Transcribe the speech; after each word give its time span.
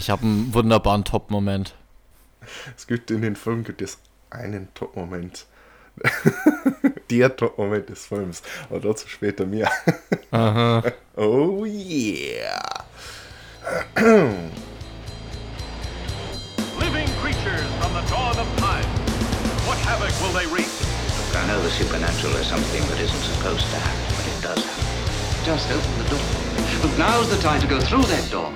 Ich 0.00 0.08
habe 0.08 0.22
einen 0.22 0.54
wunderbaren 0.54 1.04
Top-Moment. 1.04 1.74
Es 2.74 2.86
gibt 2.86 3.10
in 3.10 3.20
den 3.20 3.36
Film 3.36 3.64
gibt 3.64 3.82
es 3.82 3.98
einen 4.30 4.72
Top-Moment. 4.72 5.44
Der 7.10 7.36
Top-Moment 7.36 7.90
des 7.90 8.06
Films. 8.06 8.40
Aber 8.70 8.80
dazu 8.80 9.06
später 9.08 9.44
mehr. 9.44 9.70
Aha. 10.30 10.82
Oh 11.16 11.66
yeah. 11.66 12.62
living 16.78 17.06
creatures 17.20 17.68
from 17.78 17.92
the 17.92 18.00
dawn 18.08 18.38
of 18.38 18.48
time. 18.56 18.86
What 19.68 19.76
havoc 19.84 20.12
will 20.22 20.32
they 20.32 20.46
wreak? 20.46 20.70
I 21.36 21.46
know 21.46 21.60
the 21.60 21.68
supernatural 21.68 22.34
is 22.36 22.46
something 22.46 22.80
that 22.88 22.98
isn't 23.00 23.20
supposed 23.20 23.68
to 23.68 23.76
happen, 23.76 24.14
but 24.16 24.26
it 24.26 24.40
does 24.40 24.64
happen. 24.64 25.44
Just 25.44 25.70
open 25.70 25.98
the 25.98 26.08
door. 26.08 26.24
And 26.88 26.98
now's 26.98 27.28
the 27.28 27.36
time 27.42 27.60
to 27.60 27.66
go 27.66 27.78
through 27.78 28.04
that 28.04 28.30
door. 28.30 28.50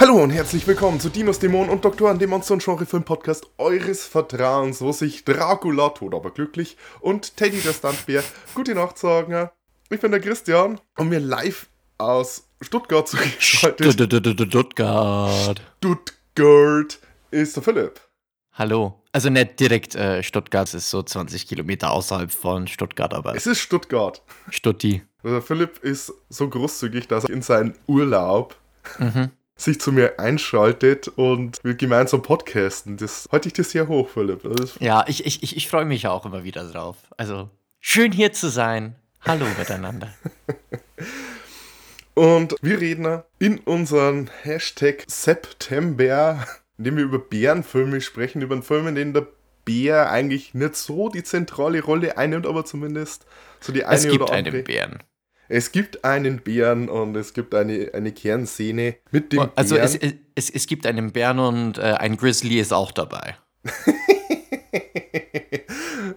Hallo 0.00 0.22
und 0.22 0.30
herzlich 0.30 0.66
willkommen 0.66 0.98
zu 0.98 1.10
Dinos, 1.10 1.38
Dämonen 1.38 1.68
und 1.70 1.84
Doktoren, 1.84 2.18
dem 2.18 2.30
Monster- 2.30 2.54
und 2.54 2.64
Genre-Film-Podcast 2.64 3.46
eures 3.58 4.06
Vertrauens, 4.06 4.80
wo 4.80 4.92
sich 4.92 5.24
Dracula, 5.24 5.90
tot 5.90 6.14
aber 6.14 6.30
glücklich, 6.30 6.78
und 7.00 7.36
Teddy 7.36 7.60
der 7.60 7.74
Stuntbär 7.74 8.24
gute 8.54 8.74
Nacht 8.74 8.96
sagen. 8.98 9.50
Ich 9.90 10.00
bin 10.00 10.10
der 10.10 10.20
Christian 10.20 10.80
und 10.96 11.10
mir 11.10 11.20
live 11.20 11.68
aus 11.98 12.48
Stuttgart 12.62 13.06
zugeschaltet. 13.08 13.92
Stuttgart. 13.92 15.62
Stuttgart 15.76 16.98
ist 17.30 17.56
der 17.56 17.62
Philipp. 17.62 18.00
Hallo. 18.52 19.02
Also 19.12 19.28
nicht 19.28 19.60
direkt 19.60 19.94
äh, 19.94 20.22
Stuttgart, 20.22 20.66
es 20.68 20.74
ist 20.74 20.90
so 20.90 21.02
20 21.02 21.46
Kilometer 21.46 21.90
außerhalb 21.92 22.32
von 22.32 22.66
Stuttgart, 22.66 23.12
aber 23.12 23.36
Es 23.36 23.46
ist 23.46 23.60
Stuttgart. 23.60 24.22
Stutti. 24.48 25.02
Also 25.24 25.40
Philipp 25.40 25.78
ist 25.82 26.12
so 26.28 26.48
großzügig, 26.48 27.08
dass 27.08 27.24
er 27.24 27.30
in 27.30 27.42
seinen 27.42 27.74
Urlaub 27.86 28.56
Mhm. 28.98 29.30
sich 29.56 29.80
zu 29.80 29.90
mir 29.92 30.18
einschaltet 30.18 31.08
und 31.08 31.58
wir 31.64 31.74
gemeinsam 31.74 32.20
podcasten. 32.22 32.98
Das 32.98 33.28
halte 33.32 33.48
ich 33.48 33.54
dir 33.54 33.64
sehr 33.64 33.88
hoch, 33.88 34.10
Philipp. 34.10 34.42
Ja, 34.80 35.04
ich, 35.08 35.24
ich, 35.24 35.42
ich, 35.42 35.56
ich 35.56 35.68
freue 35.68 35.86
mich 35.86 36.06
auch 36.06 36.26
immer 36.26 36.44
wieder 36.44 36.70
drauf. 36.70 36.96
Also, 37.16 37.48
schön 37.80 38.12
hier 38.12 38.32
zu 38.34 38.48
sein. 38.50 38.94
Hallo 39.22 39.46
miteinander. 39.58 40.12
Und 42.14 42.54
wir 42.62 42.80
reden 42.80 43.22
in 43.38 43.58
unserem 43.58 44.28
Hashtag 44.42 45.04
September, 45.08 46.46
in 46.78 46.84
dem 46.84 46.96
wir 46.96 47.04
über 47.04 47.18
Bärenfilme 47.18 48.00
sprechen, 48.00 48.42
über 48.42 48.54
einen 48.54 48.62
Film, 48.62 48.86
in 48.88 48.94
dem 48.94 49.12
der 49.14 49.26
Bär 49.64 50.10
eigentlich 50.10 50.54
nicht 50.54 50.76
so 50.76 51.08
die 51.08 51.24
zentrale 51.24 51.82
Rolle 51.82 52.16
einnimmt, 52.18 52.46
aber 52.46 52.64
zumindest 52.64 53.24
so 53.60 53.72
die 53.72 53.84
eine 53.84 53.96
Es 53.96 54.02
gibt 54.06 54.22
oder 54.22 54.32
andere. 54.34 54.56
einen 54.56 54.64
Bären. 54.64 55.02
Es 55.54 55.70
gibt 55.70 56.04
einen 56.04 56.40
Bären 56.40 56.88
und 56.88 57.14
es 57.14 57.32
gibt 57.32 57.54
eine, 57.54 57.92
eine 57.94 58.10
Kernszene 58.10 58.96
mit 59.12 59.32
dem 59.32 59.50
Also 59.54 59.76
Bären. 59.76 59.86
es, 59.86 59.94
es, 59.94 60.14
es, 60.34 60.50
es 60.50 60.66
gibt 60.66 60.84
einen 60.84 61.12
Bären 61.12 61.38
und 61.38 61.78
äh, 61.78 61.82
ein 61.82 62.16
Grizzly 62.16 62.58
ist 62.58 62.72
auch 62.72 62.90
dabei. 62.90 63.36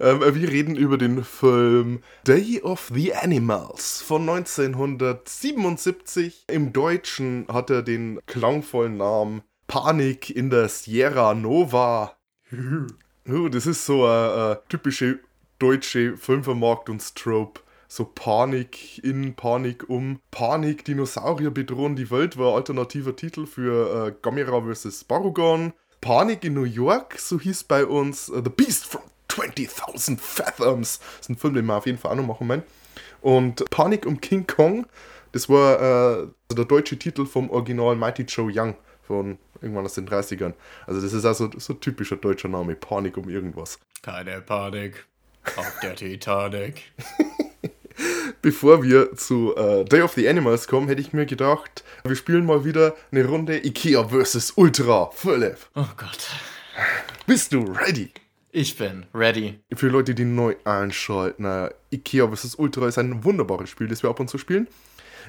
wir 0.00 0.48
reden 0.48 0.74
über 0.74 0.98
den 0.98 1.22
Film 1.22 2.00
Day 2.26 2.60
of 2.62 2.90
the 2.92 3.14
Animals 3.14 4.02
von 4.02 4.28
1977. 4.28 6.46
Im 6.48 6.72
Deutschen 6.72 7.46
hat 7.46 7.70
er 7.70 7.82
den 7.82 8.18
klangvollen 8.26 8.96
Namen 8.96 9.42
Panik 9.68 10.30
in 10.30 10.50
der 10.50 10.68
Sierra 10.68 11.34
Nova. 11.34 12.16
Das 13.24 13.66
ist 13.66 13.86
so 13.86 14.04
eine 14.04 14.58
typische 14.68 15.20
deutsche 15.60 16.16
Filmvermarktungstrope. 16.16 17.60
So 17.88 18.04
Panik 18.04 19.02
in, 19.02 19.34
Panik 19.34 19.88
um. 19.88 20.20
Panik, 20.30 20.84
Dinosaurier 20.84 21.50
bedrohen 21.50 21.96
die 21.96 22.10
Welt 22.10 22.36
war 22.36 22.54
alternativer 22.54 23.16
Titel 23.16 23.46
für 23.46 24.08
äh, 24.08 24.14
Gamera 24.20 24.60
vs. 24.60 25.04
Barugon. 25.04 25.72
Panik 26.02 26.44
in 26.44 26.54
New 26.54 26.64
York, 26.64 27.18
so 27.18 27.40
hieß 27.40 27.64
bei 27.64 27.86
uns 27.86 28.28
äh, 28.28 28.42
The 28.44 28.50
Beast 28.50 28.86
from 28.86 29.02
20.000 29.30 30.18
Fathoms. 30.20 30.98
Das 30.98 31.20
ist 31.20 31.30
ein 31.30 31.36
Film, 31.36 31.54
den 31.54 31.64
wir 31.64 31.76
auf 31.76 31.86
jeden 31.86 31.98
Fall 31.98 32.12
auch 32.12 32.16
noch 32.16 32.26
machen 32.26 32.46
meinen. 32.46 32.62
Und 33.22 33.68
Panik 33.70 34.04
um 34.04 34.20
King 34.20 34.46
Kong, 34.46 34.86
das 35.32 35.48
war 35.48 36.20
äh, 36.20 36.28
der 36.54 36.64
deutsche 36.66 36.98
Titel 36.98 37.24
vom 37.24 37.50
Original 37.50 37.96
Mighty 37.96 38.22
Joe 38.22 38.50
Young 38.54 38.76
von 39.02 39.38
irgendwann 39.62 39.86
aus 39.86 39.94
den 39.94 40.06
30ern. 40.06 40.52
Also 40.86 41.00
das 41.00 41.14
ist 41.14 41.24
also 41.24 41.50
so 41.56 41.72
ein 41.72 41.80
typischer 41.80 42.16
deutscher 42.16 42.48
Name, 42.48 42.74
Panik 42.74 43.16
um 43.16 43.30
irgendwas. 43.30 43.78
Keine 44.02 44.42
Panik 44.42 45.06
auf 45.56 45.80
der 45.82 45.94
Titanic. 45.96 46.92
Bevor 48.40 48.82
wir 48.84 49.14
zu 49.16 49.54
äh, 49.56 49.84
Day 49.84 50.02
of 50.02 50.12
the 50.12 50.28
Animals 50.28 50.68
kommen, 50.68 50.88
hätte 50.88 51.00
ich 51.00 51.12
mir 51.12 51.26
gedacht, 51.26 51.82
wir 52.04 52.14
spielen 52.14 52.46
mal 52.46 52.64
wieder 52.64 52.94
eine 53.10 53.24
Runde 53.26 53.64
Ikea 53.66 54.04
vs. 54.08 54.52
Ultra. 54.56 55.10
Philipp, 55.12 55.56
Oh 55.74 55.84
Gott. 55.96 56.28
bist 57.26 57.52
du 57.52 57.62
ready? 57.64 58.10
Ich 58.52 58.76
bin 58.76 59.06
ready. 59.12 59.58
Für 59.74 59.88
Leute, 59.88 60.14
die 60.14 60.24
neu 60.24 60.54
einschalten, 60.64 61.44
äh, 61.44 61.70
Ikea 61.90 62.28
vs. 62.28 62.54
Ultra 62.54 62.86
ist 62.88 62.98
ein 62.98 63.24
wunderbares 63.24 63.70
Spiel, 63.70 63.88
das 63.88 64.02
wir 64.02 64.10
ab 64.10 64.20
und 64.20 64.30
zu 64.30 64.38
spielen. 64.38 64.68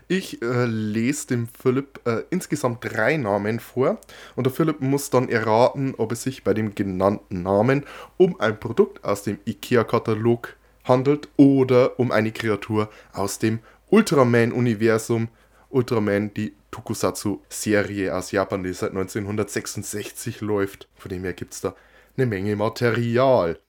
Ich 0.07 0.41
äh, 0.41 0.65
lese 0.65 1.27
dem 1.27 1.47
Philipp 1.47 1.99
äh, 2.05 2.23
insgesamt 2.29 2.85
drei 2.85 3.17
Namen 3.17 3.59
vor 3.59 3.99
und 4.35 4.45
der 4.45 4.53
Philipp 4.53 4.81
muss 4.81 5.09
dann 5.09 5.29
erraten, 5.29 5.93
ob 5.97 6.11
es 6.11 6.23
sich 6.23 6.43
bei 6.43 6.53
dem 6.53 6.73
genannten 6.73 7.41
Namen 7.43 7.83
um 8.17 8.39
ein 8.39 8.59
Produkt 8.59 9.03
aus 9.03 9.23
dem 9.23 9.39
Ikea-Katalog 9.45 10.55
handelt 10.89 11.29
oder 11.38 11.97
um 12.00 12.11
eine 12.11 12.33
Kreatur 12.33 12.89
aus 13.13 13.39
dem 13.39 13.59
Ultraman-Universum. 13.89 15.29
Ultraman, 15.69 16.33
die 16.33 16.53
Tokusatsu-Serie 16.72 18.16
aus 18.16 18.31
Japan, 18.31 18.63
die 18.63 18.73
seit 18.73 18.91
1966 18.91 20.41
läuft. 20.41 20.89
Von 20.95 21.09
dem 21.09 21.23
her 21.23 21.33
gibt 21.33 21.53
es 21.53 21.61
da 21.61 21.75
eine 22.17 22.25
Menge 22.25 22.55
Material. 22.55 23.59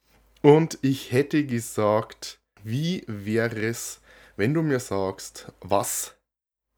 Und 0.42 0.78
ich 0.82 1.12
hätte 1.12 1.44
gesagt, 1.44 2.40
wie 2.62 3.04
wäre 3.06 3.66
es, 3.66 4.00
wenn 4.36 4.54
du 4.54 4.62
mir 4.62 4.80
sagst, 4.80 5.52
was 5.60 6.16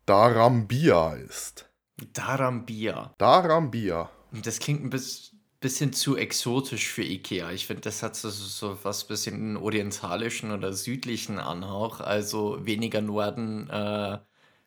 Darambia 0.07 1.15
ist? 1.15 1.71
Darambia. 2.13 3.15
Darambia. 3.19 4.11
Das 4.33 4.59
klingt 4.59 4.85
ein 4.85 4.91
bis, 4.91 5.32
bisschen 5.63 5.95
zu 5.95 6.17
exotisch 6.17 6.91
für 6.91 7.03
Ikea. 7.03 7.51
Ich 7.53 7.67
finde, 7.67 7.81
das 7.83 8.03
hat 8.03 8.15
so, 8.15 8.29
so 8.29 8.77
was 8.83 9.05
bisschen 9.05 9.37
einen 9.37 9.57
orientalischen 9.57 10.53
oder 10.53 10.75
südlichen 10.75 11.39
Anhauch. 11.39 12.01
Also 12.01 12.67
weniger 12.67 13.01
Norden, 13.01 13.71
äh, 13.71 14.19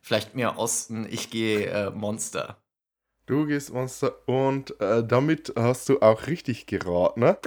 vielleicht 0.01 0.33
mehr 0.33 0.57
Osten. 0.57 1.06
Ich 1.07 1.29
gehe 1.29 1.67
äh, 1.67 1.91
Monster. 1.91 2.57
Du 3.28 3.45
gehst 3.45 3.73
Monster 3.73 4.16
und 4.28 4.79
äh, 4.79 5.03
damit 5.06 5.53
hast 5.56 5.89
du 5.89 6.00
auch 6.00 6.28
richtig 6.28 6.67
geraten. 6.67 7.22
Ne? 7.22 7.38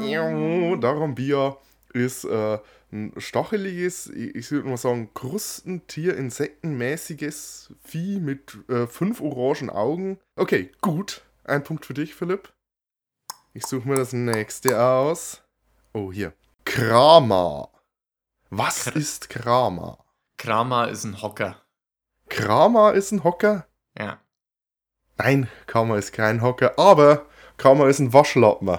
Ja, 0.00 0.76
Darambia 0.76 1.56
ist 1.92 2.24
äh, 2.24 2.58
ein 2.90 3.12
stacheliges, 3.18 4.08
ich 4.08 4.34
ich 4.34 4.50
würde 4.50 4.68
mal 4.68 4.78
sagen, 4.78 5.10
Krustentier, 5.14 6.16
insektenmäßiges 6.16 7.74
Vieh 7.84 8.18
mit 8.18 8.58
äh, 8.68 8.86
fünf 8.86 9.20
orangen 9.20 9.70
Augen. 9.70 10.18
Okay, 10.36 10.70
gut. 10.80 11.22
Ein 11.44 11.64
Punkt 11.64 11.84
für 11.86 11.94
dich, 11.94 12.14
Philipp. 12.14 12.52
Ich 13.52 13.66
suche 13.66 13.88
mir 13.88 13.96
das 13.96 14.12
nächste 14.12 14.80
aus. 14.80 15.42
Oh, 15.92 16.12
hier. 16.12 16.32
Krama. 16.64 17.68
Was 18.50 18.86
Kr- 18.86 18.96
ist 18.96 19.28
Krama? 19.28 19.98
Krama 20.38 20.84
ist 20.84 21.04
ein 21.04 21.20
Hocker. 21.20 21.56
Krama 22.28 22.90
ist 22.92 23.10
ein 23.12 23.24
Hocker? 23.24 23.66
Ja. 23.98 24.20
Nein, 25.18 25.48
Krama 25.66 25.98
ist 25.98 26.12
kein 26.12 26.42
Hocker, 26.42 26.78
aber 26.78 27.26
Krama 27.58 27.88
ist 27.88 27.98
ein 27.98 28.12
Waschlappen. 28.12 28.78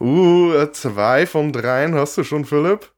uh, 0.00 0.66
zwei 0.72 1.26
von 1.26 1.52
dreien 1.52 1.94
hast 1.94 2.16
du 2.18 2.24
schon, 2.24 2.44
Philipp. 2.44 2.92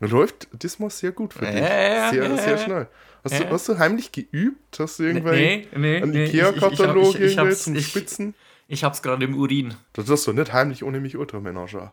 Läuft 0.00 0.48
diesmal 0.52 0.90
sehr 0.90 1.12
gut 1.12 1.34
für 1.34 1.46
dich. 1.46 1.54
Ja, 1.60 2.10
sehr, 2.10 2.28
ja, 2.28 2.36
sehr 2.36 2.58
schnell. 2.58 2.88
Hast, 3.24 3.32
Ja. 3.34 3.40
du, 3.44 3.50
hast 3.50 3.68
du 3.68 3.78
heimlich 3.78 4.12
geübt? 4.12 4.78
Hast 4.78 4.98
du 4.98 5.04
irgendwelche 5.04 5.68
nee, 5.78 6.00
nee, 6.00 6.00
hab- 6.00 6.14
Ikea-Katalog 6.54 7.14
irgendwie 7.14 7.38
hab's- 7.38 7.64
zum 7.64 7.76
ich- 7.76 7.86
Spitzen? 7.88 8.34
Ich 8.68 8.84
hab's 8.84 9.02
gerade 9.02 9.24
im 9.24 9.36
Urin. 9.38 9.74
Das 9.94 10.08
hast 10.10 10.26
du 10.26 10.32
nicht 10.32 10.52
heimlich 10.52 10.84
ohne 10.84 11.00
mich 11.00 11.16
Ultraman 11.16 11.56
anschauen. 11.56 11.90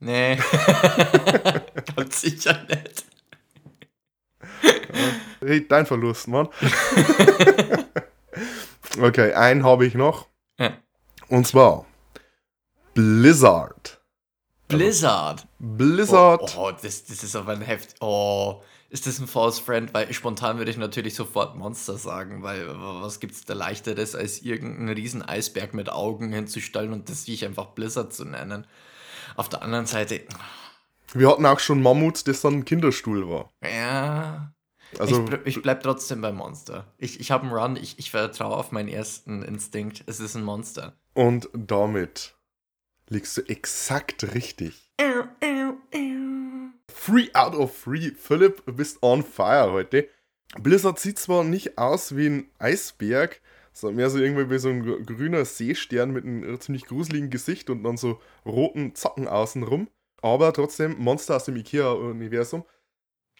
Nee. 0.00 0.36
Ganz 1.96 2.20
sicher 2.22 2.58
nicht. 2.68 3.04
Hey, 5.40 5.66
dein 5.68 5.86
Verlust, 5.86 6.26
Mann. 6.28 6.48
okay, 9.00 9.32
einen 9.34 9.64
habe 9.64 9.86
ich 9.86 9.94
noch. 9.94 10.26
Ja. 10.58 10.72
Und 11.28 11.46
zwar 11.46 11.86
Blizzard. 12.94 14.00
Blizzard. 14.68 15.46
Blizzard. 15.58 16.54
Oh, 16.56 16.68
oh 16.68 16.72
das, 16.72 17.04
das 17.04 17.22
ist 17.22 17.36
aber 17.36 17.52
ein 17.52 17.60
Heft. 17.60 17.96
Oh, 18.00 18.62
ist 18.94 19.06
das 19.06 19.18
ein 19.18 19.26
False 19.26 19.60
Friend? 19.60 19.92
Weil 19.92 20.10
spontan 20.14 20.56
würde 20.56 20.70
ich 20.70 20.78
natürlich 20.78 21.14
sofort 21.14 21.56
Monster 21.56 21.98
sagen, 21.98 22.42
weil 22.42 22.66
was 22.78 23.20
gibt's 23.20 23.44
da 23.44 23.52
leichteres, 23.52 24.14
als 24.14 24.40
irgendeinen 24.40 24.88
riesen 24.88 25.20
Eisberg 25.22 25.74
mit 25.74 25.90
Augen 25.90 26.32
hinzustellen 26.32 26.92
und 26.94 27.10
das 27.10 27.24
Viech 27.24 27.44
einfach 27.44 27.66
Blizzard 27.74 28.12
zu 28.14 28.24
nennen. 28.24 28.66
Auf 29.36 29.48
der 29.50 29.62
anderen 29.62 29.84
Seite, 29.86 30.22
Wir 31.12 31.28
hatten 31.28 31.44
auch 31.44 31.58
schon 31.60 31.82
Mammut, 31.82 32.26
das 32.28 32.40
dann 32.40 32.54
ein 32.54 32.64
Kinderstuhl 32.64 33.28
war. 33.28 33.50
ja. 33.62 34.50
Also, 35.00 35.24
ich, 35.24 35.28
ble- 35.28 35.40
ich 35.44 35.60
bleib 35.60 35.82
trotzdem 35.82 36.20
beim 36.20 36.36
Monster. 36.36 36.86
Ich, 36.98 37.18
ich 37.18 37.32
habe 37.32 37.42
einen 37.42 37.52
Run, 37.52 37.74
ich, 37.76 37.98
ich 37.98 38.12
vertraue 38.12 38.56
auf 38.56 38.70
meinen 38.70 38.88
ersten 38.88 39.42
Instinkt. 39.42 40.04
Es 40.06 40.20
ist 40.20 40.36
ein 40.36 40.44
Monster. 40.44 40.92
und 41.14 41.48
damit 41.52 42.36
liegst 43.08 43.36
du 43.36 43.42
exakt 43.48 44.22
richtig. 44.34 44.92
Three 46.92 47.30
out 47.34 47.54
of 47.54 47.72
three. 47.82 48.10
Philipp, 48.12 48.64
du 48.66 48.72
bist 48.72 48.98
on 49.02 49.22
fire 49.22 49.72
heute. 49.72 50.08
Blizzard 50.58 50.98
sieht 50.98 51.18
zwar 51.18 51.44
nicht 51.44 51.78
aus 51.78 52.16
wie 52.16 52.26
ein 52.28 52.46
Eisberg, 52.58 53.40
sondern 53.72 53.96
mehr 53.96 54.10
so 54.10 54.18
irgendwie 54.18 54.50
wie 54.50 54.58
so 54.58 54.68
ein 54.68 54.82
gr- 54.84 55.00
grüner 55.02 55.44
Seestern 55.44 56.12
mit 56.12 56.24
einem 56.24 56.60
ziemlich 56.60 56.86
gruseligen 56.86 57.30
Gesicht 57.30 57.70
und 57.70 57.82
dann 57.82 57.96
so 57.96 58.20
roten 58.46 58.94
Zacken 58.94 59.26
außenrum. 59.28 59.88
Aber 60.22 60.52
trotzdem 60.52 60.96
Monster 60.98 61.36
aus 61.36 61.44
dem 61.44 61.56
Ikea-Universum. 61.56 62.64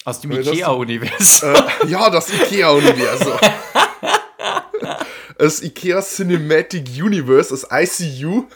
Aus 0.05 0.21
dem 0.21 0.31
das- 0.33 0.47
Ikea-Universum. 0.49 1.55
Äh, 1.55 1.87
ja, 1.89 2.11
das 2.11 2.31
Ikea-Universum. 2.33 3.39
das 5.39 5.63
Ikea 5.63 6.03
Cinematic 6.03 6.89
Universe, 7.01 7.51
das 7.51 7.67
ICU. 7.71 8.47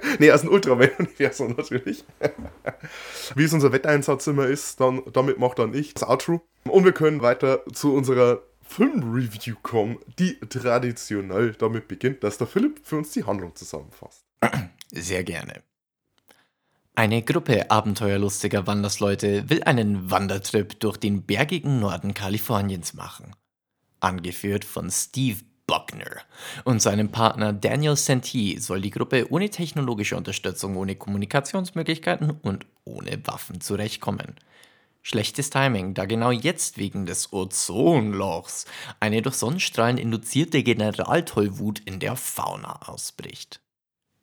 nee, 0.18 0.30
aus 0.30 0.42
dem 0.42 0.50
Ultraman-Universum 0.50 1.54
natürlich. 1.56 2.04
Wie 3.34 3.44
es 3.44 3.52
unser 3.52 3.72
Wetteinsatz 3.72 4.26
immer 4.26 4.46
ist, 4.46 4.80
dann, 4.80 5.02
damit 5.12 5.38
macht 5.38 5.58
dann 5.58 5.74
ich 5.74 5.94
das 5.94 6.08
Outro. 6.08 6.42
Und 6.64 6.84
wir 6.84 6.92
können 6.92 7.22
weiter 7.22 7.64
zu 7.72 7.94
unserer 7.94 8.42
Film-Review 8.62 9.56
kommen, 9.62 9.98
die 10.18 10.38
traditionell 10.40 11.52
damit 11.52 11.88
beginnt, 11.88 12.24
dass 12.24 12.38
der 12.38 12.46
Philipp 12.46 12.80
für 12.84 12.96
uns 12.96 13.12
die 13.12 13.24
Handlung 13.24 13.54
zusammenfasst. 13.54 14.24
Sehr 14.92 15.24
gerne. 15.24 15.62
Eine 16.94 17.22
Gruppe 17.22 17.70
abenteuerlustiger 17.70 18.66
Wandersleute 18.66 19.48
will 19.48 19.62
einen 19.62 20.10
Wandertrip 20.10 20.78
durch 20.78 20.98
den 20.98 21.24
bergigen 21.24 21.80
Norden 21.80 22.12
Kaliforniens 22.12 22.92
machen. 22.92 23.34
Angeführt 24.00 24.64
von 24.64 24.90
Steve 24.90 25.40
Buckner 25.66 26.22
und 26.64 26.82
seinem 26.82 27.10
Partner 27.10 27.52
Daniel 27.52 27.96
Santee 27.96 28.58
soll 28.58 28.80
die 28.80 28.90
Gruppe 28.90 29.30
ohne 29.30 29.50
technologische 29.50 30.16
Unterstützung, 30.16 30.76
ohne 30.76 30.96
Kommunikationsmöglichkeiten 30.96 32.30
und 32.30 32.66
ohne 32.84 33.20
Waffen 33.26 33.60
zurechtkommen. 33.60 34.36
Schlechtes 35.02 35.50
Timing, 35.50 35.94
da 35.94 36.04
genau 36.04 36.30
jetzt 36.30 36.78
wegen 36.78 37.06
des 37.06 37.32
Ozonlochs 37.32 38.66
eine 39.00 39.20
durch 39.20 39.34
Sonnenstrahlen 39.34 39.98
induzierte 39.98 40.62
Generaltollwut 40.62 41.80
in 41.80 41.98
der 41.98 42.14
Fauna 42.14 42.82
ausbricht. 42.88 43.60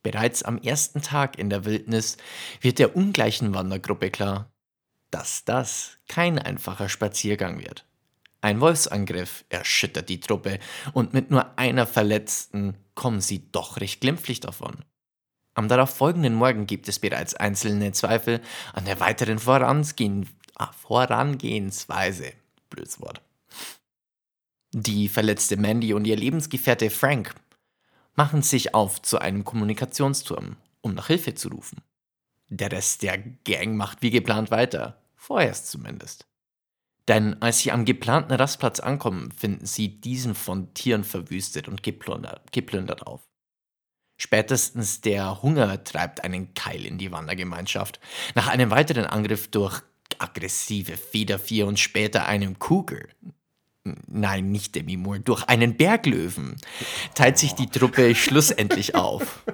Bereits 0.03 0.43
am 0.43 0.57
ersten 0.57 1.01
Tag 1.01 1.37
in 1.37 1.49
der 1.49 1.65
Wildnis 1.65 2.15
wird 2.61 2.79
der 2.79 2.95
ungleichen 2.95 3.53
Wandergruppe 3.53 4.09
klar, 4.09 4.53
dass 5.11 5.43
das 5.43 5.97
kein 6.07 6.39
einfacher 6.39 6.87
Spaziergang 6.87 7.59
wird. 7.59 7.85
Ein 8.41 8.61
Wolfsangriff 8.61 9.43
erschüttert 9.49 10.07
die 10.07 10.21
Truppe 10.21 10.59
und 10.93 11.13
mit 11.13 11.29
nur 11.29 11.57
einer 11.57 11.85
Verletzten 11.85 12.77
kommen 12.95 13.19
sie 13.19 13.51
doch 13.51 13.77
recht 13.77 13.99
glimpflich 14.01 14.39
davon. 14.39 14.77
Am 15.55 15.67
darauf 15.67 15.89
folgenden 15.89 16.35
Morgen 16.35 16.65
gibt 16.65 16.87
es 16.87 16.99
bereits 16.99 17.33
einzelne 17.33 17.91
Zweifel 17.91 18.39
an 18.73 18.85
der 18.85 18.99
weiteren 19.01 19.39
Vorangehen, 19.39 20.29
ah, 20.55 20.71
Vorangehensweise. 20.71 22.31
Blödes 22.69 23.01
Wort. 23.01 23.21
Die 24.71 25.09
verletzte 25.09 25.57
Mandy 25.57 25.93
und 25.93 26.05
ihr 26.05 26.15
Lebensgefährte 26.15 26.89
Frank 26.89 27.35
machen 28.15 28.41
sich 28.41 28.73
auf 28.73 29.01
zu 29.01 29.19
einem 29.19 29.43
Kommunikationsturm, 29.43 30.55
um 30.81 30.93
nach 30.93 31.07
Hilfe 31.07 31.33
zu 31.33 31.49
rufen. 31.49 31.81
Der 32.47 32.71
Rest 32.71 33.01
der 33.01 33.17
Gang 33.17 33.75
macht 33.75 34.01
wie 34.01 34.11
geplant 34.11 34.51
weiter, 34.51 35.01
vorerst 35.15 35.67
zumindest. 35.67 36.28
Denn 37.09 37.41
als 37.41 37.59
sie 37.59 37.71
am 37.71 37.85
geplanten 37.85 38.33
Rastplatz 38.33 38.79
ankommen, 38.79 39.31
finden 39.31 39.65
sie 39.65 39.99
diesen 39.99 40.35
von 40.35 40.75
Tieren 40.75 41.03
verwüstet 41.03 41.67
und 41.67 41.81
geplündert, 41.81 42.51
geplündert 42.51 43.07
auf. 43.07 43.21
Spätestens 44.15 45.01
der 45.01 45.41
Hunger 45.41 45.83
treibt 45.83 46.23
einen 46.23 46.53
Keil 46.53 46.85
in 46.85 46.99
die 46.99 47.11
Wandergemeinschaft. 47.11 47.99
Nach 48.35 48.47
einem 48.47 48.69
weiteren 48.69 49.05
Angriff 49.05 49.47
durch 49.47 49.81
aggressive 50.19 50.97
Federvieh 50.97 51.63
und 51.63 51.79
später 51.79 52.27
einem 52.27 52.59
Cougar, 52.59 53.07
nein, 54.05 54.51
nicht 54.51 54.75
Demi 54.75 54.95
Moore, 54.95 55.21
durch 55.21 55.45
einen 55.45 55.77
Berglöwen, 55.77 56.57
teilt 57.15 57.39
sich 57.39 57.55
die 57.55 57.71
Truppe 57.71 58.13
schlussendlich 58.13 58.93
auf. 58.93 59.45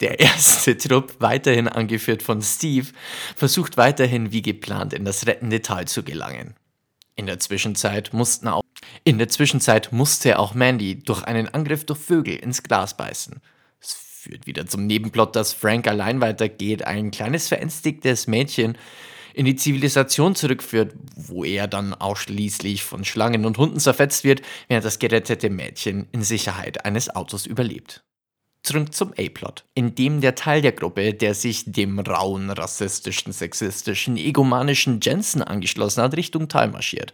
Der 0.00 0.20
erste 0.20 0.76
Trupp, 0.76 1.16
weiterhin 1.18 1.66
angeführt 1.66 2.22
von 2.22 2.40
Steve, 2.40 2.88
versucht 3.34 3.76
weiterhin 3.76 4.30
wie 4.30 4.42
geplant 4.42 4.92
in 4.92 5.04
das 5.04 5.26
rettende 5.26 5.60
Tal 5.60 5.88
zu 5.88 6.04
gelangen. 6.04 6.54
In 7.16 7.26
der 7.26 7.38
Zwischenzeit 7.38 8.12
mussten 8.12 8.48
auch 8.48 8.62
in 9.04 9.18
der 9.18 9.28
Zwischenzeit 9.28 9.92
musste 9.92 10.38
auch 10.38 10.54
Mandy 10.54 10.98
durch 10.98 11.22
einen 11.24 11.48
Angriff 11.48 11.84
durch 11.84 11.98
Vögel 11.98 12.36
ins 12.36 12.62
Glas 12.62 12.96
beißen. 12.96 13.40
Es 13.80 13.92
führt 13.92 14.46
wieder 14.46 14.66
zum 14.66 14.86
Nebenplot, 14.86 15.36
dass 15.36 15.52
Frank 15.52 15.86
allein 15.86 16.20
weitergeht, 16.20 16.86
ein 16.86 17.10
kleines 17.10 17.48
verängstigtes 17.48 18.26
Mädchen 18.26 18.78
in 19.34 19.44
die 19.44 19.56
Zivilisation 19.56 20.34
zurückführt, 20.34 20.94
wo 21.16 21.44
er 21.44 21.66
dann 21.66 21.92
ausschließlich 21.92 22.84
von 22.84 23.04
Schlangen 23.04 23.44
und 23.44 23.58
Hunden 23.58 23.80
zerfetzt 23.80 24.24
wird, 24.24 24.42
während 24.68 24.84
das 24.84 24.98
gerettete 24.98 25.50
Mädchen 25.50 26.08
in 26.12 26.22
Sicherheit 26.22 26.84
eines 26.84 27.14
Autos 27.14 27.44
überlebt. 27.44 28.04
Zurück 28.64 28.94
zum 28.94 29.12
A-Plot, 29.12 29.64
in 29.74 29.94
dem 29.94 30.22
der 30.22 30.34
Teil 30.34 30.62
der 30.62 30.72
Gruppe, 30.72 31.12
der 31.12 31.34
sich 31.34 31.70
dem 31.70 31.98
rauen, 31.98 32.50
rassistischen, 32.50 33.32
sexistischen, 33.32 34.16
egomanischen 34.16 35.00
Jensen 35.02 35.42
angeschlossen 35.42 36.02
hat, 36.02 36.16
Richtung 36.16 36.48
Tal 36.48 36.70
marschiert. 36.70 37.12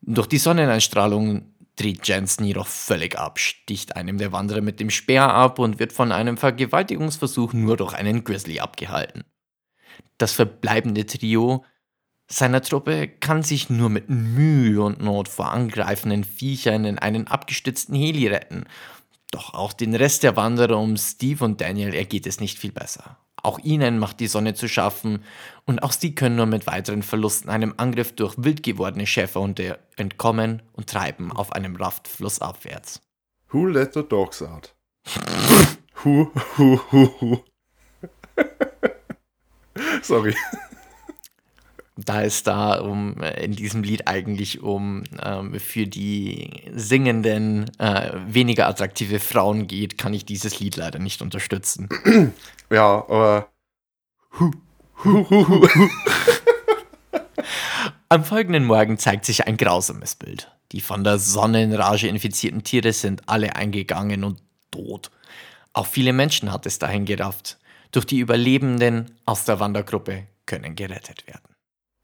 Durch 0.00 0.26
die 0.26 0.38
Sonneneinstrahlung 0.38 1.52
dreht 1.76 2.08
Jensen 2.08 2.44
jedoch 2.44 2.66
völlig 2.66 3.18
ab, 3.18 3.38
sticht 3.38 3.94
einem 3.94 4.16
der 4.16 4.32
Wanderer 4.32 4.62
mit 4.62 4.80
dem 4.80 4.88
Speer 4.88 5.28
ab 5.28 5.58
und 5.58 5.78
wird 5.78 5.92
von 5.92 6.12
einem 6.12 6.38
Vergewaltigungsversuch 6.38 7.52
nur 7.52 7.76
durch 7.76 7.92
einen 7.92 8.24
Grizzly 8.24 8.58
abgehalten. 8.58 9.24
Das 10.16 10.32
verbleibende 10.32 11.04
Trio 11.04 11.64
seiner 12.26 12.62
Truppe 12.62 13.08
kann 13.08 13.42
sich 13.42 13.68
nur 13.68 13.90
mit 13.90 14.08
Mühe 14.08 14.82
und 14.82 15.02
Not 15.02 15.28
vor 15.28 15.52
angreifenden 15.52 16.24
Viechern 16.24 16.86
in 16.86 16.98
einen 16.98 17.26
abgestützten 17.26 17.94
Heli 17.94 18.28
retten. 18.28 18.64
Doch 19.32 19.54
auch 19.54 19.72
den 19.72 19.94
Rest 19.94 20.22
der 20.22 20.36
Wanderer 20.36 20.78
um 20.78 20.96
Steve 20.98 21.42
und 21.44 21.60
Daniel 21.60 21.94
ergeht 21.94 22.26
es 22.26 22.38
nicht 22.38 22.58
viel 22.58 22.70
besser. 22.70 23.16
Auch 23.42 23.58
ihnen 23.58 23.98
macht 23.98 24.20
die 24.20 24.28
Sonne 24.28 24.54
zu 24.54 24.68
schaffen 24.68 25.24
und 25.64 25.82
auch 25.82 25.92
sie 25.92 26.14
können 26.14 26.36
nur 26.36 26.46
mit 26.46 26.66
weiteren 26.66 27.02
Verlusten 27.02 27.50
einem 27.50 27.74
Angriff 27.78 28.12
durch 28.12 28.34
wild 28.36 28.62
gewordene 28.62 29.06
Schäferhunde 29.06 29.78
entkommen 29.96 30.62
und 30.74 30.88
treiben 30.88 31.32
auf 31.32 31.52
einem 31.52 31.76
Raft 31.76 32.08
flussabwärts. 32.08 33.00
Who 33.48 33.66
let 33.66 33.94
the 33.94 34.02
dogs 34.02 34.42
out? 34.42 34.74
Who, 36.04 36.30
who, 36.56 36.80
who, 36.90 37.14
who. 37.20 37.44
Sorry. 40.02 40.34
Da 42.04 42.22
es 42.22 42.42
da 42.42 42.80
um 42.80 43.20
äh, 43.22 43.44
in 43.44 43.52
diesem 43.52 43.82
Lied 43.82 44.08
eigentlich 44.08 44.62
um 44.62 45.04
ähm, 45.22 45.58
für 45.60 45.86
die 45.86 46.62
singenden 46.74 47.70
äh, 47.78 48.12
weniger 48.26 48.66
attraktive 48.66 49.20
Frauen 49.20 49.66
geht, 49.66 49.98
kann 49.98 50.14
ich 50.14 50.24
dieses 50.24 50.58
Lied 50.58 50.76
leider 50.76 50.98
nicht 50.98 51.22
unterstützen. 51.22 51.88
Ja, 52.70 53.04
aber. 53.06 53.48
Hu, 54.40 54.50
hu, 55.04 55.28
hu, 55.28 55.46
hu. 55.46 55.88
Am 58.08 58.24
folgenden 58.24 58.64
Morgen 58.64 58.96
zeigt 58.96 59.26
sich 59.26 59.46
ein 59.46 59.58
grausames 59.58 60.14
Bild. 60.14 60.50
Die 60.72 60.80
von 60.80 61.04
der 61.04 61.18
Sonnenrage 61.18 62.08
infizierten 62.08 62.64
Tiere 62.64 62.94
sind 62.94 63.28
alle 63.28 63.56
eingegangen 63.56 64.24
und 64.24 64.40
tot. 64.70 65.10
Auch 65.74 65.86
viele 65.86 66.14
Menschen 66.14 66.50
hat 66.50 66.64
es 66.66 66.78
dahin 66.78 67.04
gerafft. 67.04 67.58
Durch 67.90 68.06
die 68.06 68.20
Überlebenden 68.20 69.18
aus 69.26 69.44
der 69.44 69.60
Wandergruppe 69.60 70.26
können 70.46 70.74
gerettet 70.76 71.26
werden. 71.26 71.51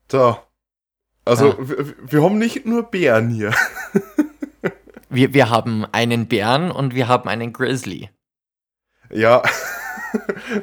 Da. 0.08 0.42
Also, 1.24 1.50
Ah. 1.52 1.56
wir, 1.58 1.94
wir 2.10 2.22
haben 2.22 2.38
nicht 2.38 2.64
nur 2.66 2.84
Bären 2.90 3.28
hier. 3.30 3.54
Wir, 5.10 5.32
wir 5.32 5.48
haben 5.48 5.86
einen 5.90 6.28
Bären 6.28 6.70
und 6.70 6.94
wir 6.94 7.08
haben 7.08 7.30
einen 7.30 7.52
Grizzly. 7.54 8.10
Ja. 9.10 9.42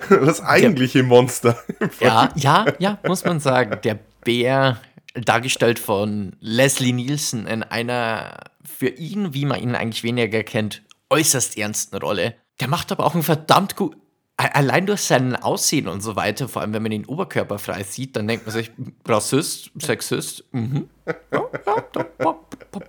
Das 0.10 0.42
eigentliche 0.42 1.04
Monster. 1.04 1.58
Ja, 2.00 2.32
ja, 2.36 2.66
ja, 2.80 2.98
muss 3.06 3.24
man 3.26 3.40
sagen. 3.40 3.80
Der 3.84 4.00
Bär, 4.24 4.80
dargestellt 5.14 5.78
von 5.78 6.36
Leslie 6.40 6.94
Nielsen 6.94 7.46
in 7.46 7.62
einer 7.62 8.40
für 8.64 8.88
ihn, 8.88 9.36
wie 9.36 9.46
man 9.46 9.60
ihn 9.62 9.76
eigentlich 9.76 10.02
weniger 10.04 10.42
kennt, 10.44 10.84
äußerst 11.12 11.58
ernsten 11.60 11.98
Rolle. 11.98 12.36
Der 12.60 12.68
macht 12.68 12.92
aber 12.92 13.06
auch 13.06 13.14
einen 13.14 13.22
verdammt 13.24 13.76
gut. 13.76 13.96
Allein 14.38 14.86
durch 14.86 15.02
sein 15.02 15.36
Aussehen 15.38 15.88
und 15.88 16.02
so 16.02 16.18
weiter, 16.18 16.50
vor 16.50 16.62
allem 16.62 16.74
wenn 16.74 16.82
man 16.82 16.92
den 16.92 17.06
Oberkörper 17.06 17.58
frei 17.58 17.84
sieht, 17.84 18.18
dann 18.18 18.28
denkt 18.28 18.46
man 18.46 18.54
sich, 18.54 18.70
Rassist, 19.08 19.72
Sexist, 19.80 20.44
mhm. 20.52 20.90
Ja, 21.06 21.16
ja, 21.32 22.04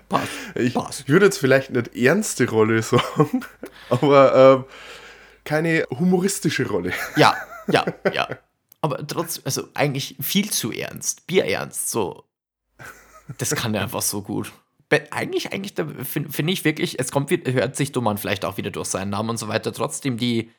passt, 0.08 0.28
Ich, 0.56 0.74
passt. 0.74 1.00
ich 1.02 1.08
würde 1.08 1.26
jetzt 1.26 1.38
vielleicht 1.38 1.70
nicht 1.70 1.94
ernste 1.94 2.50
Rolle 2.50 2.82
sagen, 2.82 3.44
aber 3.90 4.34
ähm, 4.34 4.64
keine 5.44 5.86
humoristische 5.90 6.66
Rolle. 6.68 6.92
Ja, 7.16 7.36
ja, 7.68 7.84
ja. 8.12 8.28
Aber 8.80 9.06
trotzdem, 9.06 9.42
also 9.44 9.68
eigentlich 9.74 10.16
viel 10.20 10.50
zu 10.50 10.72
ernst, 10.72 11.26
bierernst, 11.28 11.90
so. 11.90 12.24
Das 13.38 13.54
kann 13.54 13.74
er 13.74 13.82
einfach 13.82 14.02
so 14.02 14.22
gut. 14.22 14.52
Eigentlich, 15.10 15.52
eigentlich 15.52 15.74
finde 16.04 16.30
find 16.30 16.50
ich 16.50 16.64
wirklich, 16.64 16.98
es 16.98 17.10
kommt, 17.10 17.30
hört 17.30 17.76
sich 17.76 17.92
dumm 17.92 18.06
an, 18.06 18.18
vielleicht 18.18 18.44
auch 18.44 18.56
wieder 18.56 18.70
durch 18.70 18.88
seinen 18.88 19.10
Namen 19.10 19.30
und 19.30 19.36
so 19.36 19.48
weiter, 19.48 19.72
trotzdem 19.72 20.16
die, 20.16 20.50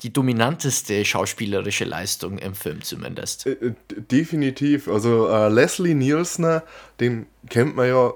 die 0.00 0.12
dominanteste 0.12 1.04
schauspielerische 1.04 1.84
Leistung 1.84 2.38
im 2.38 2.54
Film 2.54 2.82
zumindest. 2.82 3.46
Äh, 3.46 3.52
äh, 3.52 3.74
definitiv. 3.88 4.88
Also 4.88 5.28
äh, 5.28 5.48
Leslie 5.48 5.94
Nielsen, 5.94 6.60
den 6.98 7.26
kennt 7.48 7.76
man 7.76 7.88
ja 7.88 8.12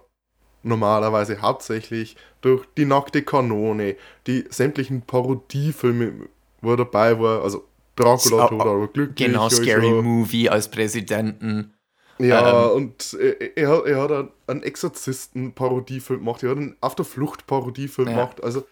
normalerweise 0.62 1.40
hauptsächlich 1.42 2.16
durch 2.40 2.64
die 2.76 2.84
nackte 2.86 3.22
Kanone, 3.22 3.96
die 4.26 4.44
sämtlichen 4.50 5.02
Parodiefilme, 5.02 6.28
wo 6.60 6.72
er 6.72 6.76
dabei 6.78 7.18
war, 7.20 7.42
also 7.42 7.68
Dracula 7.94 8.44
Ah, 8.44 8.48
tot 8.48 8.60
aber 8.60 8.88
glücklich. 8.88 9.28
Genau, 9.28 9.44
also- 9.44 9.62
Scary 9.62 9.90
Movie 10.02 10.48
als 10.48 10.68
Präsidenten. 10.70 11.72
Ja, 12.18 12.64
Ähm. 12.64 12.70
und 12.72 13.12
er, 13.20 13.56
er, 13.58 13.68
hat- 13.68 13.84
er 13.86 14.02
hat 14.02 14.10
einen- 14.10 14.28
einen 14.46 14.62
Exorzisten-Parodiefilm 14.62 16.20
gemacht, 16.20 16.42
er 16.42 16.50
hat 16.50 16.56
einen 16.58 16.76
Auf 16.80 16.94
der 16.94 17.04
Flucht-Parodiefilm 17.04 18.08
Ja. 18.08 18.14
gemacht. 18.14 18.42
Also 18.42 18.64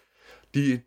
die, 0.53 0.81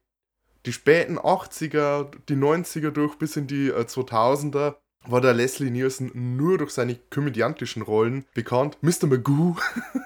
die 0.68 0.72
späten 0.74 1.18
80er, 1.18 2.10
die 2.28 2.36
90er 2.36 2.90
durch 2.90 3.16
bis 3.16 3.36
in 3.36 3.46
die 3.46 3.68
äh, 3.68 3.86
2000er 3.86 4.74
war 5.06 5.22
der 5.22 5.32
Leslie 5.32 5.70
Nielsen 5.70 6.10
nur 6.36 6.58
durch 6.58 6.72
seine 6.72 6.96
komödiantischen 7.08 7.80
Rollen 7.80 8.26
bekannt. 8.34 8.76
Mr. 8.82 9.06
Magoo. 9.06 9.56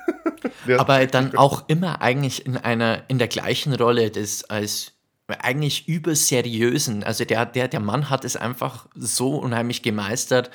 Aber 0.79 1.05
dann 1.09 1.37
auch 1.37 1.69
immer 1.69 2.01
eigentlich 2.01 2.47
in 2.47 2.57
einer, 2.57 3.03
in 3.09 3.19
der 3.19 3.27
gleichen 3.27 3.75
Rolle 3.75 4.13
des 4.13 4.45
als 4.45 4.93
eigentlich 5.27 5.89
überseriösen. 5.89 7.03
Also 7.03 7.25
der, 7.25 7.45
der, 7.45 7.67
der 7.67 7.81
Mann 7.81 8.09
hat 8.09 8.25
es 8.25 8.37
einfach 8.37 8.87
so 8.95 9.39
unheimlich 9.39 9.83
gemeistert, 9.83 10.49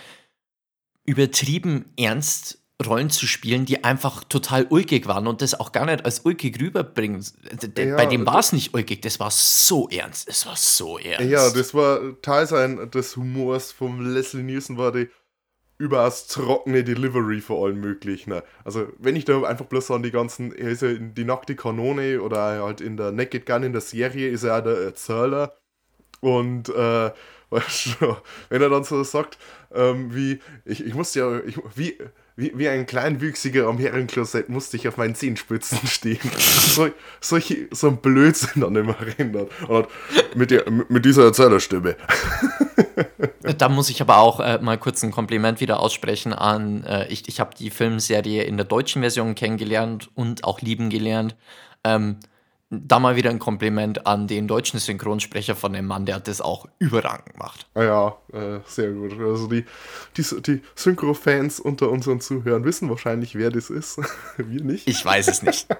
übertrieben 1.04 1.92
ernst 1.98 2.60
Rollen 2.86 3.10
zu 3.10 3.26
spielen, 3.26 3.66
die 3.66 3.84
einfach 3.84 4.24
total 4.24 4.68
ulkig 4.70 5.08
waren 5.08 5.26
und 5.26 5.42
das 5.42 5.60
auch 5.60 5.72
gar 5.72 5.86
nicht 5.86 6.06
als 6.06 6.20
ulkig 6.20 6.62
rüberbringen. 6.62 7.26
Ja, 7.76 7.96
Bei 7.96 8.06
dem 8.06 8.26
war 8.26 8.40
es 8.40 8.54
nicht 8.54 8.76
ulkig, 8.76 9.02
das 9.02 9.20
war 9.20 9.32
so 9.32 9.90
ernst. 9.90 10.28
Es 10.28 10.46
war 10.46 10.56
so 10.56 11.00
ernst. 11.00 11.30
Ja, 11.30 11.50
das 11.50 11.74
war 11.74 12.00
Teil 12.22 12.46
sein, 12.46 12.92
des 12.92 13.16
Humors 13.16 13.72
vom 13.72 14.02
Leslie 14.14 14.44
Nielsen 14.44 14.78
war 14.78 14.92
die 14.92 15.10
überaus 15.80 16.28
trockene 16.28 16.84
Delivery 16.84 17.42
vor 17.42 17.66
allem 17.66 17.80
möglich. 17.80 18.28
Ne? 18.28 18.44
Also 18.64 18.88
wenn 18.98 19.16
ich 19.16 19.26
da 19.26 19.42
einfach 19.44 19.66
bloß 19.66 19.92
an 19.92 20.04
die 20.04 20.12
ganzen, 20.12 20.52
er 20.54 20.70
ist 20.70 20.82
ja 20.82 20.90
in 20.90 21.14
die 21.14 21.24
nackte 21.24 21.56
Kanone 21.56 22.22
oder 22.22 22.64
halt 22.64 22.82
in 22.82 22.98
der 22.98 23.12
Naked 23.12 23.46
Gun 23.46 23.64
in 23.64 23.74
der 23.74 23.82
Serie 23.82 24.30
ist 24.30 24.44
er 24.44 24.58
auch 24.58 24.64
der 24.64 24.78
Erzähler 24.78 25.56
und 26.20 26.70
äh, 26.70 27.12
weißt 27.50 28.02
du, 28.02 28.18
wenn 28.50 28.62
er 28.62 28.70
dann 28.70 28.84
so 28.84 29.04
sagt, 29.04 29.38
ähm, 29.74 30.14
wie, 30.14 30.42
ich, 30.66 30.86
ich 30.86 30.94
musste 30.94 31.20
ja, 31.20 31.40
ich, 31.46 31.58
wie, 31.76 31.98
wie, 32.38 32.54
wie 32.56 32.70
ein 32.70 32.86
Kleinwüchsiger 32.86 33.68
am 33.68 33.80
Herrenklosett 33.80 34.48
musste 34.48 34.78
ich 34.78 34.88
auf 34.88 34.98
meinen 34.98 35.16
Zehenspitzen 35.16 35.86
stehen. 35.88 36.20
so, 36.38 36.90
solche, 37.20 37.68
so 37.72 37.88
ein 37.88 37.98
Blödsinn 37.98 38.62
dann 38.62 38.76
immer 38.76 38.96
erinnert. 39.00 39.50
Und 39.68 39.88
mit, 40.36 40.52
der, 40.52 40.70
mit 40.70 41.04
dieser 41.04 41.26
Erzählerstimme. 41.26 41.98
Da 43.58 43.70
muss 43.70 43.90
ich 43.90 44.02
aber 44.02 44.18
auch 44.18 44.40
äh, 44.40 44.60
mal 44.60 44.78
kurz 44.78 45.04
ein 45.04 45.12
Kompliment 45.12 45.62
wieder 45.62 45.80
aussprechen 45.80 46.34
an, 46.34 46.84
äh, 46.84 47.08
ich, 47.08 47.28
ich 47.28 47.40
habe 47.40 47.56
die 47.58 47.70
Filmserie 47.70 48.44
in 48.44 48.58
der 48.58 48.66
deutschen 48.66 49.02
Version 49.02 49.36
kennengelernt 49.36 50.10
und 50.16 50.44
auch 50.44 50.62
lieben 50.62 50.90
gelernt. 50.90 51.36
Ähm, 51.84 52.18
da 52.70 53.00
mal 53.00 53.16
wieder 53.16 53.30
ein 53.30 53.40
Kompliment 53.40 54.06
an 54.06 54.28
den 54.28 54.48
deutschen 54.48 54.80
Synchronsprecher 54.80 55.56
von 55.56 55.74
dem 55.74 55.86
Mann, 55.86 56.06
der 56.06 56.16
hat 56.16 56.28
das 56.28 56.42
auch 56.42 56.68
überragend 56.80 57.34
gemacht. 57.34 57.66
Ah 57.74 57.84
ja, 57.84 58.18
äh, 58.34 58.60
sehr 58.66 58.92
gut. 58.92 59.18
Also 59.20 59.48
die, 59.48 59.66
die, 60.18 60.24
die 60.42 60.62
Synchro-Fans 60.76 61.60
unter 61.60 61.90
unseren 61.90 62.20
Zuhörern 62.20 62.66
wissen 62.66 62.90
wahrscheinlich, 62.90 63.36
wer 63.36 63.52
das 63.52 63.70
ist. 63.70 64.00
Wir 64.38 64.64
nicht. 64.64 64.88
Ich 64.88 65.04
weiß 65.04 65.28
es 65.30 65.44
nicht. 65.44 65.68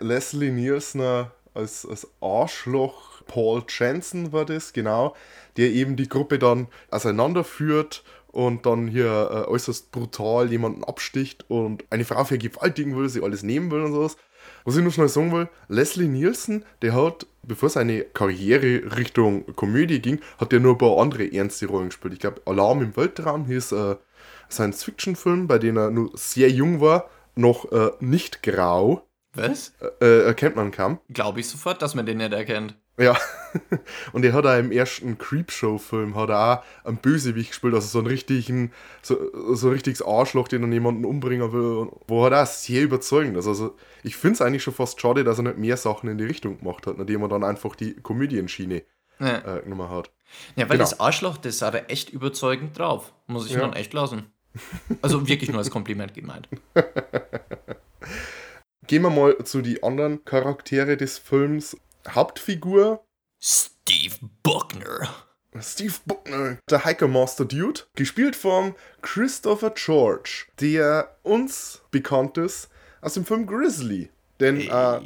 Leslie 0.00 0.50
Nielsen 0.50 1.26
als, 1.54 1.86
als 1.86 2.08
Arschloch, 2.20 3.22
Paul 3.26 3.62
Jansen 3.68 4.32
war 4.32 4.44
das, 4.44 4.72
genau, 4.72 5.14
der 5.56 5.70
eben 5.70 5.96
die 5.96 6.08
Gruppe 6.08 6.38
dann 6.38 6.68
auseinanderführt 6.90 8.02
und 8.32 8.66
dann 8.66 8.88
hier 8.88 9.06
äh, 9.30 9.50
äußerst 9.50 9.92
brutal 9.92 10.50
jemanden 10.50 10.82
absticht 10.84 11.44
und 11.48 11.84
eine 11.90 12.04
Frau 12.04 12.24
vergewaltigen 12.24 12.96
will, 12.96 13.08
sie 13.08 13.22
alles 13.22 13.42
nehmen 13.42 13.70
will 13.70 13.82
und 13.82 13.92
sowas. 13.92 14.16
Was 14.64 14.76
ich 14.76 14.82
nur 14.82 14.92
schnell 14.92 15.08
sagen 15.08 15.32
will, 15.32 15.48
Leslie 15.68 16.08
Nielsen, 16.08 16.64
der 16.82 16.94
hat, 16.94 17.26
bevor 17.42 17.68
seine 17.68 18.02
Karriere 18.02 18.96
Richtung 18.96 19.46
Komödie 19.54 20.00
ging, 20.00 20.20
hat 20.38 20.52
er 20.52 20.60
nur 20.60 20.74
ein 20.74 20.78
paar 20.78 20.98
andere 20.98 21.32
ernste 21.32 21.66
Rollen 21.66 21.88
gespielt. 21.90 22.14
Ich 22.14 22.20
glaube, 22.20 22.42
Alarm 22.46 22.82
im 22.82 22.96
Weltraum 22.96 23.46
hieß 23.46 23.72
äh, 23.72 23.96
Science-Fiction-Film, 24.50 25.46
bei 25.46 25.58
dem 25.58 25.76
er 25.76 25.90
nur 25.90 26.10
sehr 26.14 26.50
jung 26.50 26.80
war, 26.80 27.08
noch 27.34 27.70
äh, 27.72 27.90
nicht 28.00 28.42
grau, 28.42 29.06
Was? 29.34 29.72
äh, 30.00 30.24
erkennt 30.24 30.56
man 30.56 30.70
kaum. 30.70 30.98
Glaube 31.08 31.40
ich 31.40 31.48
sofort, 31.48 31.82
dass 31.82 31.94
man 31.94 32.06
den 32.06 32.18
nicht 32.18 32.32
erkennt. 32.32 32.76
Ja, 32.98 33.16
und 34.12 34.24
er 34.24 34.34
hat 34.34 34.44
auch 34.46 34.58
im 34.58 34.70
ersten 34.70 35.16
Creepshow-Film 35.16 36.14
hat 36.14 36.28
er 36.28 36.58
auch 36.84 36.86
einen 36.86 36.98
Bösewicht 36.98 37.50
gespielt, 37.50 37.74
also 37.74 37.88
so 37.88 37.98
einen 37.98 38.06
richtigen, 38.08 38.70
so, 39.00 39.18
so 39.54 39.68
ein 39.68 39.72
richtiges 39.72 40.02
Arschloch, 40.02 40.46
den 40.46 40.62
er 40.62 40.68
jemanden 40.72 41.06
umbringen 41.06 41.52
will, 41.52 41.78
und 41.78 41.92
wo 42.06 42.26
er 42.26 42.42
auch 42.42 42.46
sehr 42.46 42.82
überzeugend 42.82 43.36
ist. 43.38 43.46
Also 43.46 43.74
ich 44.02 44.16
finde 44.16 44.34
es 44.34 44.42
eigentlich 44.42 44.62
schon 44.62 44.74
fast 44.74 45.00
schade, 45.00 45.24
dass 45.24 45.38
er 45.38 45.44
nicht 45.44 45.58
mehr 45.58 45.78
Sachen 45.78 46.10
in 46.10 46.18
die 46.18 46.24
Richtung 46.24 46.58
gemacht 46.58 46.86
hat, 46.86 46.98
nachdem 46.98 47.22
er 47.22 47.28
dann 47.28 47.44
einfach 47.44 47.74
die 47.76 47.94
Komödienschiene 47.94 48.82
Ja, 49.18 49.56
äh, 49.56 49.62
genommen 49.62 49.88
hat. 49.88 50.10
ja 50.56 50.68
weil 50.68 50.76
genau. 50.76 50.90
das 50.90 51.00
Arschloch, 51.00 51.38
das 51.38 51.58
sah 51.58 51.70
da 51.70 51.78
echt 51.78 52.10
überzeugend 52.10 52.78
drauf. 52.78 53.14
Muss 53.26 53.46
ich 53.46 53.52
Ja. 53.52 53.60
dann 53.60 53.72
echt 53.72 53.94
lassen. 53.94 54.26
Also 55.00 55.26
wirklich 55.28 55.48
nur 55.50 55.60
als 55.60 55.70
Kompliment 55.70 56.12
gemeint. 56.12 56.46
Gehen 58.86 59.02
wir 59.02 59.08
mal 59.10 59.42
zu 59.44 59.62
den 59.62 59.82
anderen 59.82 60.24
Charaktere 60.26 60.98
des 60.98 61.16
Films. 61.18 61.74
Hauptfigur 62.08 63.04
Steve 63.40 64.14
Buckner. 64.42 65.08
Steve 65.60 65.94
Buckner, 66.06 66.58
der 66.70 66.84
Hiker 66.84 67.08
Master 67.08 67.44
Dude, 67.44 67.82
gespielt 67.94 68.36
von 68.36 68.74
Christopher 69.02 69.70
George, 69.70 70.46
der 70.60 71.16
uns 71.22 71.82
bekannt 71.90 72.38
ist 72.38 72.70
aus 73.02 73.14
dem 73.14 73.26
Film 73.26 73.46
Grizzly. 73.46 74.08
Denn 74.40 74.60
äh, 74.60 75.00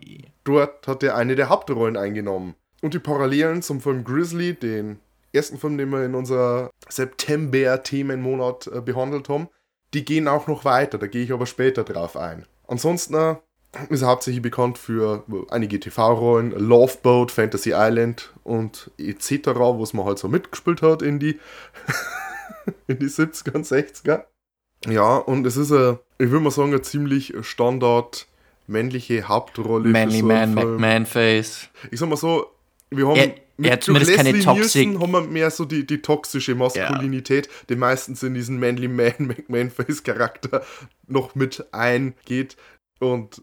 dort 0.44 0.86
hat 0.86 1.02
er 1.02 1.16
eine 1.16 1.34
der 1.34 1.48
Hauptrollen 1.48 1.96
eingenommen. 1.96 2.54
Und 2.80 2.94
die 2.94 2.98
Parallelen 2.98 3.62
zum 3.62 3.80
Film 3.80 4.04
Grizzly, 4.04 4.54
den 4.54 5.00
ersten 5.32 5.58
Film, 5.58 5.78
den 5.78 5.90
wir 5.90 6.04
in 6.04 6.14
unser 6.14 6.70
September-Themenmonat 6.88 8.68
äh, 8.68 8.80
behandelt 8.80 9.28
haben, 9.28 9.48
die 9.94 10.04
gehen 10.04 10.28
auch 10.28 10.46
noch 10.46 10.64
weiter. 10.64 10.98
Da 10.98 11.06
gehe 11.06 11.24
ich 11.24 11.32
aber 11.32 11.46
später 11.46 11.84
drauf 11.84 12.16
ein. 12.16 12.46
Ansonsten 12.68 13.14
äh, 13.14 13.36
ist 13.90 14.02
er 14.02 14.08
hauptsächlich 14.08 14.42
bekannt 14.42 14.78
für 14.78 15.24
einige 15.50 15.78
TV-Rollen, 15.80 16.50
Love 16.52 16.98
Boat, 17.02 17.30
Fantasy 17.30 17.72
Island 17.74 18.32
und 18.44 18.90
etc., 18.98 19.48
wo 19.54 19.82
es 19.82 19.92
man 19.92 20.06
halt 20.06 20.18
so 20.18 20.28
mitgespielt 20.28 20.82
hat 20.82 21.02
in 21.02 21.18
die, 21.18 21.38
in 22.86 22.98
die 22.98 23.06
70er 23.06 23.52
und 23.54 23.66
60er. 23.66 24.24
Ja, 24.88 25.16
und 25.16 25.46
es 25.46 25.56
ist, 25.56 25.72
eine, 25.72 25.98
ich 26.18 26.30
würde 26.30 26.44
mal 26.44 26.50
sagen, 26.50 26.68
eine 26.68 26.82
ziemlich 26.82 27.34
Standard 27.42 28.26
männliche 28.66 29.26
Hauptrolle. 29.28 29.88
Manly 29.88 30.20
so 30.20 30.26
Man. 30.26 30.54
McMahon-Face. 30.54 31.68
Ich 31.90 31.98
sag 32.00 32.08
mal 32.08 32.16
so, 32.16 32.46
wir 32.90 33.06
haben 33.08 33.16
Er- 33.16 33.34
er 33.62 33.72
hat 33.72 33.84
zumindest 33.84 34.14
keine 34.16 34.32
Leslie 34.32 34.44
Toxic- 34.44 34.86
Nielsen 34.88 35.00
haben 35.02 35.12
wir 35.12 35.20
mehr 35.22 35.50
so 35.50 35.64
die, 35.64 35.86
die 35.86 36.02
toxische 36.02 36.54
Maskulinität, 36.54 37.48
die 37.70 37.76
meistens 37.76 38.22
in 38.22 38.34
diesen 38.34 38.60
Manly 38.60 38.86
Man, 38.88 39.14
McMahon-Face-Charakter 39.18 40.62
noch 41.06 41.34
mit 41.34 41.64
eingeht. 41.72 42.56
Und 42.98 43.42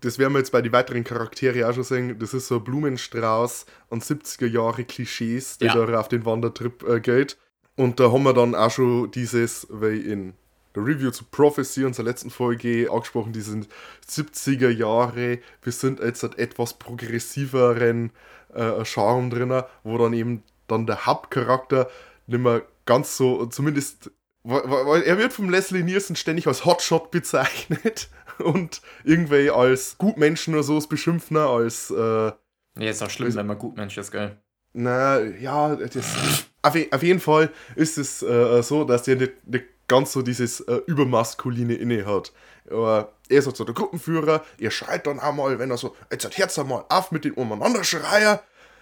das 0.00 0.18
werden 0.18 0.32
wir 0.34 0.38
jetzt 0.38 0.52
bei 0.52 0.62
den 0.62 0.72
weiteren 0.72 1.04
Charaktere 1.04 1.68
auch 1.68 1.74
schon 1.74 1.84
sehen. 1.84 2.18
Das 2.18 2.34
ist 2.34 2.48
so 2.48 2.56
ein 2.56 2.64
Blumenstrauß 2.64 3.66
an 3.90 4.00
70er 4.00 4.46
Jahre 4.46 4.84
Klischees, 4.84 5.58
die 5.58 5.66
Ja. 5.66 5.74
da 5.86 5.98
auf 6.00 6.08
den 6.08 6.24
Wandertrip 6.24 6.82
äh, 6.88 7.00
geht. 7.00 7.36
Und 7.76 7.98
da 7.98 8.12
haben 8.12 8.22
wir 8.22 8.34
dann 8.34 8.54
auch 8.54 8.70
schon 8.70 9.10
dieses, 9.10 9.66
weil 9.70 10.00
in 10.00 10.34
der 10.76 10.84
Review 10.84 11.10
zu 11.10 11.24
Prophecy 11.24 11.84
unserer 11.84 12.06
letzten 12.06 12.30
Folge 12.30 12.88
angesprochen, 12.90 13.32
diesen 13.32 13.66
70er 14.08 14.68
Jahre, 14.70 15.38
wir 15.62 15.72
sind 15.72 16.00
jetzt 16.00 16.22
halt 16.22 16.38
etwas 16.38 16.74
progressiveren 16.74 18.10
äh, 18.52 18.84
Charme 18.84 19.30
drin, 19.30 19.62
wo 19.82 19.98
dann 19.98 20.12
eben 20.12 20.42
dann 20.66 20.86
der 20.86 21.06
Hauptcharakter 21.06 21.88
nicht 22.26 22.40
mehr 22.40 22.62
ganz 22.86 23.16
so, 23.16 23.46
zumindest, 23.46 24.10
weil, 24.42 24.62
weil 24.86 25.02
er 25.02 25.18
wird 25.18 25.32
vom 25.32 25.50
Leslie 25.50 25.82
Nielsen 25.82 26.16
ständig 26.16 26.46
als 26.46 26.64
Hotshot 26.64 27.10
bezeichnet 27.10 28.08
und 28.44 28.82
irgendwie 29.04 29.50
als 29.50 29.98
Gutmenschen 29.98 30.54
oder 30.54 30.62
so 30.62 30.78
beschimpfen, 30.80 31.36
als 31.36 31.90
äh, 31.90 31.94
Ja, 31.94 32.34
ist 32.78 33.02
auch 33.02 33.10
schlimm, 33.10 33.34
wenn 33.34 33.46
man 33.46 33.58
Gutmensch 33.58 33.98
ist, 33.98 34.10
gell? 34.10 34.38
na, 34.74 35.20
ja, 35.20 35.76
das, 35.76 36.46
auf, 36.62 36.76
auf 36.90 37.02
jeden 37.02 37.20
Fall 37.20 37.50
ist 37.76 37.96
es 37.96 38.22
äh, 38.22 38.62
so, 38.62 38.84
dass 38.84 39.04
der 39.04 39.16
nicht, 39.16 39.46
nicht 39.46 39.64
ganz 39.86 40.12
so 40.12 40.22
dieses 40.22 40.60
äh, 40.60 40.80
Übermaskuline 40.86 41.74
inne 41.74 42.04
hat. 42.06 42.32
Aber 42.68 43.12
er 43.28 43.38
ist 43.38 43.46
halt 43.46 43.56
so 43.56 43.64
der 43.64 43.74
Gruppenführer, 43.74 44.44
er 44.58 44.70
schreit 44.70 45.06
dann 45.06 45.20
einmal, 45.20 45.58
wenn 45.58 45.70
er 45.70 45.76
so, 45.76 45.94
jetzt 46.10 46.36
hört 46.36 46.68
mal 46.68 46.84
auf 46.88 47.12
mit 47.12 47.24
den 47.24 47.32
umeinander 47.34 47.84
schreien. 47.84 48.40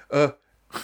Äh, 0.08 0.30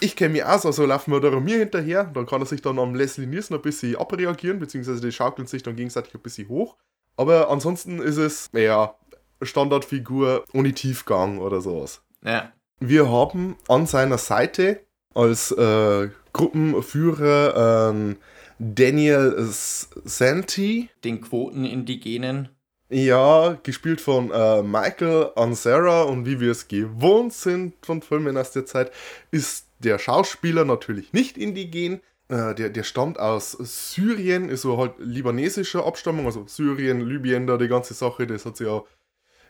ich 0.00 0.16
kenne 0.16 0.34
mich 0.34 0.44
auch 0.44 0.60
so, 0.60 0.70
so 0.70 0.84
laufen 0.84 1.12
wir 1.12 1.20
da 1.20 1.30
mir 1.30 1.58
hinterher, 1.58 2.04
dann 2.04 2.26
kann 2.26 2.42
er 2.42 2.46
sich 2.46 2.60
dann 2.60 2.78
am 2.78 2.94
Leslie 2.94 3.26
Nielsen 3.26 3.54
ein 3.54 3.62
bisschen 3.62 3.96
abreagieren, 3.96 4.58
beziehungsweise 4.58 5.00
die 5.00 5.12
schaukeln 5.12 5.46
sich 5.48 5.62
dann 5.62 5.76
gegenseitig 5.76 6.14
ein 6.14 6.20
bisschen 6.20 6.48
hoch. 6.48 6.76
Aber 7.18 7.50
ansonsten 7.50 7.98
ist 8.00 8.16
es, 8.16 8.48
ja, 8.52 8.94
Standardfigur 9.42 10.44
ohne 10.52 10.72
Tiefgang 10.72 11.38
oder 11.38 11.60
sowas. 11.60 12.00
Ja. 12.24 12.52
Wir 12.80 13.10
haben 13.10 13.56
an 13.68 13.86
seiner 13.86 14.18
Seite 14.18 14.80
als 15.14 15.50
äh, 15.50 16.08
Gruppenführer 16.32 17.90
ähm, 17.90 18.16
Daniel 18.60 19.36
Santi, 19.50 20.90
Den 21.04 21.20
Quotenindigenen. 21.20 22.50
ja, 22.88 23.58
gespielt 23.62 24.00
von 24.00 24.30
äh, 24.30 24.62
Michael 24.62 25.30
Ansara 25.34 26.02
und 26.02 26.24
wie 26.24 26.38
wir 26.40 26.52
es 26.52 26.68
gewohnt 26.68 27.32
sind 27.32 27.74
von 27.84 28.00
Filmen 28.00 28.36
aus 28.36 28.52
der 28.52 28.64
Zeit, 28.66 28.92
ist 29.32 29.66
der 29.80 29.98
Schauspieler 29.98 30.64
natürlich 30.64 31.12
nicht 31.12 31.36
indigen. 31.36 32.00
Äh, 32.28 32.54
der, 32.54 32.70
der 32.70 32.82
stammt 32.82 33.18
aus 33.18 33.52
Syrien, 33.52 34.48
ist 34.48 34.62
so 34.62 34.76
halt 34.76 34.94
libanesischer 34.98 35.86
Abstammung, 35.86 36.26
also 36.26 36.46
Syrien, 36.46 37.00
Libyen, 37.00 37.46
da 37.46 37.56
die 37.56 37.68
ganze 37.68 37.94
Sache, 37.94 38.26
das 38.26 38.44
hat 38.44 38.56
sich 38.56 38.66
ja 38.66 38.82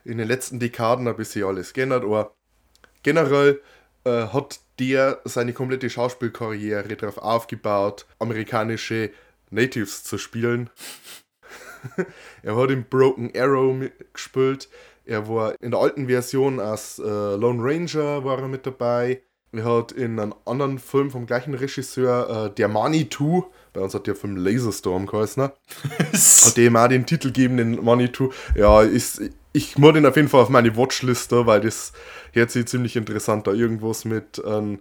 in 0.05 0.19
den 0.19 0.29
letzten 0.29 0.61
Dekaden 0.61 1.09
ein 1.09 1.17
bisschen 1.17 1.45
alles 1.45 1.73
geändert, 1.73 2.05
aber 2.05 2.37
generell 3.03 3.61
äh, 4.05 4.29
hat 4.29 4.61
der 4.79 5.21
seine 5.25 5.53
komplette 5.53 5.91
Schauspielkarriere 5.91 6.97
darauf 6.97 7.19
aufgebaut, 7.19 8.07
amerikanische 8.21 9.11
Natives 9.51 10.05
zu 10.05 10.17
spielen. 10.17 10.71
er 12.43 12.57
hat 12.57 12.71
in 12.71 12.85
Broken 12.85 13.33
Arrow 13.37 13.75
mitgespielt. 13.75 14.69
Er 15.05 15.29
war 15.29 15.61
in 15.61 15.71
der 15.71 15.81
alten 15.81 16.07
Version 16.07 16.61
als 16.61 16.99
äh, 16.99 17.03
Lone 17.03 17.63
Ranger 17.63 18.25
war 18.25 18.39
er 18.39 18.49
mit 18.49 18.67
dabei. 18.67 19.23
Er 19.53 19.65
hat 19.65 19.93
in 19.93 20.21
einem 20.21 20.35
anderen 20.45 20.79
Film 20.79 21.11
vom 21.11 21.27
gleichen 21.27 21.55
Regisseur, 21.55 22.47
äh, 22.47 22.55
Der 22.55 22.69
Manitou, 22.69 23.45
bei 23.73 23.81
uns 23.81 23.95
hat 23.95 24.07
der 24.07 24.15
Film 24.15 24.37
Laserstorm 24.37 25.07
geheißen, 25.07 25.43
ne? 25.43 25.53
hat 26.45 26.57
dem 26.57 26.77
auch 26.77 26.89
den 26.89 27.07
Titel 27.07 27.29
gegeben, 27.29 27.57
den 27.57 27.83
Manitou. 27.83 28.31
Ja, 28.55 28.83
ist, 28.83 29.23
ich 29.53 29.79
muss 29.79 29.95
den 29.95 30.05
auf 30.05 30.17
jeden 30.17 30.29
Fall 30.29 30.43
auf 30.43 30.51
meine 30.51 30.77
Watchliste, 30.77 31.47
weil 31.47 31.61
das 31.61 31.93
hört 32.33 32.51
sich 32.51 32.67
ziemlich 32.67 32.97
interessant 32.97 33.47
da. 33.47 33.53
Irgendwas 33.53 34.05
mit 34.05 34.43
ähm, 34.45 34.81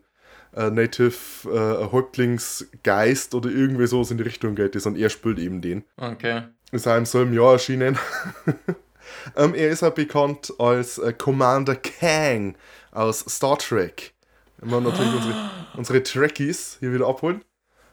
äh, 0.54 0.70
Native 0.70 1.14
äh, 1.46 1.92
Häuptlingsgeist 1.92 3.36
oder 3.36 3.50
irgendwie 3.50 3.88
sowas 3.88 4.12
in 4.12 4.18
die 4.18 4.24
Richtung 4.24 4.56
geht 4.56 4.76
das 4.76 4.86
und 4.86 4.98
er 4.98 5.10
spielt 5.10 5.40
eben 5.40 5.62
den. 5.62 5.84
Okay. 5.96 6.44
Ist 6.72 6.88
auch 6.88 6.98
im 6.98 7.06
selben 7.06 7.34
Jahr 7.34 7.54
erschienen. 7.54 7.98
ähm, 9.38 9.54
er 9.54 9.70
ist 9.70 9.84
auch 9.84 9.94
bekannt 9.94 10.54
als 10.60 10.98
äh, 10.98 11.14
Commander 11.14 11.76
Kang 11.76 12.56
aus 12.92 13.20
Star 13.20 13.58
Trek. 13.58 14.14
Wir 14.60 14.72
wollen 14.72 14.84
natürlich 14.84 15.14
unsere, 15.14 15.50
unsere 15.76 16.04
Trekkies 16.04 16.78
hier 16.80 16.94
wieder 16.94 17.08
abholen. 17.08 17.44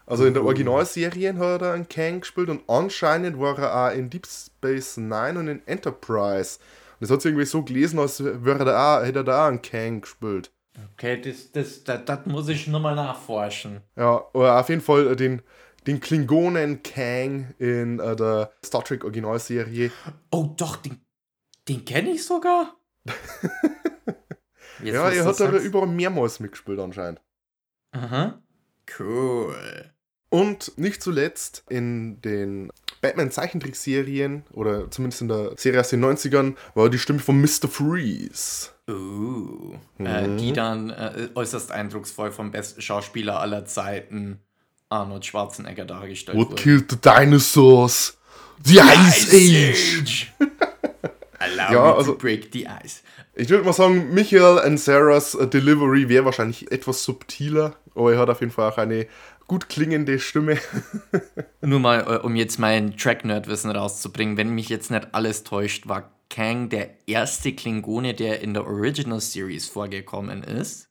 Also 0.06 0.26
in 0.26 0.34
der 0.34 0.44
Originalserie 0.44 1.34
hat 1.38 1.62
er 1.62 1.72
einen 1.72 1.88
Kang 1.88 2.20
gespielt 2.20 2.50
und 2.50 2.62
anscheinend 2.68 3.38
war 3.38 3.58
er 3.58 3.88
auch 3.88 3.96
in 3.96 4.10
Deep 4.10 4.26
Space 4.26 4.98
Nine 4.98 5.38
und 5.38 5.48
in 5.48 5.66
Enterprise. 5.66 6.58
Und 6.94 7.02
das 7.02 7.10
hat 7.10 7.22
sich 7.22 7.30
irgendwie 7.30 7.46
so 7.46 7.62
gelesen, 7.62 7.98
als 7.98 8.22
wäre 8.22 8.58
er 8.58 8.64
da 8.64 8.98
auch, 8.98 9.04
hätte 9.04 9.20
er 9.20 9.24
da 9.24 9.44
auch 9.44 9.48
einen 9.48 9.62
Kang 9.62 10.02
gespielt. 10.02 10.50
Okay, 10.92 11.20
das, 11.20 11.52
das, 11.52 11.84
das, 11.84 12.04
das 12.04 12.26
muss 12.26 12.48
ich 12.48 12.66
nochmal 12.66 12.96
nachforschen. 12.96 13.80
Ja, 13.96 14.24
aber 14.32 14.60
auf 14.60 14.68
jeden 14.68 14.80
Fall 14.80 15.06
äh, 15.06 15.16
den, 15.16 15.40
den 15.86 16.00
Klingonen 16.00 16.82
Kang 16.82 17.54
in 17.58 17.98
äh, 18.00 18.16
der 18.16 18.52
Star 18.64 18.84
Trek 18.84 19.04
Originalserie. 19.04 19.90
Oh, 20.30 20.50
doch, 20.56 20.76
den, 20.76 21.00
den 21.68 21.84
kenne 21.84 22.10
ich 22.10 22.24
sogar. 22.24 22.74
Jetzt, 24.82 24.94
Ja, 24.94 25.08
er 25.10 25.24
hat 25.24 25.40
da 25.40 25.50
sagst. 25.50 25.64
überall 25.64 25.86
mehrmals 25.86 26.40
mitgespielt 26.40 26.78
anscheinend. 26.80 27.20
Aha. 27.92 28.40
Cool. 28.98 29.54
Und 30.30 30.76
nicht 30.76 31.00
zuletzt 31.02 31.62
in 31.68 32.20
den 32.22 32.70
Batman-Zeichentrickserien, 33.00 34.42
oder 34.52 34.90
zumindest 34.90 35.22
in 35.22 35.28
der 35.28 35.52
Serie 35.56 35.80
aus 35.80 35.90
den 35.90 36.00
90ern, 36.04 36.56
war 36.74 36.90
die 36.90 36.98
Stimme 36.98 37.20
von 37.20 37.40
Mr. 37.40 37.68
Freeze. 37.68 38.70
Uh, 38.90 39.74
äh, 39.98 40.26
Mhm. 40.26 40.36
die 40.38 40.52
dann 40.52 40.90
äh, 40.90 41.28
äußerst 41.34 41.70
eindrucksvoll 41.70 42.32
vom 42.32 42.50
besten 42.50 42.82
Schauspieler 42.82 43.40
aller 43.40 43.64
Zeiten, 43.64 44.40
Arnold 44.90 45.24
Schwarzenegger, 45.24 45.84
dargestellt 45.84 46.36
What 46.36 46.50
wurde. 46.50 46.62
killed 46.62 46.90
the 46.90 46.96
dinosaurs? 47.00 48.18
The 48.64 48.78
Ice 48.80 49.32
Age! 49.32 50.32
Allow 51.44 51.72
Ja, 51.72 51.82
me 51.82 51.94
also- 51.94 52.12
to 52.12 52.18
break 52.18 52.48
the 52.52 52.66
ice. 52.84 53.02
Ich 53.34 53.48
würde 53.48 53.64
mal 53.64 53.72
sagen, 53.72 54.14
Michael 54.14 54.58
and 54.60 54.78
Sarahs 54.78 55.34
äh, 55.34 55.46
Delivery 55.48 56.08
wäre 56.08 56.24
wahrscheinlich 56.24 56.70
etwas 56.70 57.02
subtiler, 57.04 57.74
aber 57.94 58.12
er 58.12 58.18
hat 58.20 58.30
auf 58.30 58.40
jeden 58.40 58.52
Fall 58.52 58.70
auch 58.70 58.78
eine 58.78 59.06
gut 59.46 59.68
klingende 59.68 60.18
Stimme. 60.20 60.58
Nur 61.60 61.80
mal, 61.80 62.00
äh, 62.00 62.18
um 62.24 62.36
jetzt 62.36 62.58
mein 62.58 62.96
Track-Nerd-Wissen 62.96 63.70
rauszubringen, 63.70 64.36
wenn 64.36 64.50
mich 64.50 64.68
jetzt 64.68 64.90
nicht 64.90 65.08
alles 65.12 65.42
täuscht, 65.44 65.88
war 65.88 66.10
Kang 66.30 66.68
der 66.68 66.90
erste 67.06 67.52
Klingone, 67.52 68.14
der 68.14 68.40
in 68.40 68.54
der 68.54 68.66
Original 68.66 69.20
Series 69.20 69.68
vorgekommen 69.68 70.42
ist. 70.42 70.88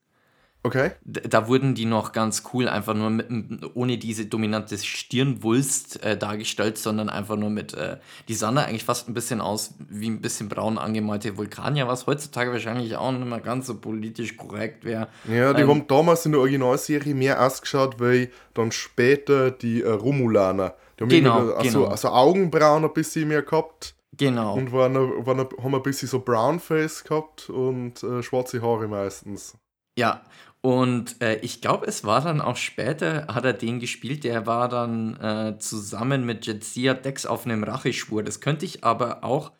Okay. 0.66 0.92
Da 1.04 1.50
wurden 1.50 1.76
die 1.76 1.84
noch 1.84 2.14
ganz 2.14 2.44
cool, 2.54 2.70
einfach 2.70 2.94
nur 2.94 3.10
mit, 3.10 3.28
ohne 3.76 3.98
diese 3.98 4.26
dominante 4.28 4.78
Stirnwulst 4.78 6.02
äh, 6.04 6.18
dargestellt, 6.18 6.78
sondern 6.78 7.10
einfach 7.10 7.36
nur 7.36 7.50
mit, 7.50 7.74
äh, 7.74 7.98
die 8.28 8.34
sahen 8.34 8.56
da 8.56 8.64
eigentlich 8.64 8.86
fast 8.86 9.10
ein 9.10 9.14
bisschen 9.14 9.42
aus 9.42 9.74
wie 9.90 10.10
ein 10.10 10.22
bisschen 10.22 10.48
braun 10.50 10.78
angemalte 10.78 11.36
Vulkanier, 11.38 11.88
was 11.88 12.08
heutzutage 12.08 12.52
wahrscheinlich 12.52 12.96
auch 12.96 13.12
nicht 13.12 13.26
mehr 13.26 13.42
ganz 13.42 13.68
so 13.68 13.76
politisch 13.76 14.38
korrekt 14.38 14.86
wäre. 14.86 15.10
Ja, 15.28 15.54
die 15.54 15.64
Ähm, 15.64 15.70
haben 15.70 15.88
damals 15.88 16.26
in 16.26 16.32
der 16.32 16.40
Originalserie 16.42 17.14
mehr 17.14 17.46
ausgeschaut, 17.46 18.00
wie 18.00 18.30
dann 18.54 18.72
später 18.72 19.52
die 19.52 19.82
äh, 19.82 19.90
Romulaner. 19.90 20.76
Die 20.98 21.04
haben 21.04 21.10
Genau, 21.10 21.52
also, 21.52 21.80
genau. 21.80 21.86
also 21.92 22.08
Augenbrauen 22.10 22.86
ein 22.86 22.94
bisschen 22.94 23.28
mehr 23.28 23.42
gehabt 23.42 23.96
Genau. 24.16 24.54
und 24.56 24.72
waren, 24.72 24.94
waren, 25.26 25.40
haben 25.62 25.76
ein 25.76 25.84
bisschen 25.84 26.08
so 26.08 26.20
Brownface 26.20 27.04
gehabt 27.04 27.50
und 27.50 28.02
äh, 28.04 28.24
schwarze 28.24 28.62
Haare 28.62 28.88
meistens. 28.88 29.56
Ja, 29.98 30.22
und 30.66 31.22
äh, 31.22 31.36
ich 31.42 31.60
glaube, 31.60 31.88
es 31.88 32.06
war 32.06 32.22
dann 32.22 32.40
auch 32.40 32.56
später, 32.56 33.28
hat 33.28 33.44
er 33.44 33.52
den 33.52 33.82
gespielt, 33.82 34.24
der 34.24 34.48
war 34.48 34.70
dann 34.70 35.20
äh, 35.20 35.60
zusammen 35.60 36.26
mit 36.26 36.46
Jetsia 36.46 36.94
Dex 36.94 37.26
auf 37.26 37.46
einem 37.46 37.66
Racheschwur. 37.66 38.24
Das 38.24 38.40
könnte 38.40 38.64
ich 38.64 38.82
aber 38.86 39.26
auch 39.26 39.52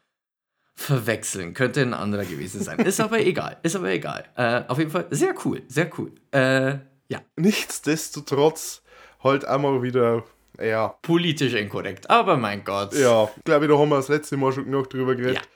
verwechseln. 0.76 1.54
Könnte 1.54 1.82
ein 1.82 1.94
anderer 1.94 2.24
gewesen 2.24 2.64
sein. 2.64 2.80
Ist 2.80 3.02
aber 3.02 3.20
egal. 3.26 3.58
Ist 3.64 3.76
aber 3.76 3.90
egal. 3.90 4.24
Äh, 4.38 4.64
auf 4.70 4.78
jeden 4.78 4.92
Fall 4.92 5.08
sehr 5.10 5.36
cool. 5.44 5.62
Sehr 5.68 5.90
cool. 5.98 6.14
Äh, 6.32 6.78
ja, 7.10 7.22
Nichtsdestotrotz 7.36 8.82
halt 9.22 9.44
einmal 9.44 9.84
wieder, 9.84 10.24
ja, 10.58 10.96
politisch 11.02 11.54
inkorrekt. 11.54 12.10
Aber 12.10 12.38
mein 12.38 12.64
Gott. 12.64 12.94
ja, 12.94 13.30
ich 13.36 13.44
glaube, 13.44 13.68
da 13.68 13.78
haben 13.78 13.90
wir 13.90 13.98
das 13.98 14.08
letzte 14.08 14.38
Mal 14.38 14.54
schon 14.54 14.64
genug 14.64 14.90
drüber 14.90 15.16
geredet. 15.16 15.50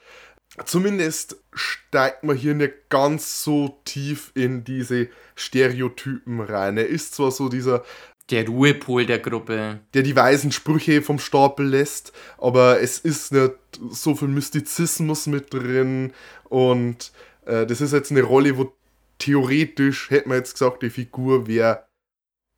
Zumindest 0.66 1.38
steigt 1.54 2.24
man 2.24 2.36
hier 2.36 2.56
nicht 2.56 2.90
ganz 2.90 3.44
so 3.44 3.80
tief 3.86 4.32
in 4.34 4.64
diese 4.64 5.10
Stereotypen 5.36 6.42
rein. 6.42 6.78
Er 6.78 6.88
ist 6.88 7.14
zwar 7.16 7.32
so 7.32 7.50
dieser 7.50 7.84
Der 8.30 8.48
Ruhepol 8.48 9.06
der 9.06 9.20
Gruppe. 9.20 9.80
der 9.94 10.04
die 10.04 10.16
weisen 10.16 10.52
Sprüche 10.52 11.02
vom 11.02 11.20
Stapel 11.20 11.68
lässt, 11.68 12.12
aber 12.38 12.82
es 12.82 12.98
ist 13.00 13.32
nicht 13.34 13.54
so 13.90 14.16
viel 14.16 14.30
Mystizismus 14.30 15.28
mit 15.28 15.54
drin 15.54 16.14
und 16.46 17.12
äh, 17.46 17.66
das 17.66 17.82
ist 17.82 17.94
jetzt 17.94 18.12
eine 18.12 18.24
Rolle, 18.24 18.58
wo 18.58 18.74
theoretisch, 19.20 20.10
hätte 20.10 20.30
man 20.30 20.40
jetzt 20.40 20.54
gesagt, 20.54 20.82
die 20.82 20.90
Figur 20.90 21.48
wäre 21.48 21.86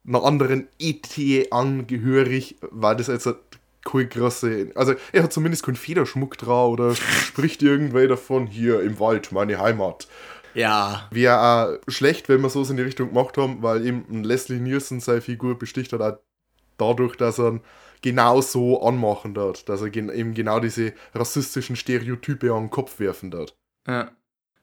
einer 0.07 0.23
anderen 0.23 0.67
ET 0.79 1.51
angehörig, 1.51 2.55
weil 2.61 2.95
das 2.95 3.07
jetzt 3.07 3.27
keine 3.91 4.07
große, 4.07 4.71
also 4.75 4.93
er 5.11 5.23
hat 5.23 5.33
zumindest 5.33 5.63
keinen 5.63 5.75
Federschmuck 5.75 6.37
drauf 6.37 6.73
oder 6.73 6.95
spricht 6.95 7.61
irgendwer 7.63 8.07
davon, 8.07 8.47
hier 8.47 8.81
im 8.81 8.99
Wald, 8.99 9.31
meine 9.31 9.59
Heimat. 9.59 10.07
Ja. 10.53 11.07
Wäre 11.11 11.39
auch 11.39 11.91
schlecht, 11.91 12.29
wenn 12.29 12.41
wir 12.41 12.49
sowas 12.49 12.69
in 12.69 12.77
die 12.77 12.83
Richtung 12.83 13.09
gemacht 13.09 13.37
haben, 13.37 13.61
weil 13.61 13.85
eben 13.85 14.23
Leslie 14.23 14.59
Nielsen 14.59 14.99
seine 14.99 15.21
Figur 15.21 15.57
besticht 15.57 15.93
hat 15.93 16.01
auch 16.01 16.17
dadurch, 16.77 17.15
dass 17.15 17.39
er 17.39 17.51
ihn 17.51 17.61
genau 18.01 18.41
so 18.41 18.81
anmachen 18.81 19.35
wird, 19.35 19.69
dass 19.69 19.81
er 19.81 19.93
eben 19.95 20.33
genau 20.33 20.59
diese 20.59 20.93
rassistischen 21.13 21.75
Stereotype 21.75 22.53
an 22.53 22.63
den 22.63 22.69
Kopf 22.69 22.99
werfen 22.99 23.31
wird. 23.31 23.57
Ja. 23.87 24.11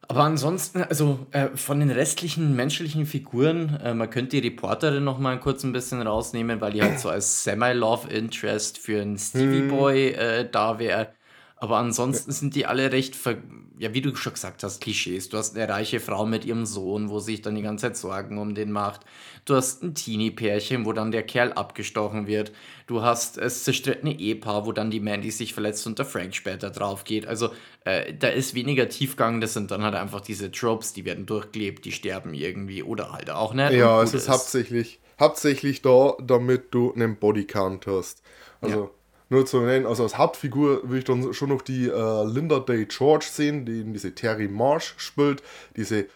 Aber 0.09 0.23
ansonsten, 0.23 0.83
also 0.85 1.27
äh, 1.33 1.49
von 1.57 1.81
den 1.81 1.91
restlichen 1.91 2.55
menschlichen 2.55 3.07
Figuren, 3.07 3.81
äh, 3.83 3.93
man 3.93 4.09
könnte 4.09 4.41
die 4.41 4.47
Reporterin 4.49 5.03
noch 5.03 5.19
mal 5.19 5.39
kurz 5.41 5.65
ein 5.65 5.73
bisschen 5.73 6.01
rausnehmen, 6.01 6.61
weil 6.61 6.73
die 6.73 6.83
halt 6.83 7.01
so 7.01 7.09
als 7.09 7.43
Semi-Love-Interest 7.43 8.79
für 8.79 9.03
einen 9.03 9.19
Stevie 9.19 9.63
Boy 9.63 10.11
äh, 10.11 10.49
da 10.49 10.79
wäre. 10.79 11.13
Aber 11.59 11.79
ansonsten 11.79 12.33
sind 12.33 12.55
die 12.55 12.67
alle 12.67 12.93
recht, 12.93 13.17
ver 13.17 13.39
ja, 13.79 13.93
wie 13.93 14.01
du 14.01 14.15
schon 14.15 14.33
gesagt 14.33 14.63
hast, 14.63 14.81
Klischees. 14.81 15.29
Du 15.29 15.37
hast 15.37 15.55
eine 15.55 15.69
reiche 15.69 16.01
Frau 16.01 16.25
mit 16.25 16.47
ihrem 16.47 16.65
Sohn, 16.65 17.11
wo 17.11 17.19
sich 17.19 17.43
dann 17.43 17.55
die 17.55 17.63
ganze 17.63 17.87
Zeit 17.87 17.97
Sorgen 17.99 18.39
um 18.39 18.55
den 18.55 18.73
macht. 18.73 19.03
Du 19.45 19.55
hast 19.55 19.83
ein 19.83 19.95
Teenie-Pärchen, 19.95 20.87
wo 20.87 20.95
dann 20.95 21.13
der 21.13 21.23
Kerl 21.23 21.53
abgestochen 21.53 22.27
wird. 22.27 22.53
Du 22.87 23.03
hast 23.03 23.37
das 23.37 23.65
zerstrittene 23.65 24.19
Ehepaar, 24.19 24.65
wo 24.65 24.73
dann 24.73 24.91
die 24.91 25.01
Mandy 25.01 25.31
sich 25.31 25.53
verletzt 25.53 25.87
und 25.87 25.99
der 25.99 26.07
Frank 26.07 26.35
später 26.35 26.71
drauf 26.71 27.05
geht. 27.05 27.27
Also 27.27 27.51
äh, 27.85 28.15
da 28.15 28.29
ist 28.29 28.55
weniger 28.55 28.89
Tiefgang, 28.89 29.43
das 29.43 29.53
sind 29.53 29.71
dann 29.71 29.83
halt 29.83 29.95
einfach 29.95 30.23
diese 30.23 30.51
Tropes, 30.51 30.95
die 30.95 31.05
werden 31.05 31.27
durchgelebt, 31.27 31.85
die 31.85 31.93
sterben 31.93 32.33
irgendwie 32.33 32.83
oder 32.83 33.13
halt 33.13 33.29
auch 33.29 33.53
nicht. 33.53 33.73
Ja, 33.73 34.03
es 34.03 34.13
gut 34.13 34.21
ist 34.21 34.29
hauptsächlich, 34.31 35.01
hauptsächlich 35.21 35.83
da, 35.83 36.15
damit 36.23 36.73
du 36.73 36.95
einen 36.95 37.17
Bodycount 37.17 37.87
hast. 37.87 38.23
Also 38.63 38.91
nur 39.29 39.47
zu 39.47 39.61
nennen, 39.61 39.87
also 39.87 40.05
als 40.05 40.19
Hauptfigur 40.19 40.89
will 40.89 40.99
ich 40.99 41.05
dann 41.05 41.33
schon 41.35 41.49
noch 41.49 41.63
die 41.63 41.89
äh, 41.89 42.25
Linda 42.25 42.61
Day 42.61 42.87
George 42.87 43.27
sehen, 43.31 43.67
die 43.67 43.81
eben 43.81 43.93
diese 43.93 44.15
Terry 44.15 44.49
Marsh 44.49 44.95
spielt, 44.99 45.43
diese 45.77 46.07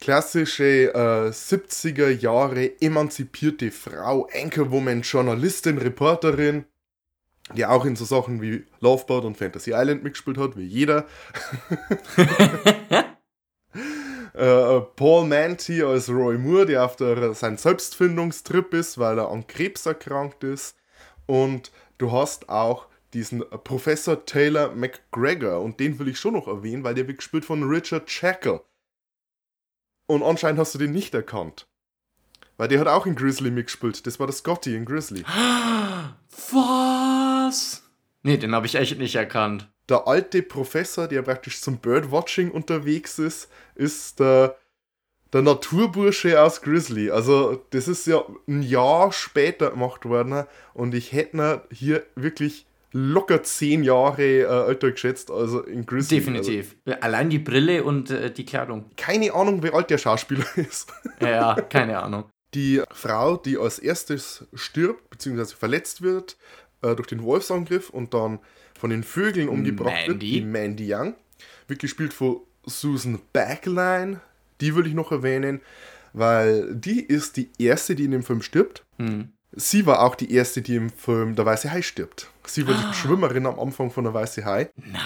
klassische 0.00 0.92
äh, 0.94 1.30
70er 1.30 2.10
Jahre 2.10 2.80
emanzipierte 2.80 3.70
Frau, 3.70 4.28
Anchorwoman, 4.34 5.02
Journalistin, 5.02 5.78
Reporterin, 5.78 6.66
die 7.54 7.64
auch 7.64 7.84
in 7.84 7.96
so 7.96 8.04
Sachen 8.04 8.42
wie 8.42 8.64
Loveboat 8.80 9.24
und 9.24 9.36
Fantasy 9.36 9.72
Island 9.72 10.02
mitgespielt 10.02 10.38
hat, 10.38 10.56
wie 10.56 10.66
jeder. 10.66 11.06
äh, 14.34 14.80
Paul 14.96 15.26
Manty 15.26 15.82
als 15.82 16.08
Roy 16.08 16.36
Moore, 16.36 16.66
der 16.66 16.84
auf 16.84 16.96
der, 16.96 17.34
sein 17.34 17.56
Selbstfindungstrip 17.56 18.74
ist, 18.74 18.98
weil 18.98 19.18
er 19.18 19.30
an 19.30 19.46
Krebs 19.46 19.86
erkrankt 19.86 20.44
ist. 20.44 20.76
Und 21.26 21.72
du 21.98 22.12
hast 22.12 22.48
auch 22.48 22.86
diesen 23.12 23.44
Professor 23.62 24.24
Taylor 24.26 24.74
McGregor 24.74 25.60
und 25.60 25.78
den 25.80 25.98
will 25.98 26.08
ich 26.08 26.18
schon 26.18 26.34
noch 26.34 26.48
erwähnen, 26.48 26.84
weil 26.84 26.94
der 26.94 27.06
wird 27.06 27.18
gespielt 27.18 27.44
von 27.44 27.62
Richard 27.62 28.10
Shackle. 28.10 28.62
Und 30.06 30.22
anscheinend 30.22 30.60
hast 30.60 30.74
du 30.74 30.78
den 30.78 30.92
nicht 30.92 31.14
erkannt. 31.14 31.66
Weil 32.56 32.68
der 32.68 32.80
hat 32.80 32.88
auch 32.88 33.06
in 33.06 33.16
Grizzly 33.16 33.50
mitgespielt. 33.50 34.06
Das 34.06 34.20
war 34.20 34.26
der 34.26 34.34
Scotty 34.34 34.76
in 34.76 34.84
Grizzly. 34.84 35.24
Was? 36.52 37.82
Nee, 38.22 38.36
den 38.36 38.54
habe 38.54 38.66
ich 38.66 38.74
echt 38.74 38.98
nicht 38.98 39.14
erkannt. 39.14 39.68
Der 39.88 40.06
alte 40.06 40.42
Professor, 40.42 41.08
der 41.08 41.22
praktisch 41.22 41.60
zum 41.60 41.78
Birdwatching 41.78 42.50
unterwegs 42.50 43.18
ist, 43.18 43.48
ist 43.74 44.20
der, 44.20 44.56
der 45.34 45.42
Naturbursche 45.42 46.40
aus 46.40 46.62
Grizzly. 46.62 47.10
Also, 47.10 47.60
das 47.70 47.88
ist 47.88 48.06
ja 48.06 48.24
ein 48.48 48.62
Jahr 48.62 49.12
später 49.12 49.72
gemacht 49.72 50.04
worden 50.06 50.44
und 50.72 50.94
ich 50.94 51.12
hätte 51.12 51.62
hier 51.70 52.04
wirklich 52.14 52.66
locker 52.92 53.42
zehn 53.42 53.82
Jahre 53.82 54.22
äh, 54.22 54.68
älter 54.68 54.92
geschätzt, 54.92 55.32
also 55.32 55.60
in 55.62 55.84
Grizzly. 55.84 56.18
Definitiv. 56.18 56.76
Allein 57.00 57.28
die 57.28 57.40
Brille 57.40 57.82
und 57.82 58.10
äh, 58.10 58.30
die 58.30 58.46
Kleidung. 58.46 58.84
Also, 58.84 58.90
keine 58.96 59.34
Ahnung, 59.34 59.62
wie 59.64 59.70
alt 59.70 59.90
der 59.90 59.98
Schauspieler 59.98 60.46
ist. 60.56 60.92
Ja, 61.20 61.54
keine 61.68 62.00
Ahnung. 62.00 62.24
Die 62.54 62.80
Frau, 62.92 63.36
die 63.36 63.58
als 63.58 63.80
erstes 63.80 64.46
stirbt, 64.54 65.10
beziehungsweise 65.10 65.56
verletzt 65.56 66.02
wird 66.02 66.36
äh, 66.82 66.94
durch 66.94 67.08
den 67.08 67.24
Wolfsangriff 67.24 67.90
und 67.90 68.14
dann 68.14 68.38
von 68.78 68.90
den 68.90 69.02
Vögeln 69.02 69.48
umgebracht 69.48 70.06
wird, 70.06 70.18
Mandy. 70.18 70.30
die 70.30 70.40
Mandy 70.42 70.94
Young, 70.94 71.14
wird 71.66 71.80
gespielt 71.80 72.12
von 72.12 72.42
Susan 72.64 73.18
Backline. 73.32 74.20
Die 74.60 74.74
würde 74.74 74.88
ich 74.88 74.94
noch 74.94 75.10
erwähnen, 75.12 75.60
weil 76.12 76.74
die 76.74 77.00
ist 77.00 77.36
die 77.36 77.50
erste, 77.58 77.94
die 77.94 78.04
in 78.04 78.10
dem 78.12 78.22
Film 78.22 78.42
stirbt. 78.42 78.84
Sie 79.56 79.86
war 79.86 80.02
auch 80.02 80.14
die 80.14 80.32
erste, 80.32 80.62
die 80.62 80.76
im 80.76 80.90
Film 80.90 81.36
Der 81.36 81.46
Weiße 81.46 81.70
Hai 81.70 81.82
stirbt. 81.82 82.30
Sie 82.46 82.66
war 82.66 82.74
die 82.74 82.94
Schwimmerin 82.96 83.46
am 83.46 83.58
Anfang 83.58 83.90
von 83.90 84.04
Der 84.04 84.14
Weiße 84.14 84.44
Hai. 84.44 84.70
Nein. 84.76 85.00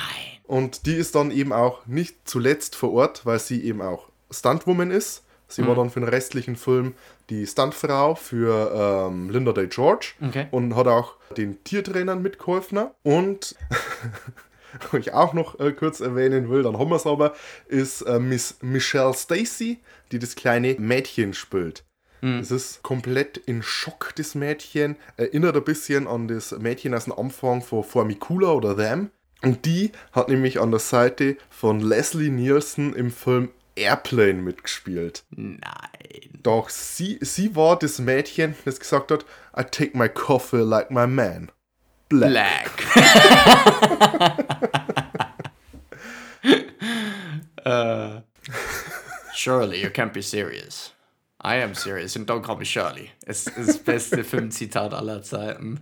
Und 0.45 0.87
die 0.87 0.95
ist 0.95 1.15
dann 1.15 1.31
eben 1.31 1.53
auch 1.53 1.87
nicht 1.87 2.17
zuletzt 2.25 2.75
vor 2.77 2.93
Ort, 2.93 3.27
weil 3.27 3.39
sie 3.39 3.63
eben 3.65 3.83
auch 3.83 4.09
Stuntwoman 4.31 4.91
ist. 4.91 5.25
Sie 5.51 5.67
war 5.67 5.75
dann 5.75 5.89
für 5.91 6.01
den 6.01 6.09
restlichen 6.11 6.57
Film 6.57 6.95
die 7.31 7.47
Stuntfrau 7.47 8.15
für 8.15 9.09
ähm, 9.11 9.31
Linda 9.31 9.53
Day 9.53 9.67
George 9.69 10.09
Okay. 10.27 10.47
und 10.51 10.77
hat 10.77 10.87
auch 10.89 11.15
den 11.39 11.63
Tiertrainern 11.65 12.21
mitgeholfen. 12.21 12.79
Und 13.03 13.55
was 14.91 15.01
ich 15.01 15.13
auch 15.13 15.35
noch 15.35 15.59
äh, 15.61 15.73
kurz 15.73 16.01
erwähnen 16.01 16.49
will, 16.49 16.63
dann 16.63 16.79
haben 16.79 16.91
wir 16.91 16.97
es 16.97 17.07
aber, 17.07 17.35
ist 17.67 18.03
äh, 18.03 18.19
Miss 18.19 18.59
Michelle 18.61 19.15
Stacy, 19.15 19.79
die 20.13 20.19
das 20.19 20.35
kleine 20.35 20.77
Mädchen 20.79 21.35
spielt. 21.35 21.85
Es 22.21 22.51
ist 22.51 22.83
komplett 22.83 23.37
in 23.37 23.63
Schock, 23.63 24.13
das 24.17 24.35
Mädchen. 24.35 24.97
Erinnert 25.17 25.57
ein 25.57 25.63
bisschen 25.63 26.09
an 26.09 26.27
das 26.27 26.51
Mädchen 26.51 26.93
aus 26.95 27.05
dem 27.05 27.13
Anfang 27.13 27.63
von 27.63 27.85
Formicula 27.85 28.53
oder 28.53 28.77
Them. 28.77 29.11
Und 29.43 29.65
die 29.65 29.93
hat 30.13 30.29
nämlich 30.29 30.61
an 30.61 30.73
der 30.73 30.81
Seite 30.81 31.37
von 31.49 31.79
Leslie 31.79 32.31
Nielsen 32.31 32.93
im 32.95 33.13
Film 33.13 33.51
Airplane 33.77 34.35
mitgespielt. 34.35 35.25
Nein. 35.31 35.61
Doch 36.43 36.69
sie, 36.69 37.19
sie 37.21 37.55
war 37.55 37.79
das 37.79 38.01
Mädchen, 38.01 38.57
das 38.65 38.81
gesagt 38.81 39.13
hat, 39.13 39.25
I 39.57 39.63
take 39.63 39.97
my 39.97 40.09
coffee 40.09 40.63
like 40.63 40.91
my 40.91 41.07
man. 41.07 41.53
Black. 42.09 42.85
Black. 42.95 42.95
uh, 47.65 48.21
Shirley, 49.35 49.83
you 49.83 49.91
can't 49.91 50.13
be 50.15 50.23
serious. 50.23 50.93
I 51.41 51.57
am 51.57 51.75
serious 51.75 52.17
and 52.17 52.27
don't 52.27 52.43
call 52.43 52.57
me 52.57 52.65
Shirley. 52.65 53.13
Es 53.31 53.47
ist 53.47 53.59
das 53.59 53.79
beste 53.79 54.25
Filmzitat 54.25 54.95
aller 54.95 55.23
Zeiten. 55.23 55.81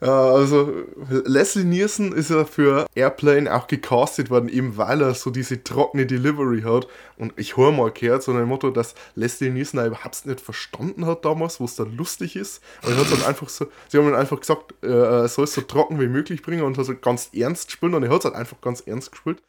Äh, 0.00 0.06
also 0.06 0.82
Leslie 1.24 1.62
Nielsen 1.62 2.12
ist 2.12 2.30
ja 2.30 2.44
für 2.44 2.86
Airplane 2.96 3.54
auch 3.54 3.68
gecastet 3.68 4.30
worden, 4.30 4.48
eben 4.48 4.76
weil 4.76 5.00
er 5.00 5.14
so 5.14 5.30
diese 5.30 5.62
trockene 5.62 6.06
Delivery 6.06 6.62
hat. 6.62 6.88
Und 7.18 7.34
ich 7.36 7.56
höre 7.56 7.70
mal 7.70 7.92
gehört, 7.92 8.24
so 8.24 8.32
ein 8.32 8.44
Motto, 8.46 8.70
dass 8.70 8.96
Leslie 9.14 9.50
Nielsen 9.50 9.78
auch 9.78 9.86
überhaupt 9.86 10.26
nicht 10.26 10.40
verstanden 10.40 11.06
hat 11.06 11.24
damals, 11.24 11.60
was 11.60 11.76
da 11.76 11.84
lustig 11.84 12.34
ist. 12.34 12.60
Und 12.82 12.94
er 12.94 12.98
hat 12.98 13.12
dann 13.12 13.22
einfach 13.22 13.48
so, 13.48 13.68
sie 13.86 13.98
haben 13.98 14.08
ihm 14.08 14.14
einfach 14.14 14.40
gesagt, 14.40 14.74
äh, 14.82 14.88
er 14.88 15.28
soll 15.28 15.44
es 15.44 15.54
so 15.54 15.60
trocken 15.60 16.00
wie 16.00 16.08
möglich 16.08 16.42
bringen 16.42 16.64
und 16.64 16.76
hat 16.78 16.88
es 16.88 17.00
ganz 17.00 17.30
ernst 17.32 17.68
gespielt 17.68 17.94
und 17.94 18.02
er 18.02 18.10
hat 18.10 18.18
es 18.18 18.24
halt 18.24 18.34
einfach 18.34 18.60
ganz 18.60 18.80
ernst 18.80 19.12
gespielt. 19.12 19.40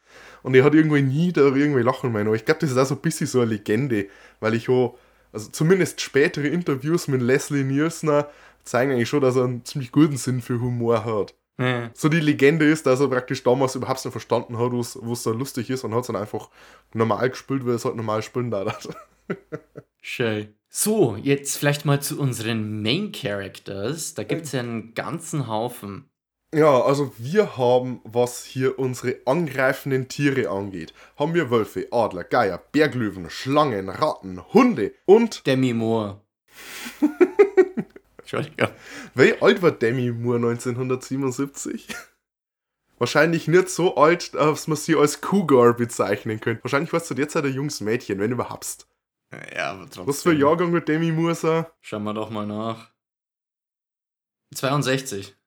Und 0.44 0.54
er 0.54 0.62
hat 0.62 0.72
irgendwie 0.72 1.02
nie 1.02 1.32
da 1.32 1.40
irgendwie 1.40 1.82
lachen 1.82 2.12
meinen. 2.12 2.28
Aber 2.28 2.36
ich 2.36 2.44
glaube, 2.44 2.60
das 2.60 2.70
ist 2.70 2.78
auch 2.78 2.86
so 2.86 2.94
ein 2.94 3.00
bisschen 3.00 3.26
so 3.26 3.40
eine 3.40 3.50
Legende, 3.50 4.06
weil 4.38 4.54
ich 4.54 4.68
auch, 4.68 4.96
also 5.32 5.50
zumindest 5.50 6.00
spätere 6.00 6.46
Interviews 6.48 7.08
mit 7.08 7.22
Leslie 7.22 7.64
Nielsen 7.64 8.24
zeigen 8.64 8.92
eigentlich 8.92 9.08
schon, 9.08 9.20
dass 9.20 9.36
er 9.36 9.44
einen 9.44 9.64
ziemlich 9.64 9.92
guten 9.92 10.16
Sinn 10.16 10.40
für 10.42 10.60
Humor 10.60 11.04
hat. 11.04 11.34
Ja. 11.58 11.90
So 11.94 12.08
die 12.08 12.20
Legende 12.20 12.64
ist, 12.64 12.86
dass 12.86 13.00
er 13.00 13.08
praktisch 13.08 13.42
damals 13.42 13.74
überhaupt 13.74 14.04
nicht 14.04 14.12
verstanden 14.12 14.58
hat, 14.58 14.72
was 14.72 14.98
was 15.02 15.24
da 15.24 15.30
lustig 15.30 15.70
ist 15.70 15.84
und 15.84 15.92
hat 15.92 16.02
es 16.02 16.06
dann 16.06 16.16
einfach 16.16 16.50
normal 16.94 17.30
gespielt, 17.30 17.66
weil 17.66 17.74
es 17.74 17.84
halt 17.84 17.96
normal 17.96 18.22
spielen 18.22 18.50
darf. 18.50 18.88
Schön. 20.00 20.54
So, 20.68 21.16
jetzt 21.16 21.56
vielleicht 21.56 21.84
mal 21.84 22.00
zu 22.00 22.20
unseren 22.20 22.82
Main 22.82 23.10
Characters. 23.10 24.14
Da 24.14 24.22
gibt 24.22 24.42
es 24.42 24.52
ja 24.52 24.60
einen 24.60 24.94
ganzen 24.94 25.48
Haufen. 25.48 26.08
Ja, 26.54 26.80
also 26.80 27.12
wir 27.18 27.58
haben, 27.58 28.00
was 28.04 28.42
hier 28.42 28.78
unsere 28.78 29.16
angreifenden 29.26 30.08
Tiere 30.08 30.48
angeht, 30.48 30.94
haben 31.18 31.34
wir 31.34 31.50
Wölfe, 31.50 31.88
Adler, 31.90 32.24
Geier, 32.24 32.56
Berglöwen, 32.72 33.28
Schlangen, 33.28 33.90
Ratten, 33.90 34.42
Hunde 34.54 34.94
und 35.04 35.46
Demi 35.46 35.74
Moore. 35.74 36.22
Entschuldigung. 38.18 38.68
wie 39.14 39.34
alt 39.42 39.60
war 39.60 39.72
Demi 39.72 40.10
Moore 40.10 40.36
1977? 40.36 41.88
Wahrscheinlich 42.96 43.46
nicht 43.46 43.68
so 43.68 43.96
alt, 43.96 44.34
dass 44.34 44.66
man 44.68 44.76
sie 44.76 44.96
als 44.96 45.20
Cougar 45.20 45.74
bezeichnen 45.74 46.40
könnte. 46.40 46.64
Wahrscheinlich 46.64 46.92
war 46.92 47.00
es 47.00 47.06
zu 47.06 47.14
der 47.14 47.28
Zeit 47.28 47.44
ein 47.44 47.54
junges 47.54 47.80
Mädchen, 47.80 48.18
wenn 48.18 48.32
überhaupt. 48.32 48.86
Ja, 49.54 49.72
aber 49.72 49.84
trotzdem. 49.84 50.06
Was 50.06 50.22
für 50.22 50.30
ein 50.30 50.40
Jahrgang 50.40 50.72
wird 50.72 50.88
Demi 50.88 51.12
Moore 51.12 51.34
sein? 51.34 51.66
Schauen 51.82 52.04
wir 52.04 52.14
doch 52.14 52.30
mal 52.30 52.46
nach. 52.46 52.90
62. 54.54 55.37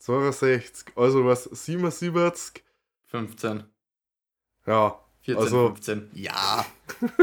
62, 0.00 0.92
also 0.96 1.24
was 1.24 1.44
77? 1.44 2.62
15. 3.06 3.64
Ja, 4.66 4.98
14, 5.22 5.42
Also- 5.42 5.66
15. 5.68 6.10
Ja, 6.14 6.64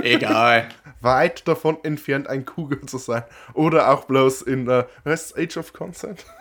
egal. 0.02 0.70
weit 1.02 1.48
davon 1.48 1.78
entfernt, 1.84 2.28
ein 2.28 2.46
Cougar 2.46 2.82
zu 2.88 2.98
sein. 2.98 3.24
Oder 3.54 3.92
auch 3.92 4.06
bloß 4.06 4.44
in, 4.44 4.68
was 4.68 5.32
ist 5.32 5.38
Age 5.38 5.58
of 5.58 5.74
Consent? 5.74 6.26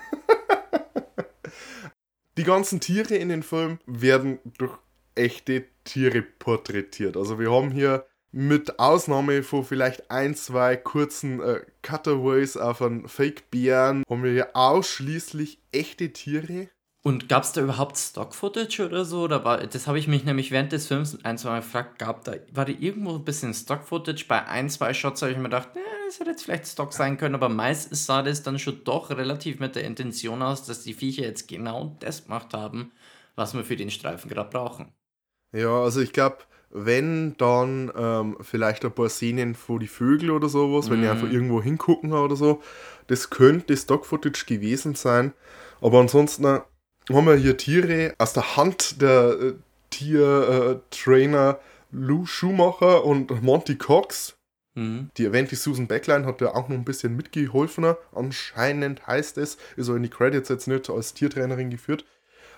Die 2.37 2.44
ganzen 2.44 2.81
Tiere 2.81 3.14
in 3.14 3.31
den 3.31 3.42
Filmen 3.42 3.81
werden 3.87 4.38
durch 4.59 4.77
echte 5.14 5.64
Tiere 5.85 6.20
porträtiert. 6.20 7.16
Also 7.16 7.38
wir 7.38 7.51
haben 7.51 7.70
hier 7.70 8.07
mit 8.37 8.79
Ausnahme 8.79 9.42
von 9.42 9.64
vielleicht 9.64 10.11
ein, 10.11 10.35
zwei 10.35 10.77
kurzen 10.77 11.40
äh, 11.40 11.62
Cutaways 11.81 12.59
auf 12.59 12.83
einen 12.83 13.09
Fake-Bären, 13.09 14.05
haben 14.11 14.22
wir 14.22 14.31
hier 14.31 14.55
ausschließlich 14.55 15.59
echte 15.72 16.12
Tiere. 16.12 16.68
Und 17.03 17.31
gab 17.31 17.44
es 17.44 17.53
da 17.53 17.62
überhaupt 17.62 17.96
Stock-Footage 17.96 18.85
oder 18.85 19.07
so? 19.07 19.22
Oder 19.22 19.42
war, 19.46 19.66
das 19.66 19.87
habe 19.87 19.99
ich 19.99 20.07
mich 20.07 20.25
nämlich 20.25 20.51
während 20.51 20.72
des 20.72 20.87
Films 20.87 21.16
ein, 21.25 21.38
zwei 21.38 21.49
Mal 21.49 21.61
gefragt, 21.61 21.99
gab 21.99 22.25
da, 22.25 22.35
war 22.53 22.66
da 22.66 22.72
irgendwo 22.79 23.14
ein 23.14 23.25
bisschen 23.25 23.55
Stock-Footage? 23.55 24.27
Bei 24.29 24.44
ein, 24.44 24.68
zwei 24.68 24.92
Shots 24.92 25.22
habe 25.22 25.33
ich 25.33 25.38
mir 25.38 25.44
gedacht, 25.44 25.70
eh, 25.75 25.81
das 26.05 26.20
hätte 26.20 26.33
jetzt 26.33 26.42
vielleicht 26.42 26.66
Stock 26.66 26.92
sein 26.92 27.16
können, 27.16 27.37
aber 27.37 27.49
meistens 27.49 28.05
sah 28.05 28.22
das 28.22 28.42
dann 28.42 28.59
schon 28.59 28.85
doch 28.85 29.09
relativ 29.09 29.61
mit 29.61 29.77
der 29.77 29.85
Intention 29.85 30.42
aus, 30.42 30.66
dass 30.66 30.83
die 30.83 30.92
Viecher 30.92 31.22
jetzt 31.22 31.49
genau 31.49 31.96
das 32.01 32.25
gemacht 32.25 32.53
haben, 32.53 32.92
was 33.35 33.55
wir 33.55 33.64
für 33.64 33.77
den 33.77 33.90
Streifen 33.90 34.29
gerade 34.29 34.51
brauchen. 34.51 34.92
Ja, 35.53 35.70
also 35.70 36.03
ich 36.03 36.12
glaube, 36.12 36.38
wenn 36.79 37.35
dann 37.39 37.91
ähm, 37.97 38.37
vielleicht 38.43 38.85
ein 38.85 38.93
paar 38.93 39.09
Szenen 39.09 39.55
vor 39.55 39.79
die 39.79 39.89
Vögel 39.89 40.31
oder 40.31 40.49
sowas, 40.49 40.91
wenn 40.91 41.01
die 41.01 41.09
einfach 41.09 41.31
irgendwo 41.31 41.62
hingucken 41.62 42.12
oder 42.12 42.37
so, 42.37 42.62
das 43.07 43.31
könnte 43.31 43.77
Stock-Footage 43.77 44.45
gewesen 44.47 44.95
sein. 44.95 45.33
Aber 45.81 46.01
ansonsten 46.01 46.45
äh, 46.45 46.61
haben 47.11 47.27
wir 47.27 47.37
hier 47.37 47.57
Tiere 47.57 48.15
aus 48.19 48.35
der 48.35 48.57
Hand 48.57 49.01
der 49.01 49.41
äh, 49.41 49.55
Tiertrainer 49.91 51.61
Lou 51.93 52.27
Schumacher 52.27 53.05
und 53.05 53.43
Monty 53.43 53.77
Cox. 53.77 54.37
Mhm. 54.75 55.11
Die 55.17 55.25
erwähnte 55.25 55.57
Susan 55.57 55.87
Backline 55.87 56.27
hat 56.27 56.43
ja 56.43 56.55
auch 56.55 56.69
noch 56.69 56.77
ein 56.77 56.85
bisschen 56.85 57.17
mitgeholfen. 57.17 57.95
Anscheinend 58.12 59.07
heißt 59.07 59.39
es, 59.39 59.57
ist 59.77 59.89
aber 59.89 59.97
in 59.97 60.03
die 60.03 60.11
Credits 60.11 60.51
jetzt 60.51 60.69
nicht 60.69 60.91
als 60.91 61.15
Tiertrainerin 61.15 61.71
geführt. 61.71 62.05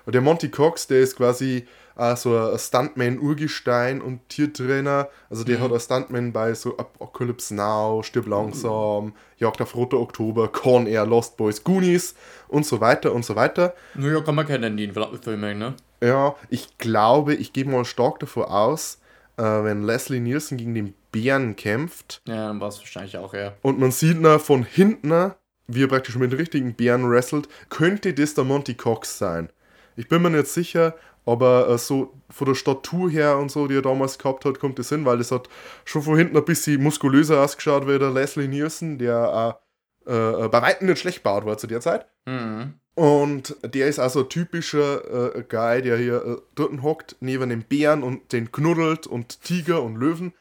Aber 0.08 0.12
der 0.12 0.22
Monty 0.22 0.48
Cox, 0.48 0.86
der 0.86 1.00
ist 1.00 1.16
quasi 1.16 1.66
äh, 1.98 2.16
so 2.16 2.34
ein 2.34 2.58
Stuntman-Urgestein 2.58 4.00
und 4.00 4.26
Tiertrainer. 4.30 5.10
Also 5.28 5.44
der 5.44 5.60
hat 5.60 5.70
als 5.70 5.84
Stuntman 5.84 6.32
bei 6.32 6.54
so 6.54 6.78
Apocalypse 6.78 7.54
Now, 7.54 8.02
Stirb 8.02 8.26
langsam, 8.26 9.12
Jagd 9.36 9.60
auf 9.60 9.76
Roter 9.76 9.98
Oktober, 9.98 10.48
Con 10.48 10.86
Air, 10.86 11.04
Lost 11.04 11.36
Boys, 11.36 11.62
Goonies 11.62 12.14
und 12.48 12.64
so 12.64 12.80
weiter 12.80 13.12
und 13.12 13.26
so 13.26 13.36
weiter. 13.36 13.74
Naja, 13.92 14.22
kann 14.22 14.34
man 14.34 14.46
kennen, 14.46 14.78
die 14.78 14.90
Filme, 15.22 15.54
ne? 15.54 15.74
Ja, 16.02 16.36
ich 16.48 16.78
glaube, 16.78 17.34
ich 17.34 17.52
gehe 17.52 17.66
mal 17.66 17.84
stark 17.84 18.18
davor 18.20 18.50
aus, 18.50 19.00
äh, 19.36 19.42
wenn 19.42 19.82
Leslie 19.82 20.20
Nielsen 20.20 20.56
gegen 20.56 20.74
den 20.74 20.94
Bären 21.12 21.54
kämpft, 21.54 22.22
Ja, 22.26 22.48
dann 22.48 22.62
war 22.62 22.68
es 22.68 22.78
wahrscheinlich 22.78 23.18
auch 23.18 23.34
eher. 23.34 23.58
und 23.60 23.78
man 23.78 23.90
sieht 23.90 24.16
ihn 24.16 24.38
von 24.38 24.62
hinten, 24.62 25.32
wie 25.66 25.82
er 25.84 25.88
praktisch 25.88 26.16
mit 26.16 26.32
den 26.32 26.38
richtigen 26.38 26.72
Bären 26.72 27.10
wrestelt, 27.10 27.46
könnte 27.68 28.14
das 28.14 28.32
der 28.32 28.44
Monty 28.44 28.72
Cox 28.72 29.18
sein. 29.18 29.50
Ich 29.98 30.08
bin 30.08 30.22
mir 30.22 30.30
nicht 30.30 30.46
sicher, 30.46 30.94
aber 31.26 31.68
äh, 31.68 31.76
so 31.78 32.14
von 32.30 32.46
der 32.46 32.54
Statur 32.54 33.10
her 33.10 33.36
und 33.36 33.50
so, 33.50 33.66
die 33.66 33.74
er 33.74 33.82
damals 33.82 34.16
gehabt 34.16 34.44
hat, 34.44 34.60
kommt 34.60 34.78
das 34.78 34.90
hin, 34.90 35.04
weil 35.04 35.18
das 35.18 35.32
hat 35.32 35.48
schon 35.84 36.02
von 36.02 36.16
hinten 36.16 36.36
ein 36.36 36.44
bisschen 36.44 36.82
muskulöser 36.82 37.42
ausgeschaut 37.42 37.88
wie 37.88 37.98
der 37.98 38.10
Leslie 38.10 38.46
Nielsen, 38.46 38.98
der 38.98 39.58
äh, 40.06 40.44
äh, 40.44 40.48
bei 40.48 40.62
weitem 40.62 40.86
nicht 40.86 41.00
schlecht 41.00 41.24
baut 41.24 41.44
war 41.44 41.58
zu 41.58 41.66
der 41.66 41.80
Zeit. 41.80 42.06
Mhm. 42.26 42.74
Und 42.94 43.56
der 43.62 43.88
ist 43.88 43.98
also 43.98 44.20
ein 44.20 44.28
typischer 44.28 45.36
äh, 45.36 45.44
Guy, 45.48 45.82
der 45.82 45.96
hier 45.98 46.24
äh, 46.24 46.36
dort 46.54 46.80
hockt, 46.82 47.16
neben 47.20 47.50
dem 47.50 47.62
Bären 47.62 48.04
und 48.04 48.32
den 48.32 48.52
knuddelt 48.52 49.06
und 49.08 49.42
Tiger 49.42 49.82
und 49.82 49.96
Löwen, 49.96 50.32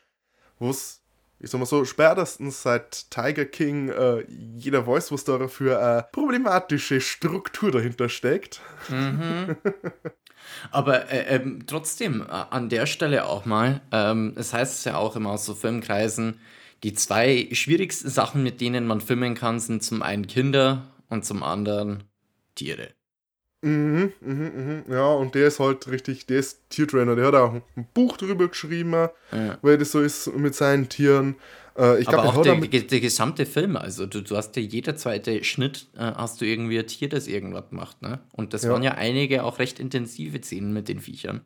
wo 0.60 0.70
es, 0.70 1.02
ich 1.40 1.52
sag 1.52 1.60
mal 1.60 1.66
so, 1.66 1.86
spätestens 1.86 2.64
seit 2.64 3.12
Tiger 3.12 3.46
King 3.46 3.90
äh, 3.90 4.24
jeder 4.28 4.88
weiß, 4.88 5.12
was 5.12 5.24
da 5.24 5.48
für 5.48 5.80
eine 5.80 6.08
problematische 6.12 7.00
Struktur 7.00 7.72
dahinter 7.72 8.10
steckt. 8.10 8.62
Aber 10.72 11.12
äh, 11.12 11.36
ähm, 11.36 11.64
trotzdem, 11.68 12.26
an 12.28 12.70
der 12.70 12.86
Stelle 12.86 13.26
auch 13.26 13.46
mal, 13.46 13.82
ähm, 13.92 14.34
es 14.36 14.54
heißt 14.54 14.86
ja 14.86 14.98
auch 14.98 15.16
immer 15.16 15.32
aus 15.32 15.46
so 15.46 15.54
Filmkreisen, 15.54 16.40
die 16.84 16.94
zwei 16.94 17.50
schwierigsten 17.52 18.10
Sachen, 18.10 18.44
mit 18.44 18.62
denen 18.62 18.88
man 18.88 19.02
filmen 19.02 19.36
kann, 19.36 19.60
sind 19.60 19.84
zum 19.84 20.02
einen 20.02 20.28
Kinder 20.28 20.88
und 21.10 21.26
zum 21.26 21.44
anderen 21.44 22.04
Tiere. 22.56 22.97
Mhm, 23.62 24.14
mhm, 24.22 24.84
mhm. 24.86 24.94
Ja, 24.94 25.08
und 25.14 25.34
der 25.34 25.48
ist 25.48 25.60
halt 25.60 25.88
richtig, 25.88 26.28
der 26.28 26.40
ist 26.40 26.70
Tiertrainer, 26.70 27.16
der 27.16 27.26
hat 27.28 27.36
auch 27.36 27.54
ein 27.54 27.88
Buch 27.94 28.18
drüber 28.18 28.48
geschrieben, 28.48 28.94
Ja. 28.94 29.58
weil 29.62 29.78
das 29.80 29.92
so 29.92 30.02
ist 30.02 30.28
mit 30.36 30.54
seinen 30.54 30.90
Tieren. 30.90 31.36
Äh, 31.76 32.00
ich 32.02 32.08
Aber 32.08 32.22
glaube, 32.22 32.40
auch 32.40 32.46
er 32.46 32.56
der, 32.56 32.82
der 32.82 33.00
gesamte 33.00 33.48
Film, 33.48 33.76
also 33.76 34.06
du, 34.06 34.22
du 34.22 34.38
hast 34.38 34.56
ja 34.56 34.62
jeder 34.62 34.96
zweite 34.96 35.44
Schnitt, 35.44 35.88
äh, 35.96 36.00
hast 36.02 36.40
du 36.40 36.46
irgendwie 36.46 36.78
ein 36.78 36.88
Tier, 36.88 37.10
das 37.10 37.28
irgendwas 37.28 37.66
macht, 37.72 38.02
ne? 38.04 38.20
Und 38.32 38.54
das 38.54 38.64
Ja. 38.64 38.72
waren 38.74 38.84
ja 38.84 38.92
einige 38.94 39.44
auch 39.44 39.58
recht 39.58 39.80
intensive 39.80 40.40
Szenen 40.44 40.72
mit 40.72 40.88
den 40.88 41.00
Viechern. 41.00 41.42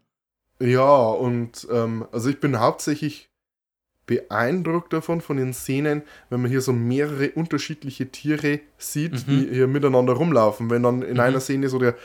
Ja, 0.61 1.07
und 1.07 1.65
ähm, 1.71 2.05
also 2.11 2.29
ich 2.29 2.39
bin 2.39 2.59
hauptsächlich 2.59 3.30
beeindruckt 4.15 4.91
davon, 4.91 5.21
von 5.21 5.37
den 5.37 5.53
Szenen, 5.53 6.01
wenn 6.29 6.41
man 6.41 6.51
hier 6.51 6.61
so 6.61 6.73
mehrere 6.73 7.31
unterschiedliche 7.31 8.07
Tiere 8.11 8.59
sieht, 8.77 9.13
Mhm. 9.13 9.17
die 9.27 9.47
hier 9.53 9.67
miteinander 9.67 10.13
rumlaufen. 10.13 10.69
Wenn 10.69 10.83
dann 10.83 11.01
in 11.01 11.19
einer 11.19 11.39
Szene 11.39 11.69
so 11.69 11.79
der, 11.79 11.95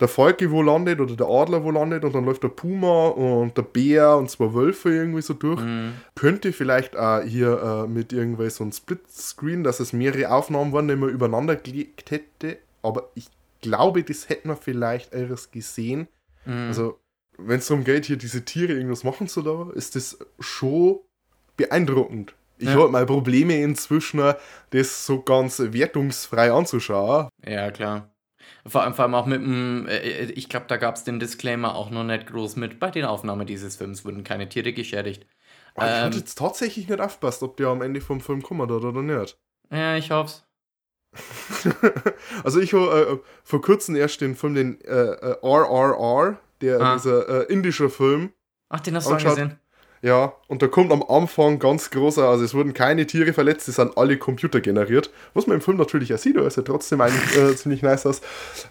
der 0.00 0.08
Falke 0.08 0.50
wo 0.50 0.62
landet 0.62 1.00
oder 1.00 1.14
der 1.14 1.26
Adler 1.26 1.62
wo 1.62 1.70
landet 1.70 2.04
und 2.04 2.14
dann 2.14 2.24
läuft 2.24 2.42
der 2.42 2.48
Puma 2.48 3.08
und 3.08 3.56
der 3.58 3.62
Bär 3.62 4.16
und 4.16 4.30
zwei 4.30 4.54
Wölfe 4.54 4.88
irgendwie 4.94 5.20
so 5.22 5.34
durch. 5.34 5.60
Mhm. 5.60 5.92
Könnte 6.14 6.52
vielleicht 6.54 6.96
auch 6.96 7.22
hier 7.22 7.84
äh, 7.86 7.86
mit 7.88 8.12
irgendwie 8.12 8.48
so 8.48 8.64
einem 8.64 8.72
Splitscreen, 8.72 9.62
dass 9.62 9.78
es 9.80 9.92
mehrere 9.92 10.30
Aufnahmen 10.32 10.72
waren, 10.72 10.88
die 10.88 10.96
man 10.96 11.10
übereinander 11.10 11.56
gelegt 11.56 12.10
hätte. 12.10 12.56
Aber 12.82 13.10
ich 13.14 13.26
glaube, 13.60 14.02
das 14.02 14.30
hätten 14.30 14.48
wir 14.48 14.56
vielleicht 14.56 15.14
eures 15.14 15.50
gesehen. 15.50 16.08
Mhm. 16.46 16.68
Also, 16.68 16.98
wenn 17.42 17.58
es 17.58 17.68
darum 17.68 17.84
geht, 17.84 18.04
hier 18.06 18.16
diese 18.16 18.44
Tiere 18.44 18.72
irgendwas 18.74 19.04
machen 19.04 19.26
zu 19.28 19.40
lassen, 19.42 19.70
ist 19.72 19.96
das 19.96 20.18
schon 20.38 20.98
beeindruckend. 21.60 22.34
Ich 22.58 22.68
Ja. 22.68 22.74
habe 22.74 22.88
mal 22.90 23.06
Probleme 23.06 23.60
inzwischen, 23.62 24.34
das 24.70 25.06
so 25.06 25.22
ganz 25.22 25.58
wertungsfrei 25.60 26.52
anzuschauen. 26.52 27.28
Ja, 27.46 27.70
klar. 27.70 28.10
Vor 28.66 28.82
allem, 28.82 28.92
vor 28.94 29.04
allem 29.04 29.14
auch 29.14 29.26
mit 29.26 29.40
dem, 29.40 29.86
äh, 29.88 30.24
ich 30.32 30.48
glaube, 30.48 30.66
da 30.68 30.76
gab 30.76 30.96
es 30.96 31.04
den 31.04 31.18
Disclaimer 31.20 31.74
auch 31.74 31.90
noch 31.90 32.04
nicht 32.04 32.26
groß 32.26 32.56
mit. 32.56 32.78
Bei 32.78 32.90
den 32.90 33.04
Aufnahmen 33.06 33.46
dieses 33.46 33.76
Films 33.76 34.04
wurden 34.04 34.24
keine 34.24 34.48
Tiere 34.48 34.72
geschädigt. 34.74 35.26
Aber 35.74 35.86
ich 35.90 35.96
Ähm. 35.98 36.04
hatte 36.04 36.18
jetzt 36.18 36.36
tatsächlich 36.36 36.88
nicht 36.88 37.00
aufgepasst, 37.00 37.42
ob 37.42 37.56
der 37.56 37.68
am 37.68 37.80
Ende 37.80 38.00
vom 38.02 38.20
Film 38.20 38.42
kommen 38.42 38.60
hat 38.62 38.70
oder 38.70 39.00
nicht. 39.02 39.38
Ja, 39.70 39.96
ich 39.96 40.10
hoff's. 40.10 40.44
also 42.44 42.60
ich 42.60 42.72
habe 42.72 43.20
äh, 43.22 43.28
vor 43.42 43.60
kurzem 43.62 43.96
erst 43.96 44.20
den 44.20 44.36
Film, 44.36 44.54
den 44.54 44.80
äh, 44.82 44.90
äh, 44.90 45.36
RRR, 45.42 46.38
der, 46.60 46.80
Ah. 46.80 46.94
dieser 46.94 47.48
äh, 47.48 47.52
indische 47.52 47.88
Film, 47.90 48.32
Ach, 48.68 48.80
den 48.80 48.94
hast 48.96 49.06
du 49.06 49.10
Angeschaut. 49.12 49.38
angesehen? 49.38 49.58
Ja, 50.02 50.32
und 50.48 50.62
da 50.62 50.66
kommt 50.66 50.92
am 50.92 51.02
Anfang 51.02 51.58
ganz 51.58 51.90
großer, 51.90 52.26
also 52.26 52.42
es 52.42 52.54
wurden 52.54 52.72
keine 52.72 53.06
Tiere 53.06 53.34
verletzt, 53.34 53.66
die 53.68 53.72
sind 53.72 53.98
alle 53.98 54.16
computergeneriert. 54.16 55.10
Was 55.34 55.46
man 55.46 55.56
im 55.56 55.60
Film 55.60 55.76
natürlich 55.76 56.14
auch 56.14 56.18
sieht, 56.18 56.38
aber 56.38 56.46
es 56.46 56.54
sieht 56.54 56.64
trotzdem 56.66 57.00
eigentlich 57.02 57.36
äh, 57.36 57.54
ziemlich 57.56 57.82
nice 57.82 58.06
aus. 58.06 58.22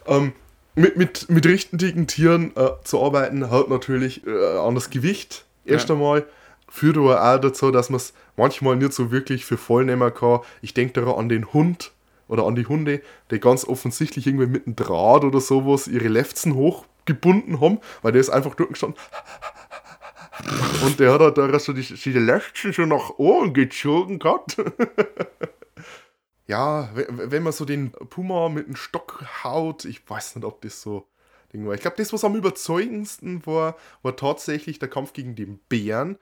Ähm, 0.08 0.34
mit, 0.76 0.98
mit, 0.98 1.30
mit 1.30 1.46
richtigen 1.46 2.08
Tieren 2.08 2.52
äh, 2.56 2.70
zu 2.84 3.04
arbeiten, 3.04 3.52
hat 3.52 3.70
natürlich 3.70 4.26
äh, 4.26 4.58
an 4.58 4.74
das 4.76 4.90
Gewicht 4.90 5.46
erst 5.66 5.90
Ja. 5.90 5.96
einmal. 5.96 6.26
Führt 6.68 6.98
aber 6.98 7.22
auch 7.24 7.40
dazu, 7.42 7.70
dass 7.72 7.90
man 7.90 7.98
es 7.98 8.14
manchmal 8.38 8.76
nicht 8.76 8.94
so 8.94 9.12
wirklich 9.12 9.46
für 9.46 9.58
voll 9.58 9.86
nehmen 9.86 10.14
kann. 10.14 10.40
Ich 10.62 10.74
denke 10.74 11.02
da 11.02 11.12
an 11.14 11.28
den 11.30 11.52
Hund 11.54 11.92
oder 12.28 12.46
an 12.46 12.56
die 12.56 12.66
Hunde, 12.68 13.02
die 13.32 13.40
ganz 13.40 13.66
offensichtlich 13.66 14.26
irgendwie 14.28 14.46
mit 14.46 14.66
einem 14.68 14.76
Draht 14.76 15.24
oder 15.24 15.42
sowas 15.42 15.88
ihre 15.88 16.08
Lefzen 16.08 16.54
hochgebunden 16.56 17.60
haben, 17.60 17.80
weil 18.04 18.12
der 18.14 18.22
ist 18.22 18.30
einfach 18.30 18.54
durchgestanden. 18.56 19.00
Und 20.84 21.00
der 21.00 21.12
hat 21.14 21.22
halt 21.22 21.38
da 21.38 21.60
so 21.60 21.74
die, 21.74 21.82
die 21.84 22.12
Lefzen 22.14 22.74
schon 22.74 22.90
nach 22.90 23.10
oben 23.18 23.54
gezogen 23.54 24.20
gehabt. 24.20 24.58
ja, 26.48 26.90
we- 26.96 27.08
wenn 27.10 27.44
man 27.44 27.54
so 27.54 27.66
den 27.66 27.92
Puma 27.92 28.50
mit 28.50 28.68
dem 28.68 28.76
Stock 28.76 29.24
haut, 29.44 29.86
ich 29.86 30.08
weiß 30.10 30.36
nicht, 30.36 30.46
ob 30.46 30.62
das 30.62 30.82
so 30.82 31.08
Ding 31.54 31.66
war. 31.66 31.74
Ich 31.74 31.82
glaube, 31.82 31.98
das, 31.98 32.14
was 32.14 32.24
am 32.24 32.36
überzeugendsten 32.36 33.46
war, 33.46 33.76
war 34.04 34.16
tatsächlich 34.16 34.80
der 34.80 34.90
Kampf 34.90 35.14
gegen 35.14 35.36
den 35.36 35.60
Bären, 35.68 36.18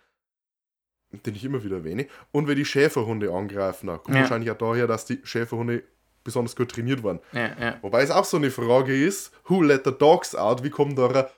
den 1.11 1.35
ich 1.35 1.43
immer 1.45 1.63
wieder 1.63 1.77
erwähne, 1.77 2.07
und 2.31 2.47
wenn 2.47 2.55
die 2.57 2.65
Schäferhunde 2.65 3.31
angreifen. 3.33 3.87
Kommt 3.87 4.09
Ja. 4.15 4.21
wahrscheinlich 4.21 4.51
auch 4.51 4.57
daher, 4.57 4.87
dass 4.87 5.05
die 5.05 5.19
Schäferhunde 5.23 5.83
besonders 6.23 6.55
gut 6.55 6.71
trainiert 6.71 7.03
waren. 7.03 7.19
Ja, 7.31 7.51
ja. 7.59 7.77
Wobei 7.81 8.01
es 8.01 8.11
auch 8.11 8.25
so 8.25 8.35
eine 8.37 8.51
Frage 8.51 8.93
ist, 9.05 9.31
who 9.45 9.61
let 9.61 9.83
the 9.85 9.91
dogs 9.97 10.35
out? 10.35 10.63
Wie 10.63 10.69
kommen 10.69 10.95
da, 10.95 11.29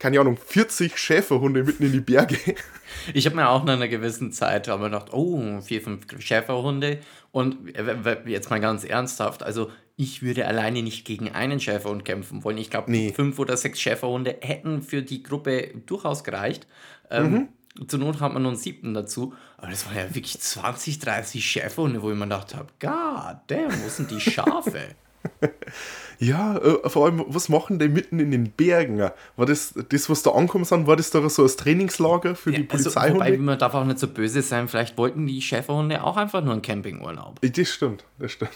keine 0.00 0.18
Ahnung, 0.18 0.36
40 0.36 0.98
Schäferhunde 0.98 1.62
mitten 1.62 1.84
in 1.84 1.92
die 1.92 2.00
Berge? 2.00 2.36
Ich 3.14 3.24
habe 3.26 3.36
mir 3.36 3.48
auch 3.48 3.62
nach 3.62 3.74
einer 3.74 3.86
gewissen 3.86 4.32
Zeit 4.32 4.68
aber 4.68 4.86
gedacht, 4.86 5.12
oh, 5.12 5.60
vier, 5.60 5.80
fünf 5.80 6.06
Schäferhunde. 6.20 6.98
Und 7.30 7.76
äh, 7.76 8.16
jetzt 8.26 8.50
mal 8.50 8.60
ganz 8.60 8.82
ernsthaft, 8.84 9.44
also 9.44 9.70
ich 9.96 10.22
würde 10.22 10.46
alleine 10.48 10.82
nicht 10.82 11.04
gegen 11.04 11.30
einen 11.30 11.60
Schäferhund 11.60 12.04
kämpfen 12.04 12.42
wollen. 12.42 12.58
Ich 12.58 12.70
glaube, 12.70 12.90
Nee. 12.90 13.12
fünf 13.12 13.38
oder 13.38 13.56
sechs 13.56 13.80
Schäferhunde 13.80 14.38
hätten 14.40 14.82
für 14.82 15.02
die 15.02 15.22
Gruppe 15.22 15.70
durchaus 15.86 16.24
gereicht. 16.24 16.66
Ähm, 17.10 17.48
Zur 17.86 18.00
Not 18.00 18.18
hat 18.20 18.32
man 18.32 18.42
noch 18.42 18.50
einen 18.50 18.58
siebten 18.58 18.94
dazu. 18.94 19.34
Aber 19.58 19.70
das 19.70 19.86
waren 19.86 19.96
ja 19.96 20.12
wirklich 20.14 20.40
20, 20.40 20.98
30 20.98 21.44
Schäferhunde, 21.44 22.02
wo 22.02 22.10
ich 22.10 22.16
mir 22.16 22.24
gedacht 22.24 22.54
habe, 22.56 22.68
God 22.80 23.36
damn, 23.46 23.70
wo 23.84 23.88
sind 23.88 24.10
die 24.10 24.20
Schafe? 24.20 24.80
Ja, 26.20 26.58
äh, 26.58 26.88
vor 26.90 27.06
allem, 27.06 27.24
was 27.28 27.48
machen 27.48 27.78
die 27.78 27.88
mitten 27.88 28.20
in 28.20 28.30
den 28.30 28.50
Bergen? 28.50 28.98
War 28.98 29.46
das, 29.46 29.72
das 29.88 30.10
was 30.10 30.22
da 30.22 30.32
angekommen 30.32 30.66
sind, 30.66 30.86
war 30.86 30.96
das 30.96 31.10
da 31.10 31.26
so 31.30 31.42
als 31.42 31.56
Trainingslager 31.56 32.36
für 32.36 32.52
die 32.52 32.68
also, 32.70 32.90
Polizeihunde? 32.90 33.24
wobei, 33.24 33.38
man 33.38 33.58
darf 33.58 33.72
auch 33.72 33.86
nicht 33.86 33.98
so 33.98 34.06
böse 34.06 34.42
sein, 34.42 34.68
vielleicht 34.68 34.98
wollten 34.98 35.26
die 35.26 35.40
Schäferhunde 35.40 36.04
auch 36.04 36.18
einfach 36.18 36.44
nur 36.44 36.52
einen 36.52 36.60
Campingurlaub. 36.60 37.40
das 37.40 37.68
stimmt, 37.68 38.04
das 38.18 38.32
stimmt. 38.32 38.52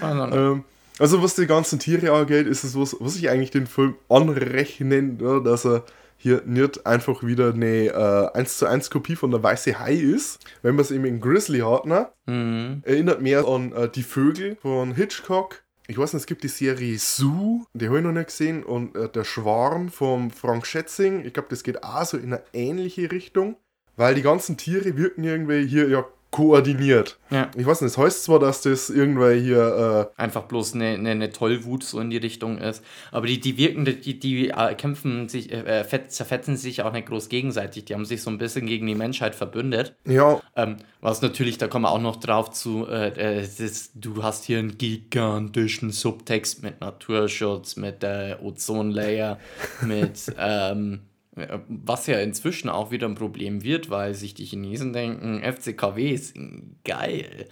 Also, 0.00 0.36
Ähm, 0.36 0.64
also 0.98 1.22
was 1.22 1.34
die 1.34 1.46
ganzen 1.46 1.80
Tiere 1.80 2.12
angeht, 2.12 2.46
ist 2.46 2.62
es 2.62 2.78
was, 2.78 2.96
was 3.00 3.16
ich 3.16 3.28
eigentlich 3.28 3.50
den 3.50 3.66
Film 3.66 3.96
anrechnen, 4.08 5.18
ja, 5.20 5.40
dass 5.40 5.66
er 5.66 5.84
hier 6.22 6.42
nicht 6.44 6.86
einfach 6.86 7.24
wieder 7.24 7.52
eine 7.52 7.88
äh, 7.88 8.38
1 8.38 8.58
zu 8.58 8.66
1 8.66 8.90
Kopie 8.90 9.16
von 9.16 9.32
der 9.32 9.42
Weiße 9.42 9.80
Hai 9.80 9.94
ist. 9.94 10.38
Wenn 10.62 10.76
man 10.76 10.84
es 10.84 10.92
eben 10.92 11.04
in 11.04 11.20
Grizzly 11.20 11.58
hat, 11.60 11.84
ne? 11.84 12.10
mhm. 12.26 12.82
erinnert 12.84 13.20
mehr 13.20 13.48
an 13.48 13.72
äh, 13.72 13.88
die 13.88 14.04
Vögel 14.04 14.56
von 14.62 14.94
Hitchcock. 14.94 15.64
ich 15.88 15.98
weiß 15.98 16.12
nicht, 16.12 16.20
es 16.20 16.26
gibt 16.26 16.44
die 16.44 16.48
Serie 16.48 16.96
Zoo, 16.96 17.64
die 17.74 17.88
habe 17.88 17.98
ich 17.98 18.04
noch 18.04 18.12
nicht 18.12 18.28
gesehen, 18.28 18.62
und 18.62 18.96
äh, 18.96 19.08
der 19.08 19.24
Schwarm 19.24 19.88
vom 19.88 20.30
Frank 20.30 20.64
Schätzing, 20.64 21.24
ich 21.24 21.32
glaube, 21.32 21.48
das 21.50 21.64
geht 21.64 21.82
auch 21.82 22.04
so 22.04 22.16
in 22.16 22.32
eine 22.32 22.42
ähnliche 22.52 23.10
Richtung, 23.10 23.56
weil 23.96 24.14
die 24.14 24.22
ganzen 24.22 24.56
Tiere 24.56 24.96
wirken 24.96 25.24
irgendwie 25.24 25.66
hier 25.66 25.88
ja 25.88 26.06
koordiniert. 26.32 27.18
Ja. 27.30 27.50
Ich 27.56 27.64
weiß 27.64 27.82
nicht, 27.82 27.90
es 27.92 27.98
heißt 27.98 28.24
zwar, 28.24 28.40
dass 28.40 28.62
das 28.62 28.90
irgendwie 28.90 29.38
hier, 29.40 30.10
äh, 30.16 30.20
Einfach 30.20 30.42
bloß 30.44 30.74
eine, 30.74 30.86
eine, 30.88 31.10
eine 31.10 31.30
Tollwut 31.30 31.84
so 31.84 32.00
in 32.00 32.10
die 32.10 32.16
Richtung 32.16 32.58
ist. 32.58 32.82
Aber 33.12 33.26
die, 33.26 33.38
die 33.38 33.56
wirken, 33.58 33.84
die, 33.84 34.18
die 34.18 34.48
äh, 34.48 34.74
kämpfen 34.74 35.28
sich, 35.28 35.52
äh, 35.52 35.84
fett- 35.84 36.10
zerfetzen 36.10 36.56
sich 36.56 36.82
auch 36.82 36.92
nicht 36.92 37.06
groß 37.06 37.28
gegenseitig. 37.28 37.84
Die 37.84 37.94
haben 37.94 38.04
sich 38.06 38.22
so 38.22 38.30
ein 38.30 38.38
bisschen 38.38 38.66
gegen 38.66 38.86
die 38.86 38.94
Menschheit 38.96 39.34
verbündet. 39.34 39.94
äh, 40.06 40.14
ja, 40.14 40.40
Ähm, 40.56 40.78
was 41.00 41.20
natürlich, 41.22 41.58
da 41.58 41.68
kommen 41.68 41.84
wir 41.84 41.90
auch 41.92 42.00
noch 42.00 42.16
drauf 42.16 42.50
zu, 42.50 42.86
äh, 42.88 43.08
äh, 43.40 43.40
das, 43.58 43.90
du 43.94 44.22
hast 44.22 44.44
hier 44.44 44.58
einen 44.58 44.78
gigantischen 44.78 45.90
Subtext 45.90 46.62
mit 46.62 46.80
Naturschutz, 46.80 47.76
mit 47.76 48.02
äh, 48.02 48.36
Ozonlayer, 48.42 49.38
mit 49.82 50.18
ähm, 50.38 50.94
äh, 50.94 51.11
was 51.34 52.06
ja 52.06 52.18
inzwischen 52.18 52.68
auch 52.68 52.90
wieder 52.90 53.08
ein 53.08 53.14
Problem 53.14 53.62
wird, 53.62 53.88
weil 53.88 54.14
sich 54.14 54.34
die 54.34 54.44
Chinesen 54.44 54.92
denken, 54.92 55.42
FCKW 55.42 56.10
ist 56.10 56.36
geil. 56.84 57.48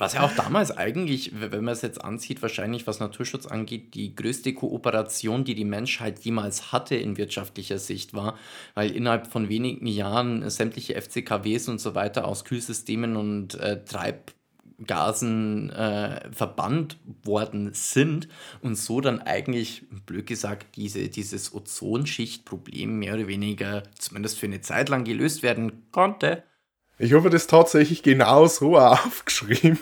Was 0.00 0.14
ja 0.14 0.22
auch 0.22 0.30
damals 0.30 0.70
eigentlich, 0.70 1.32
wenn 1.40 1.64
man 1.64 1.72
es 1.72 1.82
jetzt 1.82 2.04
ansieht, 2.04 2.40
wahrscheinlich 2.40 2.86
was 2.86 3.00
Naturschutz 3.00 3.46
angeht, 3.46 3.94
die 3.94 4.14
größte 4.14 4.54
Kooperation, 4.54 5.42
die 5.42 5.56
die 5.56 5.64
Menschheit 5.64 6.20
jemals 6.20 6.70
hatte 6.70 6.94
in 6.94 7.16
wirtschaftlicher 7.16 7.78
Sicht 7.78 8.14
war, 8.14 8.38
weil 8.76 8.92
innerhalb 8.92 9.26
von 9.26 9.48
wenigen 9.48 9.88
Jahren 9.88 10.48
sämtliche 10.50 10.94
FCKWs 10.94 11.66
und 11.68 11.80
so 11.80 11.96
weiter 11.96 12.28
aus 12.28 12.44
Kühlsystemen 12.44 13.16
und 13.16 13.56
äh, 13.56 13.84
Treibgasen 14.78 15.70
äh, 15.70 16.30
verbannt 16.32 16.98
worden 17.24 17.70
sind 17.72 18.28
und 18.62 18.76
so 18.76 19.00
dann 19.00 19.20
eigentlich, 19.20 19.86
blöd 20.06 20.26
gesagt, 20.26 20.76
diese, 20.76 21.08
dieses 21.08 21.54
Ozonschichtproblem 21.54 22.98
mehr 22.98 23.14
oder 23.14 23.28
weniger 23.28 23.82
zumindest 23.98 24.38
für 24.38 24.46
eine 24.46 24.60
Zeit 24.60 24.88
lang 24.88 25.04
gelöst 25.04 25.42
werden 25.42 25.88
konnte. 25.92 26.44
ich 26.98 27.12
habe 27.12 27.30
das 27.30 27.46
tatsächlich 27.46 28.02
genau 28.02 28.46
so 28.46 28.78
aufgeschrieben. 28.78 29.78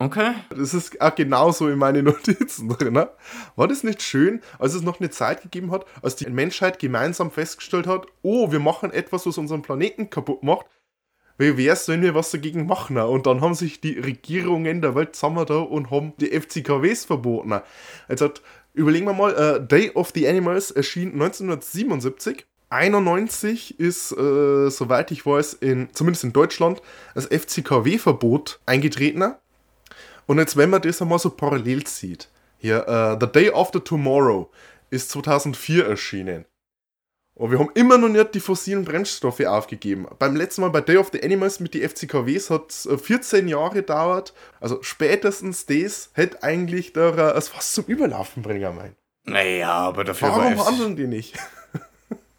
Okay. 0.00 0.34
Das 0.50 0.74
ist 0.74 1.00
auch 1.00 1.14
genauso 1.16 1.68
in 1.68 1.76
meinen 1.76 2.04
Notizen 2.04 2.68
drin. 2.68 2.94
Ne? 2.94 3.10
War 3.56 3.66
das 3.66 3.82
nicht 3.82 4.00
schön, 4.00 4.40
als 4.60 4.74
es 4.74 4.82
noch 4.82 5.00
eine 5.00 5.10
Zeit 5.10 5.42
gegeben 5.42 5.72
hat, 5.72 5.86
als 6.02 6.14
die 6.14 6.30
Menschheit 6.30 6.78
gemeinsam 6.78 7.32
festgestellt 7.32 7.88
hat, 7.88 8.06
oh, 8.22 8.52
wir 8.52 8.60
machen 8.60 8.92
etwas, 8.92 9.26
was 9.26 9.38
unseren 9.38 9.62
Planeten 9.62 10.08
kaputt 10.08 10.44
macht. 10.44 10.66
Wie 11.38 11.56
wär's, 11.56 11.86
wenn 11.86 12.02
wir 12.02 12.16
was 12.16 12.32
dagegen 12.32 12.66
machen? 12.66 12.98
Und 12.98 13.26
dann 13.26 13.40
haben 13.40 13.54
sich 13.54 13.80
die 13.80 13.98
Regierungen 13.98 14.82
der 14.82 14.96
Welt 14.96 15.14
zusammen 15.14 15.46
da 15.46 15.58
und 15.58 15.90
haben 15.92 16.12
die 16.20 16.38
FCKWs 16.38 17.04
verboten. 17.04 17.60
Also 18.08 18.30
überlegen 18.74 19.06
wir 19.06 19.12
mal, 19.12 19.34
äh, 19.34 19.64
Day 19.64 19.92
of 19.94 20.10
the 20.14 20.28
Animals 20.28 20.72
erschien 20.72 21.12
1977. 21.12 22.44
91 22.70 23.78
ist, 23.78 24.12
äh, 24.12 24.68
soweit 24.68 25.10
ich 25.12 25.24
weiß, 25.24 25.54
in, 25.54 25.88
zumindest 25.94 26.24
in 26.24 26.32
Deutschland, 26.32 26.82
das 27.14 27.26
FCKW-Verbot 27.26 28.60
eingetreten. 28.66 29.34
Und 30.26 30.38
jetzt, 30.38 30.56
wenn 30.56 30.70
man 30.70 30.82
das 30.82 31.00
einmal 31.00 31.20
so 31.20 31.30
parallel 31.30 31.86
sieht, 31.86 32.28
hier, 32.58 32.86
äh, 32.88 33.16
The 33.18 33.30
Day 33.30 33.52
After 33.54 33.82
Tomorrow 33.82 34.50
ist 34.90 35.10
2004 35.10 35.86
erschienen. 35.86 36.44
Und 37.38 37.52
wir 37.52 37.60
haben 37.60 37.70
immer 37.74 37.98
noch 37.98 38.08
nicht 38.08 38.34
die 38.34 38.40
fossilen 38.40 38.84
Brennstoffe 38.84 39.40
aufgegeben. 39.46 40.08
Beim 40.18 40.34
letzten 40.34 40.62
Mal 40.62 40.70
bei 40.70 40.80
Day 40.80 40.96
of 40.96 41.10
the 41.12 41.22
Animals 41.22 41.60
mit 41.60 41.72
die 41.72 41.88
FCKWs 41.88 42.50
hat 42.50 42.70
es 42.70 42.88
14 43.00 43.46
Jahre 43.46 43.74
gedauert. 43.74 44.34
Also 44.60 44.82
spätestens 44.82 45.64
das 45.64 46.10
hätte 46.14 46.42
eigentlich 46.42 46.92
da 46.92 47.10
äh, 47.10 47.38
es 47.38 47.48
fast 47.48 47.74
zum 47.74 47.84
Überlaufen 47.84 48.42
bringen 48.42 48.74
mein. 48.74 48.96
Naja, 49.24 49.70
aber 49.70 50.02
dafür 50.02 50.30
Warum 50.30 50.66
handeln 50.66 50.96
die 50.96 51.06
nicht? 51.06 51.36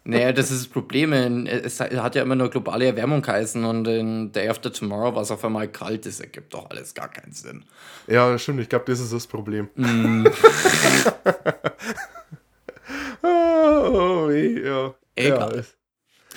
Naja, 0.02 0.32
das 0.32 0.50
ist 0.50 0.62
das 0.62 0.68
Problem. 0.68 1.12
Es 1.46 1.78
hat 1.78 2.14
ja 2.14 2.22
immer 2.22 2.34
nur 2.34 2.48
globale 2.48 2.86
Erwärmung 2.86 3.20
geheißen 3.20 3.62
und 3.64 3.86
in 3.86 4.32
Day 4.32 4.48
After 4.48 4.72
Tomorrow 4.72 5.14
war 5.14 5.22
es 5.22 5.30
auf 5.30 5.44
einmal 5.44 5.68
kalt. 5.68 6.06
Das 6.06 6.20
ergibt 6.20 6.54
doch 6.54 6.68
alles 6.70 6.94
gar 6.94 7.08
keinen 7.08 7.32
Sinn. 7.32 7.64
Ja, 8.06 8.36
stimmt, 8.38 8.60
ich 8.60 8.68
glaube, 8.70 8.86
das 8.86 8.98
ist 8.98 9.12
das 9.12 9.26
Problem. 9.26 9.68
Mm. 9.76 10.26
oh, 13.92 14.28
weh, 14.28 14.64
ja. 14.64 14.94
Egal. 15.16 15.64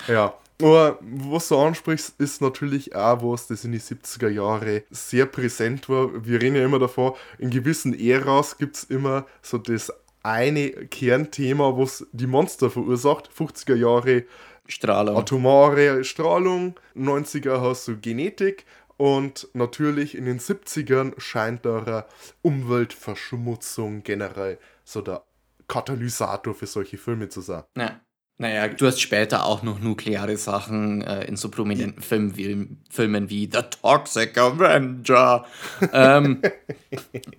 Ja, 0.08 0.14
ja. 0.14 0.34
Aber 0.62 0.98
was 1.00 1.48
du 1.48 1.58
ansprichst, 1.58 2.14
ist 2.18 2.40
natürlich 2.40 2.94
auch 2.94 3.22
was, 3.22 3.48
das 3.48 3.64
in 3.64 3.72
die 3.72 3.80
70er 3.80 4.28
Jahre 4.28 4.84
sehr 4.90 5.26
präsent 5.26 5.88
war. 5.88 6.24
Wir 6.24 6.40
reden 6.40 6.56
ja 6.56 6.64
immer 6.64 6.78
davor, 6.78 7.16
in 7.38 7.50
gewissen 7.50 7.98
Äras 7.98 8.56
gibt 8.56 8.76
es 8.76 8.84
immer 8.84 9.26
so 9.42 9.58
das 9.58 9.92
eine 10.22 10.70
Kernthema, 10.70 11.76
was 11.76 12.06
die 12.12 12.26
Monster 12.26 12.70
verursacht. 12.70 13.30
50er 13.36 13.74
Jahre 13.74 14.24
Strahlung. 14.66 15.16
atomare 15.16 16.04
Strahlung, 16.04 16.74
90er 16.96 17.60
hast 17.60 17.88
du 17.88 17.98
Genetik 17.98 18.64
und 18.96 19.48
natürlich 19.52 20.16
in 20.16 20.24
den 20.24 20.38
70ern 20.38 21.12
scheint 21.18 21.66
da 21.66 21.78
eine 21.78 22.04
Umweltverschmutzung 22.42 24.02
generell 24.02 24.58
so 24.84 25.02
der 25.02 25.22
Katalysator 25.68 26.54
für 26.54 26.66
solche 26.66 26.98
Filme 26.98 27.28
zu 27.28 27.40
sein. 27.40 27.64
Ja. 27.76 28.00
Naja, 28.36 28.66
du 28.66 28.86
hast 28.86 29.00
später 29.00 29.46
auch 29.46 29.62
noch 29.62 29.78
nukleare 29.78 30.36
Sachen 30.36 31.02
äh, 31.02 31.24
in 31.26 31.36
so 31.36 31.50
prominenten 31.50 32.02
Filmen 32.02 32.36
wie, 32.36 32.76
Filmen 32.90 33.30
wie 33.30 33.48
The 33.52 33.60
Toxic 33.80 34.36
Avenger. 34.36 35.44
ähm, 35.92 36.42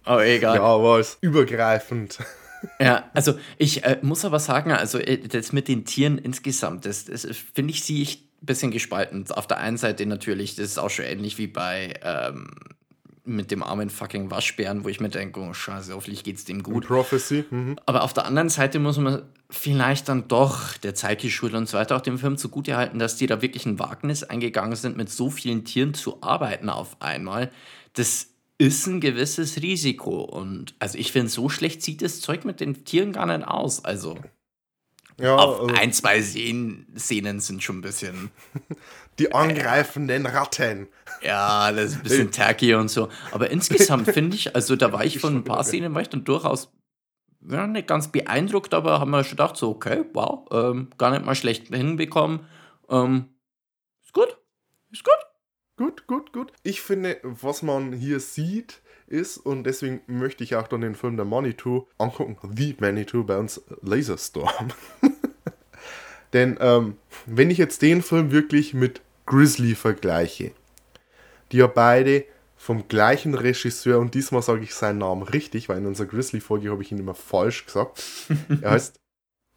aber 0.06 0.26
egal. 0.26 0.56
Ja, 0.56 0.64
aber 0.64 1.00
es 1.00 1.10
ist 1.10 1.18
übergreifend. 1.22 2.20
Ja, 2.80 3.12
also 3.14 3.38
ich 3.60 3.84
äh, 3.84 4.00
muss 4.02 4.26
aber 4.26 4.40
sagen, 4.40 4.72
also 4.72 4.98
äh, 4.98 5.20
das 5.20 5.52
mit 5.52 5.68
den 5.68 5.86
Tieren 5.86 6.18
insgesamt, 6.18 6.88
das, 6.88 7.06
das 7.06 7.28
finde 7.54 7.72
ich, 7.72 7.84
sehe 7.84 8.02
ich 8.02 8.28
ein 8.42 8.46
bisschen 8.48 8.72
gespalten. 8.72 9.30
Auf 9.30 9.46
der 9.46 9.60
einen 9.60 9.78
Seite 9.78 10.08
natürlich, 10.08 10.56
das 10.56 10.66
ist 10.68 10.80
auch 10.80 10.90
schon 10.90 11.06
ähnlich 11.06 11.38
wie 11.38 11.46
bei 11.46 11.94
ähm, 12.02 12.48
mit 13.26 13.52
dem 13.52 13.64
armen 13.64 13.90
fucking 13.90 14.32
Waschbären, 14.32 14.84
wo 14.84 14.90
ich 14.90 15.00
mir 15.00 15.10
denke, 15.10 15.40
oh 15.40 15.54
scheiße, 15.54 15.94
hoffentlich 15.94 16.24
geht's 16.24 16.46
dem 16.46 16.64
gut. 16.64 16.88
Prophecy. 16.88 17.46
Mhm. 17.50 17.78
Aber 17.86 18.04
auf 18.04 18.14
der 18.14 18.26
anderen 18.26 18.50
Seite 18.50 18.80
muss 18.80 18.98
man 18.98 19.24
vielleicht 19.50 20.10
dann 20.10 20.28
doch 20.28 20.78
der 20.78 20.96
Zeit 20.96 21.22
geschuldet 21.22 21.58
und 21.58 21.70
so 21.70 21.78
weiter 21.78 21.96
auch 21.96 22.02
dem 22.02 22.18
Film 22.18 22.38
zugutehalten, 22.38 23.00
dass 23.00 23.18
die 23.18 23.28
da 23.28 23.42
wirklich 23.42 23.66
ein 23.66 23.80
Wagnis 23.80 24.24
eingegangen 24.24 24.76
sind, 24.76 24.98
mit 24.98 25.10
so 25.10 25.30
vielen 25.30 25.66
Tieren 25.66 25.94
zu 25.94 26.22
arbeiten 26.22 26.70
auf 26.70 27.02
einmal. 27.02 27.52
Das 27.94 28.28
ist 28.58 28.88
ein 28.88 29.02
gewisses 29.02 29.62
Risiko. 29.62 30.22
Und 30.22 30.76
also 30.80 30.98
ich 30.98 31.12
finde, 31.12 31.30
so 31.30 31.50
schlecht 31.50 31.82
sieht 31.82 32.02
das 32.02 32.22
Zeug 32.22 32.46
mit 32.46 32.60
den 32.60 32.86
Tieren 32.86 33.12
gar 33.12 33.26
nicht 33.26 33.48
aus. 33.48 33.84
Also 33.84 34.18
Ja, 35.18 35.36
auf 35.36 35.62
also 35.62 35.74
ein, 35.76 35.94
zwei 35.94 36.22
Szenen, 36.22 36.88
Szenen 36.98 37.40
sind 37.40 37.64
schon 37.64 37.78
ein 37.78 37.82
bisschen, 37.82 38.32
die 39.20 39.34
angreifenden 39.34 40.26
Ratten. 40.26 40.88
ja, 41.22 41.72
das 41.72 41.92
ist 41.92 41.96
ein 41.98 42.04
bisschen 42.04 42.32
tacky 42.32 42.74
und 42.74 42.90
so. 42.90 43.10
Aber 43.32 43.50
insgesamt 43.50 44.12
finde 44.12 44.36
ich, 44.36 44.56
also 44.56 44.76
da 44.76 44.92
war 44.92 45.06
ich 45.06 45.20
von 45.22 45.38
ein 45.38 45.44
paar 45.44 45.64
Szenen, 45.64 45.94
war 45.94 46.02
ich 46.02 46.10
dann 46.10 46.26
durchaus 46.26 46.70
ja, 47.48 47.68
nicht 47.68 47.88
ganz 47.88 48.12
beeindruckt, 48.12 48.74
aber 48.74 49.00
haben 49.00 49.12
wir 49.12 49.24
schon 49.24 49.32
gedacht, 49.32 49.56
so, 49.56 49.70
okay, 49.70 50.04
wow, 50.14 50.48
ähm, 50.52 50.90
gar 50.98 51.12
nicht 51.12 51.26
mal 51.26 51.36
schlecht 51.36 51.68
hinbekommen. 51.68 52.42
Ähm, 52.90 53.30
ist 54.04 54.14
gut, 54.14 54.38
ist 54.92 55.04
gut. 55.04 55.14
Gut, 55.78 56.08
gut, 56.08 56.32
gut. 56.32 56.54
Ich 56.64 56.82
finde, 56.82 57.20
was 57.24 57.62
man 57.62 57.92
hier 57.92 58.22
sieht, 58.22 58.82
ist, 59.16 59.38
und 59.38 59.64
deswegen 59.64 60.02
möchte 60.08 60.44
ich 60.44 60.56
auch 60.56 60.68
dann 60.68 60.82
den 60.82 60.96
Film 60.96 61.16
der 61.16 61.26
Manitou 61.26 61.88
angucken, 61.98 62.38
The 62.56 62.76
Manitou 62.80 63.24
bei 63.24 63.38
uns 63.38 63.62
Laserstorm. 63.82 64.70
Denn 66.34 66.58
ähm, 66.60 66.98
wenn 67.26 67.50
ich 67.50 67.58
jetzt 67.58 67.82
den 67.82 68.02
Film 68.02 68.32
wirklich 68.32 68.74
mit 68.74 69.02
Grizzly 69.26 69.74
vergleiche, 69.76 70.52
die 71.52 71.58
ja 71.58 71.68
beide 71.68 72.26
vom 72.58 72.88
gleichen 72.88 73.36
Regisseur, 73.36 74.00
und 74.00 74.14
diesmal 74.14 74.42
sage 74.42 74.64
ich 74.64 74.74
seinen 74.74 75.00
Namen 75.00 75.24
richtig, 75.24 75.70
weil 75.70 75.78
in 75.78 75.86
unserer 75.86 76.08
Grizzly-Folge 76.08 76.72
habe 76.72 76.82
ich 76.82 76.92
ihn 76.92 77.00
immer 77.00 77.16
falsch 77.16 77.66
gesagt. 77.66 78.04
er 78.62 78.72
heißt 78.72 79.00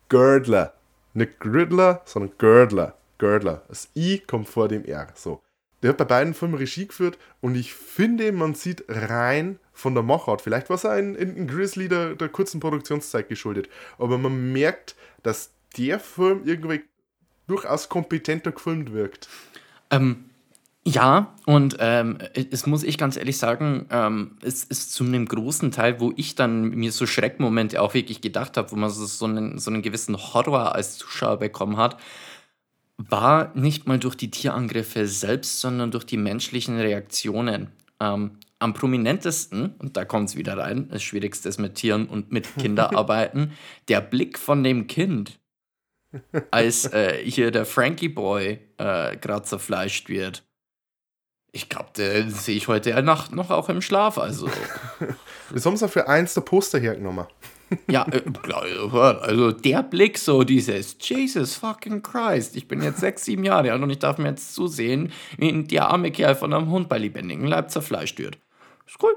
Girdler. 0.08 0.74
Nicht 1.14 1.40
Gridler, 1.40 2.02
sondern 2.04 2.32
Girdler. 2.38 2.96
Girdler. 3.18 3.62
Das 3.68 3.88
I 3.96 4.20
kommt 4.20 4.48
vor 4.48 4.68
dem 4.68 4.84
R. 4.84 5.08
So. 5.14 5.42
Der 5.82 5.90
hat 5.90 5.96
bei 5.96 6.04
beiden 6.04 6.34
Filmen 6.34 6.54
Regie 6.54 6.86
geführt 6.86 7.18
und 7.40 7.54
ich 7.54 7.72
finde, 7.72 8.32
man 8.32 8.54
sieht 8.54 8.84
rein 8.88 9.58
von 9.72 9.94
der 9.94 10.02
Machart, 10.02 10.42
vielleicht 10.42 10.68
war 10.70 10.76
es 10.76 10.84
auch 10.84 10.96
in, 10.96 11.14
in, 11.14 11.36
in 11.36 11.46
Grizzly 11.46 11.88
der, 11.88 12.16
der 12.16 12.28
kurzen 12.28 12.60
Produktionszeit 12.60 13.28
geschuldet, 13.28 13.68
aber 13.98 14.18
man 14.18 14.52
merkt, 14.52 14.96
dass 15.22 15.52
der 15.76 16.00
Film 16.00 16.42
irgendwie 16.44 16.82
durchaus 17.46 17.88
kompetenter 17.88 18.52
gefilmt 18.52 18.92
wirkt. 18.92 19.28
Ähm, 19.90 20.28
ja, 20.84 21.34
und 21.44 21.76
ähm, 21.80 22.16
es 22.50 22.66
muss 22.66 22.82
ich 22.82 22.96
ganz 22.96 23.18
ehrlich 23.18 23.36
sagen, 23.36 23.86
ähm, 23.90 24.38
es 24.42 24.64
ist 24.64 24.94
zu 24.94 25.04
einem 25.04 25.26
großen 25.26 25.70
Teil, 25.70 26.00
wo 26.00 26.12
ich 26.16 26.34
dann 26.34 26.70
mir 26.70 26.92
so 26.92 27.06
Schreckmomente 27.06 27.82
auch 27.82 27.92
wirklich 27.92 28.22
gedacht 28.22 28.56
habe, 28.56 28.72
wo 28.72 28.76
man 28.76 28.88
so, 28.88 29.04
so, 29.04 29.26
einen, 29.26 29.58
so 29.58 29.70
einen 29.70 29.82
gewissen 29.82 30.16
Horror 30.16 30.74
als 30.74 30.96
Zuschauer 30.96 31.38
bekommen 31.38 31.76
hat, 31.76 31.98
war 32.98 33.52
nicht 33.54 33.86
mal 33.86 33.98
durch 33.98 34.16
die 34.16 34.30
Tierangriffe 34.30 35.06
selbst, 35.06 35.60
sondern 35.60 35.90
durch 35.90 36.04
die 36.04 36.16
menschlichen 36.16 36.78
Reaktionen. 36.78 37.68
Ähm, 38.00 38.38
am 38.58 38.74
prominentesten, 38.74 39.74
und 39.78 39.96
da 39.96 40.04
kommt 40.04 40.30
es 40.30 40.36
wieder 40.36 40.58
rein, 40.58 40.88
das 40.88 41.02
Schwierigste 41.02 41.48
ist 41.48 41.58
mit 41.58 41.76
Tieren 41.76 42.08
und 42.08 42.32
mit 42.32 42.48
Kinderarbeiten, 42.58 43.52
der 43.86 44.00
Blick 44.00 44.38
von 44.38 44.64
dem 44.64 44.88
Kind, 44.88 45.38
als 46.50 46.92
äh, 46.92 47.22
hier 47.24 47.50
der 47.52 47.66
Frankie 47.66 48.08
Boy 48.08 48.58
äh, 48.78 49.16
gerade 49.16 49.42
zerfleischt 49.44 50.08
wird. 50.08 50.44
Ich 51.52 51.68
glaube, 51.68 51.90
den 51.96 52.30
sehe 52.30 52.56
ich 52.56 52.68
heute 52.68 53.00
Nacht 53.02 53.32
noch 53.32 53.50
auch 53.50 53.68
im 53.68 53.80
Schlaf. 53.80 54.18
Also, 54.18 54.50
Das 55.52 55.64
haben 55.64 55.76
sie 55.76 55.88
für 55.88 56.08
eins 56.08 56.34
der 56.34 56.42
Poster 56.42 56.78
hergenommen. 56.78 57.26
Ja, 57.90 58.06
äh, 58.10 58.22
also 59.20 59.52
der 59.52 59.82
Blick, 59.82 60.18
so 60.18 60.44
dieses 60.44 60.96
Jesus 61.00 61.54
fucking 61.54 62.02
Christ, 62.02 62.56
ich 62.56 62.68
bin 62.68 62.82
jetzt 62.82 63.00
sechs, 63.00 63.24
sieben 63.24 63.44
Jahre 63.44 63.72
alt 63.72 63.82
und 63.82 63.90
ich 63.90 63.98
darf 63.98 64.18
mir 64.18 64.30
jetzt 64.30 64.54
zusehen, 64.54 65.12
wie 65.36 65.64
der 65.64 65.88
arme 65.88 66.10
Kerl 66.10 66.34
von 66.34 66.52
einem 66.52 66.70
Hund 66.70 66.88
bei 66.88 66.98
lebendigem 66.98 67.46
Leib 67.46 67.70
zerfleischt 67.70 68.18
wird. 68.18 68.38
Ist 68.86 69.02
cool. 69.02 69.14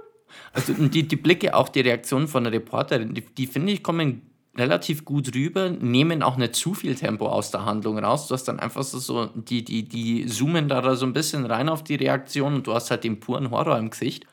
Also 0.54 0.74
die, 0.74 1.08
die 1.08 1.16
Blicke, 1.16 1.54
auch 1.56 1.70
die 1.70 1.82
Reaktionen 1.82 2.28
von 2.28 2.43
der 2.43 2.54
Reporterin, 2.54 3.14
die, 3.14 3.22
die 3.22 3.47
finde 3.47 3.74
ich 3.74 3.84
kommen 3.84 4.32
relativ 4.58 5.06
gut 5.06 5.34
rüber, 5.34 5.70
nehmen 5.70 6.24
auch 6.24 6.36
nicht 6.36 6.56
zu 6.56 6.74
viel 6.74 6.95
Tempo 6.95 7.28
aus 7.28 7.52
der 7.52 7.66
Handlung 7.66 7.97
raus. 7.99 8.28
Du 8.28 8.34
hast 8.34 8.45
dann 8.45 8.60
einfach 8.60 8.84
so, 8.84 8.99
so 8.99 9.28
die, 9.28 9.64
die, 9.64 9.88
die 9.88 10.26
zoomen 10.26 10.68
da 10.68 10.95
so 10.95 11.06
ein 11.06 11.14
bisschen 11.14 11.45
rein 11.45 11.70
auf 11.70 11.84
die 11.84 11.95
Reaktion 11.95 12.56
und 12.56 12.68
du 12.68 12.74
hast 12.74 12.91
halt 12.91 13.04
den 13.04 13.20
puren 13.20 13.49
Horror 13.52 13.78
im 13.78 13.89
Gesicht. 13.89 14.26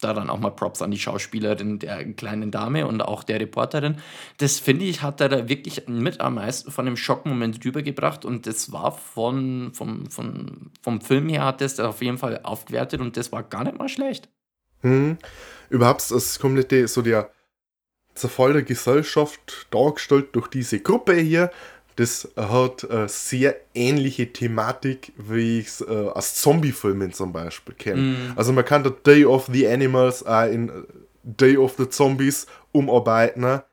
Da 0.00 0.12
dann 0.14 0.30
auch 0.30 0.38
mal 0.38 0.50
Props 0.50 0.80
an 0.80 0.92
die 0.92 0.98
Schauspielerin 0.98 1.80
der 1.80 2.04
kleinen 2.12 2.50
Dame 2.50 2.86
und 2.86 3.00
auch 3.00 3.24
der 3.24 3.40
Reporterin. 3.40 3.96
Das 4.36 4.60
finde 4.60 4.84
ich, 4.84 5.02
hat 5.02 5.20
er 5.20 5.28
da 5.28 5.48
wirklich 5.48 5.88
mit 5.88 6.20
am 6.20 6.36
meisten 6.36 6.70
von 6.70 6.86
dem 6.86 6.96
Schockmoment 6.96 7.64
rübergebracht 7.64 8.24
und 8.24 8.46
das 8.46 8.70
war 8.70 8.92
von, 8.92 9.72
vom, 9.74 10.08
vom, 10.08 10.70
vom 10.82 11.00
Film 11.00 11.28
her 11.28 11.44
hat 11.44 11.60
das 11.60 11.80
auf 11.80 12.00
jeden 12.00 12.18
Fall 12.18 12.40
aufgewertet 12.44 13.00
und 13.00 13.16
das 13.16 13.32
war 13.32 13.42
gar 13.42 13.64
nicht 13.64 13.78
mal 13.78 13.88
schlecht. 13.88 14.28
Hm. 14.82 15.18
Überhaupt 15.68 16.08
das 16.10 16.38
komplette, 16.38 16.86
so 16.86 17.02
der 17.02 17.30
Zerfall 18.14 18.52
der 18.52 18.62
Gesellschaft 18.62 19.66
dargestellt 19.70 20.28
durch 20.32 20.48
diese 20.48 20.80
Gruppe 20.80 21.14
hier. 21.14 21.50
Das 21.98 22.28
hat 22.36 22.84
äh, 22.84 23.08
sehr 23.08 23.56
ähnliche 23.74 24.32
Thematik, 24.32 25.12
wie 25.16 25.58
ich 25.58 25.66
es 25.66 25.80
äh, 25.80 25.84
aus 25.86 26.36
Zombie-Filmen 26.36 27.12
zum 27.12 27.32
Beispiel 27.32 27.74
kenne. 27.74 28.34
Also 28.36 28.52
man 28.52 28.64
kann 28.64 28.84
da 28.84 28.90
Day 28.90 29.24
of 29.24 29.48
the 29.52 29.66
Animals 29.66 30.24
auch 30.24 30.46
in 30.48 30.68
äh, 30.68 30.72
Day 31.24 31.56
of 31.56 31.74
the 31.76 31.88
Zombies 31.88 32.46
umarbeiten. 32.70 33.42
ne? 33.42 33.64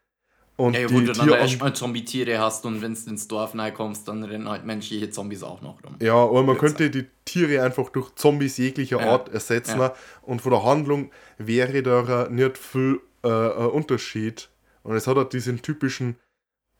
Und 0.55 0.75
Ja, 0.75 0.91
wo 0.91 1.01
du 1.01 1.13
dann 1.13 1.29
erstmal 1.29 1.75
Zombie-Tiere 1.75 2.39
hast 2.39 2.65
und 2.65 2.81
wenn 2.81 2.95
du 2.95 3.09
ins 3.11 3.27
Dorf 3.27 3.53
kommst, 3.75 4.07
dann 4.07 4.23
rennen 4.23 4.49
halt 4.49 4.65
menschliche 4.65 5.11
Zombies 5.11 5.43
auch 5.43 5.61
noch 5.61 5.83
rum. 5.83 5.95
Ja, 6.01 6.15
aber 6.15 6.41
man 6.41 6.57
könnte 6.57 6.89
die 6.89 7.05
Tiere 7.25 7.61
einfach 7.61 7.89
durch 7.89 8.15
Zombies 8.15 8.57
jeglicher 8.57 9.01
Ja. 9.01 9.11
Art 9.11 9.29
ersetzen. 9.31 9.79
Ja. 9.79 9.93
Und 10.23 10.41
von 10.41 10.51
der 10.51 10.63
Handlung 10.63 11.11
wäre 11.37 11.83
da 11.83 12.27
nicht 12.27 12.57
viel 12.57 13.01
äh, 13.23 13.27
Unterschied. 13.27 14.49
Und 14.81 14.95
es 14.95 15.05
hat 15.05 15.17
halt 15.17 15.33
diesen 15.33 15.61
typischen 15.61 16.15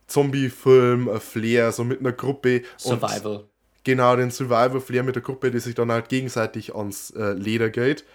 Zombie-Film-Flair, 0.08 1.72
so 1.72 1.84
mit 1.84 2.00
einer 2.00 2.12
Gruppe. 2.12 2.64
Und 2.84 3.02
Survival. 3.02 3.46
genau, 3.84 4.16
den 4.16 4.32
Survival-Flair 4.32 5.04
mit 5.04 5.16
der 5.16 5.24
Gruppe, 5.24 5.52
die 5.52 5.60
sich 5.60 5.76
dann 5.76 5.92
halt 5.92 6.10
gegenseitig 6.10 6.76
ans 6.76 7.12
äh, 7.12 7.34
Leder 7.34 7.70
geht. 7.70 8.06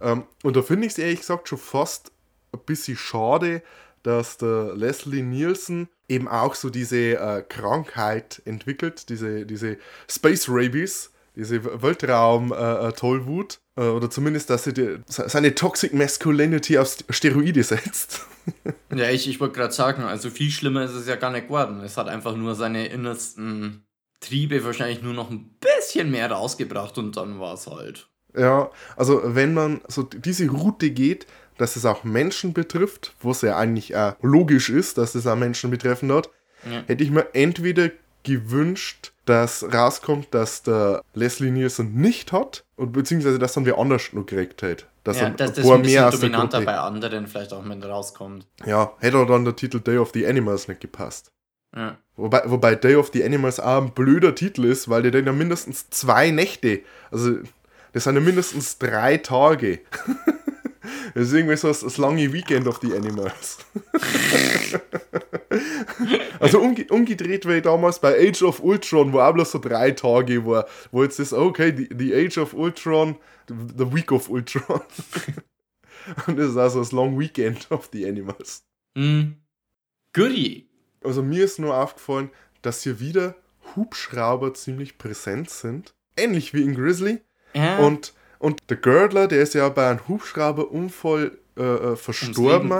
Ähm, 0.00 0.24
und 0.42 0.56
da 0.56 0.62
finde 0.62 0.86
ich 0.86 0.92
es 0.92 0.98
ehrlich 0.98 1.20
gesagt 1.20 1.48
schon 1.48 1.58
fast 1.58 2.12
ein 2.52 2.60
bisschen 2.64 2.96
schade, 2.96 3.62
dass 4.02 4.38
der 4.38 4.74
Leslie 4.74 5.22
Nielsen 5.22 5.88
eben 6.08 6.26
auch 6.26 6.54
so 6.54 6.70
diese 6.70 7.18
äh, 7.18 7.42
Krankheit 7.48 8.42
entwickelt, 8.44 9.08
diese, 9.08 9.46
diese 9.46 9.76
Space 10.08 10.46
Rabies, 10.48 11.12
diese 11.36 11.82
Weltraum-Tollwut. 11.82 13.60
Äh, 13.80 13.88
oder 13.88 14.10
zumindest, 14.10 14.50
dass 14.50 14.66
er 14.66 14.72
die, 14.74 14.98
se- 15.06 15.28
seine 15.28 15.54
Toxic 15.54 15.94
Masculinity 15.94 16.78
auf 16.78 16.96
Steroide 17.10 17.62
setzt. 17.62 18.26
Ja, 18.92 19.08
ich, 19.10 19.28
ich 19.28 19.38
wollte 19.38 19.54
gerade 19.54 19.72
sagen, 19.72 20.02
also 20.02 20.30
viel 20.30 20.50
schlimmer 20.50 20.82
ist 20.82 20.94
es 20.94 21.06
ja 21.06 21.14
gar 21.14 21.30
nicht 21.30 21.46
geworden. 21.46 21.80
Es 21.84 21.96
hat 21.96 22.08
einfach 22.08 22.34
nur 22.34 22.56
seine 22.56 22.86
innersten 22.88 23.84
Triebe 24.18 24.64
wahrscheinlich 24.64 25.02
nur 25.02 25.12
noch 25.14 25.30
ein 25.30 25.50
bisschen 25.60 26.10
mehr 26.10 26.28
rausgebracht 26.32 26.98
und 26.98 27.16
dann 27.16 27.38
war 27.38 27.54
es 27.54 27.66
halt. 27.68 28.08
Ja, 28.36 28.70
also 28.96 29.20
wenn 29.24 29.54
man 29.54 29.82
so 29.86 30.02
diese 30.02 30.48
Route 30.48 30.90
geht, 30.90 31.26
dass 31.58 31.76
es 31.76 31.84
auch 31.84 32.02
Menschen 32.02 32.52
betrifft, 32.52 33.14
wo 33.20 33.30
es 33.30 33.42
ja 33.42 33.56
eigentlich 33.56 33.94
auch 33.94 34.16
logisch 34.22 34.70
ist, 34.70 34.98
dass 34.98 35.14
es 35.14 35.26
auch 35.28 35.36
Menschen 35.36 35.70
betreffen 35.70 36.10
hat, 36.12 36.28
Ja. 36.68 36.82
hätte 36.86 37.04
ich 37.04 37.10
mir 37.10 37.26
entweder 37.34 37.90
gewünscht, 38.22 39.12
dass 39.24 39.64
rauskommt, 39.72 40.34
dass 40.34 40.62
der 40.62 41.02
Leslie 41.14 41.50
Nielsen 41.50 41.94
nicht 41.94 42.32
hat, 42.32 42.64
und 42.76 42.92
beziehungsweise 42.92 43.38
dass 43.38 43.52
dann 43.52 43.66
wer 43.66 43.78
anders 43.78 44.12
noch 44.12 44.26
gekriegt 44.26 44.62
hat. 44.62 44.86
Dass 45.04 45.18
Ja, 45.18 45.24
er 45.24 45.30
dass 45.30 45.52
das 45.54 45.66
ein 45.68 45.82
bisschen 45.82 46.10
dominanter 46.10 46.60
bei 46.62 46.78
anderen 46.78 47.26
vielleicht 47.26 47.52
auch 47.52 47.62
mit 47.62 47.84
rauskommt. 47.84 48.46
Ja, 48.66 48.92
hätte 48.98 49.18
auch 49.18 49.26
dann 49.26 49.44
der 49.44 49.56
Titel 49.56 49.80
Day 49.80 49.98
of 49.98 50.10
the 50.12 50.26
Animals 50.26 50.68
nicht 50.68 50.80
gepasst. 50.80 51.30
Ja. 51.74 51.96
Wobei, 52.16 52.42
wobei 52.46 52.74
Day 52.74 52.96
of 52.96 53.10
the 53.12 53.24
Animals 53.24 53.60
auch 53.60 53.82
ein 53.82 53.92
blöder 53.92 54.34
Titel 54.34 54.64
ist, 54.64 54.88
weil 54.88 55.02
der 55.02 55.12
dann 55.12 55.26
ja 55.26 55.32
mindestens 55.32 55.88
zwei 55.90 56.30
Nächte, 56.30 56.80
also 57.10 57.36
das 57.92 58.04
sind 58.04 58.14
ja 58.14 58.20
mindestens 58.20 58.78
drei 58.78 59.16
Tage. 59.16 59.80
Das 61.14 61.28
ist 61.28 61.32
irgendwie 61.34 61.56
so 61.56 61.68
das, 61.68 61.96
lange 61.98 62.32
Weekend 62.32 62.66
of 62.66 62.80
the 62.82 62.94
Animals. 62.94 63.58
also 66.40 66.60
umge 66.60 66.86
umgedreht 66.90 67.46
wie 67.46 67.60
damals 67.60 67.98
bei 67.98 68.28
Age 68.28 68.42
of 68.42 68.60
Ultron, 68.60 69.12
wo 69.12 69.20
auch 69.20 69.32
bloß 69.32 69.52
so 69.52 69.58
drei 69.58 69.90
Tage 69.90 70.46
war, 70.46 70.66
wo 70.90 71.02
jetzt 71.02 71.18
ist, 71.18 71.32
okay, 71.32 71.74
the, 71.76 71.88
the 71.96 72.14
Age 72.14 72.38
of 72.38 72.54
Ultron, 72.54 73.16
the 73.48 73.92
Week 73.92 74.10
of 74.12 74.28
Ultron. 74.28 74.80
Und 76.26 76.38
das 76.38 76.50
ist 76.50 76.56
also 76.56 76.78
das 76.80 76.92
Long 76.92 77.18
Weekend 77.18 77.70
of 77.70 77.90
the 77.92 78.06
Animals. 78.06 78.64
Hm. 78.96 79.36
Goodie. 80.12 80.68
Also 81.04 81.22
mir 81.22 81.44
ist 81.44 81.58
nur 81.58 81.76
aufgefallen, 81.76 82.30
dass 82.62 82.82
hier 82.82 83.00
wieder 83.00 83.36
Hubschrauber 83.76 84.54
ziemlich 84.54 84.98
präsent 84.98 85.50
sind. 85.50 85.94
Ähnlich 86.16 86.52
wie 86.54 86.62
in 86.62 86.74
Grizzly. 86.74 87.20
Ja. 87.54 87.78
Und, 87.78 88.14
und 88.40 88.58
der 88.68 88.76
Girdler, 88.78 89.28
der 89.28 89.40
ist 89.42 89.54
ja 89.54 89.68
bei 89.68 89.88
einem 89.88 90.00
Hubschrauberunfall 90.08 91.38
äh, 91.56 91.62
äh, 91.62 91.96
verstorben. 91.96 92.72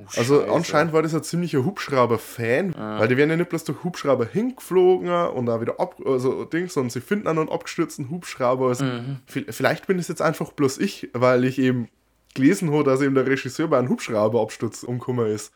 Oh, 0.00 0.04
Also 0.16 0.44
anscheinend 0.44 0.92
war 0.92 1.02
das 1.02 1.12
ein 1.14 1.22
ziemlicher 1.24 1.64
Hubschrauber-Fan, 1.64 2.74
weil 2.76 3.08
die 3.08 3.16
werden 3.16 3.30
ja 3.30 3.36
nicht 3.36 3.48
bloß 3.50 3.64
durch 3.64 3.82
Hubschrauber 3.82 4.26
hingeflogen 4.26 5.08
und 5.10 5.48
auch 5.48 5.60
wieder 5.60 5.80
ab, 5.80 5.96
also 6.04 6.44
Dings, 6.44 6.74
sondern 6.74 6.90
sie 6.90 7.00
finden 7.00 7.26
einen 7.26 7.48
abgestürzten 7.48 8.08
Hubschrauber. 8.08 8.68
Also, 8.68 8.84
Mhm. 8.84 9.16
vi- 9.28 9.50
Vielleicht 9.52 9.86
bin 9.88 9.98
es 9.98 10.06
jetzt 10.08 10.22
einfach 10.22 10.52
bloß 10.52 10.78
ich, 10.78 11.10
weil 11.14 11.44
ich 11.44 11.58
eben 11.58 11.88
gelesen 12.34 12.72
habe, 12.72 12.84
dass 12.84 13.00
eben 13.00 13.16
der 13.16 13.26
Regisseur 13.26 13.66
bei 13.68 13.78
einem 13.78 13.88
Hubschrauberabsturz 13.88 14.84
umgekommen 14.84 15.26
ist. 15.26 15.52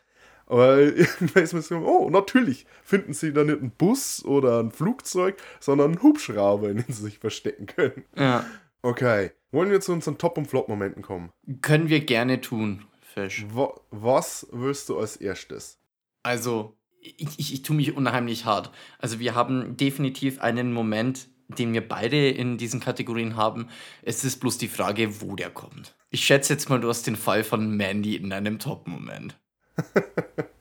Aber 0.46 0.76
irgendwann 0.80 1.44
ist 1.44 1.52
mir 1.54 1.62
so, 1.62 1.76
oh, 1.76 2.10
natürlich 2.10 2.66
finden 2.82 3.12
sie 3.14 3.32
da 3.32 3.44
nicht 3.44 3.60
einen 3.60 3.70
Bus 3.70 4.24
oder 4.24 4.58
ein 4.58 4.72
Flugzeug, 4.72 5.36
sondern 5.60 5.92
einen 5.92 6.02
Hubschrauber, 6.02 6.68
in 6.68 6.78
den 6.78 6.86
sie 6.92 7.02
sich 7.04 7.20
verstecken 7.20 7.66
können. 7.66 8.04
Ja. 8.16 8.44
Okay, 8.82 9.30
wollen 9.52 9.70
wir 9.70 9.80
zu 9.80 9.92
unseren 9.92 10.18
Top- 10.18 10.36
und 10.36 10.48
Flop-Momenten 10.48 11.02
kommen? 11.02 11.30
Können 11.60 11.88
wir 11.88 12.00
gerne 12.00 12.40
tun, 12.40 12.84
Fisch. 13.00 13.46
Wa 13.48 13.74
was 13.90 14.48
willst 14.50 14.88
du 14.88 14.98
als 14.98 15.16
erstes? 15.16 15.78
Also, 16.24 16.76
ich, 17.00 17.38
ich, 17.38 17.52
ich 17.54 17.62
tue 17.62 17.76
mich 17.76 17.96
unheimlich 17.96 18.44
hart. 18.44 18.72
Also, 18.98 19.20
wir 19.20 19.36
haben 19.36 19.76
definitiv 19.76 20.40
einen 20.40 20.72
Moment, 20.72 21.28
den 21.46 21.72
wir 21.72 21.86
beide 21.86 22.28
in 22.30 22.58
diesen 22.58 22.80
Kategorien 22.80 23.36
haben. 23.36 23.68
Es 24.02 24.24
ist 24.24 24.40
bloß 24.40 24.58
die 24.58 24.68
Frage, 24.68 25.20
wo 25.20 25.36
der 25.36 25.50
kommt. 25.50 25.94
Ich 26.10 26.24
schätze 26.24 26.52
jetzt 26.52 26.68
mal, 26.68 26.80
du 26.80 26.88
hast 26.88 27.06
den 27.06 27.16
Fall 27.16 27.44
von 27.44 27.76
Mandy 27.76 28.16
in 28.16 28.32
einem 28.32 28.58
Top-Moment. 28.58 29.38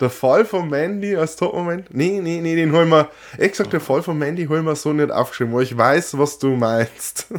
Der 0.00 0.10
Fall 0.10 0.44
von 0.44 0.68
Mandy 0.70 1.16
als 1.16 1.36
Top-Moment? 1.36 1.92
Nee, 1.92 2.20
nee, 2.22 2.40
nee, 2.40 2.54
den 2.54 2.72
holen 2.72 2.88
wir. 2.88 3.10
Ehrlich 3.36 3.52
gesagt, 3.52 3.72
der 3.72 3.80
Fall 3.80 4.02
von 4.02 4.16
Mandy 4.18 4.46
holen 4.46 4.64
wir 4.64 4.76
so 4.76 4.92
nicht 4.92 5.10
aufgeschrieben, 5.10 5.52
weil 5.54 5.64
ich 5.64 5.76
weiß, 5.76 6.16
was 6.18 6.38
du 6.38 6.56
meinst. 6.56 7.26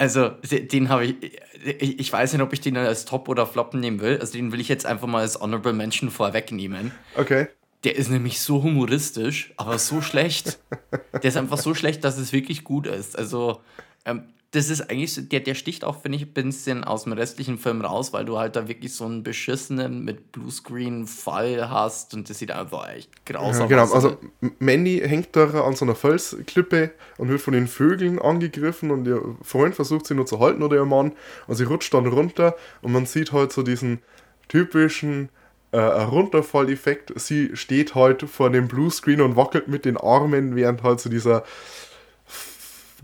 Also, 0.00 0.28
de- 0.48 0.64
den 0.64 0.90
habe 0.90 1.06
ich. 1.06 1.16
Ich 1.64 1.98
ich 1.98 2.12
weiß 2.12 2.32
nicht, 2.32 2.42
ob 2.42 2.52
ich 2.52 2.60
den 2.60 2.76
als 2.76 3.04
Top 3.04 3.28
oder 3.28 3.46
Flop 3.48 3.74
nehmen 3.74 4.00
will. 4.00 4.16
Also, 4.20 4.34
den 4.34 4.52
will 4.52 4.60
ich 4.60 4.68
jetzt 4.68 4.86
einfach 4.86 5.08
mal 5.08 5.22
als 5.22 5.40
Honorable 5.40 5.72
Mention 5.72 6.12
vorwegnehmen. 6.12 6.92
Okay. 7.16 7.48
Der 7.82 7.96
ist 7.96 8.08
nämlich 8.08 8.40
so 8.40 8.62
humoristisch, 8.62 9.52
aber 9.56 9.76
so 9.80 10.00
schlecht. 10.00 10.60
Der 11.14 11.24
ist 11.24 11.36
einfach 11.36 11.58
so 11.58 11.74
schlecht, 11.74 12.04
dass 12.04 12.16
es 12.16 12.32
wirklich 12.32 12.62
gut 12.62 12.86
ist. 12.86 13.18
Also, 13.18 13.60
ähm, 14.04 14.22
das 14.52 14.70
ist 14.70 14.82
eigentlich, 14.90 15.14
so- 15.14 15.22
der, 15.22 15.40
der 15.40 15.54
sticht 15.54 15.84
auch, 15.84 16.00
finde 16.00 16.16
ich, 16.16 16.22
ein 16.24 16.32
bisschen 16.32 16.84
aus 16.84 17.04
dem 17.04 17.12
restlichen 17.12 17.58
Film 17.58 17.82
raus, 17.82 18.12
weil 18.12 18.24
du 18.24 18.38
halt 18.38 18.56
da 18.56 18.68
wirklich 18.68 18.94
so 18.94 19.04
einen 19.04 19.22
beschissenen 19.22 20.04
mit 20.04 20.32
Bluescreen-Fall 20.32 21.70
hast 21.70 22.14
und 22.14 22.30
das 22.30 22.38
sieht 22.38 22.50
einfach 22.50 22.88
echt 22.88 23.26
Ja, 23.40 23.62
grausam 23.62 23.66
genau, 23.66 23.84
aus. 23.92 23.92
also 23.92 24.16
M- 24.40 24.52
Mandy 24.58 24.98
hängt 25.04 25.36
da 25.36 25.44
an 25.62 25.76
so 25.76 25.84
einer 25.84 25.94
Felsklippe 25.94 26.90
und 27.18 27.28
wird 27.28 27.40
von 27.40 27.54
den 27.54 27.68
Vögeln 27.68 28.18
angegriffen 28.18 28.90
und 28.90 29.06
ihr 29.06 29.22
Freund 29.42 29.76
versucht 29.76 30.06
sie 30.06 30.14
nur 30.14 30.26
zu 30.26 30.40
halten 30.40 30.62
oder 30.62 30.76
ihr 30.76 30.84
Mann 30.84 31.12
und 31.46 31.54
sie 31.54 31.62
rutscht 31.64 31.94
dann 31.94 32.06
runter 32.06 32.56
und 32.82 32.90
man 32.92 33.06
sieht 33.06 33.32
halt 33.32 33.52
so 33.52 33.62
diesen 33.62 34.00
typischen 34.48 35.28
äh, 35.70 35.78
Runterfall-Effekt. 35.78 37.12
Sie 37.20 37.54
steht 37.54 37.94
halt 37.94 38.22
vor 38.22 38.50
dem 38.50 38.66
Bluescreen 38.66 39.20
und 39.20 39.36
wackelt 39.36 39.68
mit 39.68 39.84
den 39.84 39.96
Armen, 39.98 40.56
während 40.56 40.82
halt 40.82 40.98
so 40.98 41.08
dieser 41.08 41.44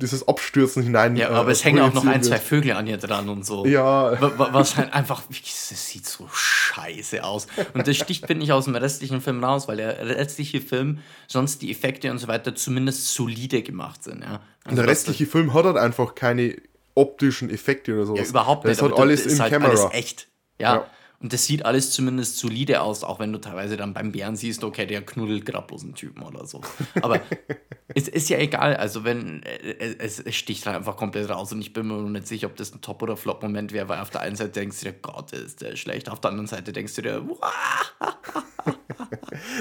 dieses 0.00 0.26
Abstürzen 0.26 0.82
hinein. 0.82 1.16
Ja, 1.16 1.30
äh, 1.30 1.34
aber 1.34 1.50
es 1.50 1.64
hängen 1.64 1.80
auch 1.80 1.92
noch 1.92 2.04
ein, 2.06 2.22
zwei. 2.22 2.38
Vögel 2.38 2.72
an 2.72 2.86
ihr 2.86 2.96
dran 2.96 3.28
und 3.28 3.44
so. 3.46 3.64
Ja. 3.66 4.20
Wa- 4.20 4.32
wa- 4.38 4.48
Was 4.52 4.76
halt 4.76 4.92
einfach, 4.92 5.22
das 5.28 5.88
sieht 5.88 6.06
so 6.06 6.28
scheiße 6.32 7.22
aus. 7.24 7.46
Und 7.74 7.86
das 7.86 7.96
sticht, 7.96 8.26
finde 8.26 8.44
ich, 8.44 8.52
aus 8.52 8.64
dem 8.64 8.74
restlichen 8.74 9.20
Film 9.20 9.42
raus, 9.44 9.68
weil 9.68 9.76
der 9.76 9.98
restliche 10.16 10.60
Film 10.60 10.98
sonst 11.28 11.62
die 11.62 11.70
Effekte 11.70 12.10
und 12.10 12.18
so 12.18 12.28
weiter 12.28 12.54
zumindest 12.54 13.08
solide 13.14 13.62
gemacht 13.62 14.02
sind. 14.02 14.22
Ja. 14.22 14.34
Und 14.34 14.40
Also 14.64 14.76
der 14.76 14.84
das- 14.86 14.90
restliche 14.92 15.26
Film 15.26 15.54
hat 15.54 15.64
halt 15.64 15.76
einfach 15.76 16.14
keine 16.14 16.56
optischen 16.94 17.50
Effekte 17.50 17.94
oder 17.94 18.06
sowas. 18.06 18.20
Ja, 18.20 18.26
überhaupt 18.30 18.64
Das 18.64 18.70
nicht. 18.78 18.82
hat 18.82 18.92
aber 18.92 19.00
alles 19.02 19.24
das 19.24 19.32
in 19.34 19.40
halt 19.40 19.52
Kamera. 19.52 19.70
alles 19.70 19.86
echt. 19.92 20.28
Ja. 20.58 20.74
Ja. 20.76 20.86
Und 21.24 21.32
das 21.32 21.46
sieht 21.46 21.64
alles 21.64 21.90
zumindest 21.90 22.36
solide 22.36 22.82
aus, 22.82 23.02
auch 23.02 23.18
wenn 23.18 23.32
du 23.32 23.40
teilweise 23.40 23.78
dann 23.78 23.94
beim 23.94 24.12
Bären 24.12 24.36
siehst, 24.36 24.62
okay, 24.62 24.84
der 24.84 25.00
knuddelt 25.00 25.46
gerade 25.46 25.66
bloß 25.66 25.84
einen 25.84 25.94
Typen 25.94 26.22
oder 26.22 26.44
so. 26.44 26.60
Aber 27.00 27.18
es 27.94 28.08
ist 28.08 28.28
ja 28.28 28.36
egal. 28.36 28.76
Also, 28.76 29.04
wenn 29.04 29.42
äh, 29.42 29.96
es, 30.00 30.20
es 30.20 30.34
sticht 30.34 30.66
halt 30.66 30.76
einfach 30.76 30.98
komplett 30.98 31.30
raus 31.30 31.50
und 31.50 31.62
ich 31.62 31.72
bin 31.72 31.86
mir 31.86 31.94
noch 31.94 32.10
nicht 32.10 32.28
sicher, 32.28 32.46
ob 32.48 32.56
das 32.56 32.74
ein 32.74 32.82
Top- 32.82 33.02
oder 33.02 33.16
Flop-Moment 33.16 33.72
wäre, 33.72 33.88
weil 33.88 34.00
auf 34.00 34.10
der 34.10 34.20
einen 34.20 34.36
Seite 34.36 34.50
denkst 34.50 34.80
du 34.80 34.84
dir, 34.84 34.92
Gott, 35.00 35.32
ist 35.32 35.62
der 35.62 35.76
schlecht. 35.76 36.10
Auf 36.10 36.20
der 36.20 36.32
anderen 36.32 36.46
Seite 36.46 36.74
denkst 36.74 36.94
du 36.94 37.00
dir. 37.00 37.26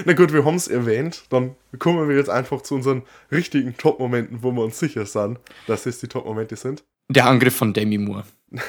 Na 0.04 0.12
gut, 0.12 0.34
wir 0.34 0.44
haben 0.44 0.56
es 0.56 0.68
erwähnt. 0.68 1.24
Dann 1.30 1.56
kommen 1.78 2.06
wir 2.10 2.16
jetzt 2.16 2.28
einfach 2.28 2.60
zu 2.60 2.74
unseren 2.74 3.04
richtigen 3.32 3.74
Top-Momenten, 3.74 4.42
wo 4.42 4.52
wir 4.52 4.64
uns 4.64 4.78
sicher 4.78 5.06
sind, 5.06 5.38
dass 5.66 5.86
es 5.86 5.98
die 5.98 6.08
Top-Momente 6.08 6.56
sind. 6.56 6.84
Der 7.08 7.24
Angriff 7.24 7.56
von 7.56 7.72
Demi 7.72 7.96
Moore. 7.96 8.24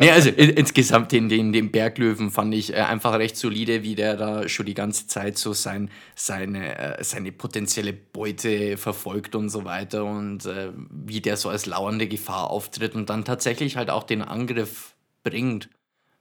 nee, 0.00 0.10
also 0.10 0.30
in, 0.30 0.50
insgesamt 0.50 1.12
den, 1.12 1.28
den, 1.28 1.52
den 1.52 1.70
Berglöwen 1.70 2.30
fand 2.30 2.54
ich 2.54 2.72
äh, 2.72 2.76
einfach 2.76 3.14
recht 3.14 3.36
solide, 3.36 3.82
wie 3.82 3.94
der 3.94 4.16
da 4.16 4.48
schon 4.48 4.66
die 4.66 4.74
ganze 4.74 5.06
Zeit 5.06 5.38
so 5.38 5.52
sein, 5.52 5.90
seine, 6.14 6.98
äh, 6.98 7.04
seine 7.04 7.32
potenzielle 7.32 7.92
Beute 7.92 8.76
verfolgt 8.76 9.34
und 9.34 9.48
so 9.48 9.64
weiter 9.64 10.04
und 10.04 10.46
äh, 10.46 10.72
wie 10.90 11.20
der 11.20 11.36
so 11.36 11.48
als 11.48 11.66
lauernde 11.66 12.08
Gefahr 12.08 12.50
auftritt 12.50 12.94
und 12.94 13.10
dann 13.10 13.24
tatsächlich 13.24 13.76
halt 13.76 13.90
auch 13.90 14.04
den 14.04 14.22
Angriff 14.22 14.94
bringt. 15.22 15.68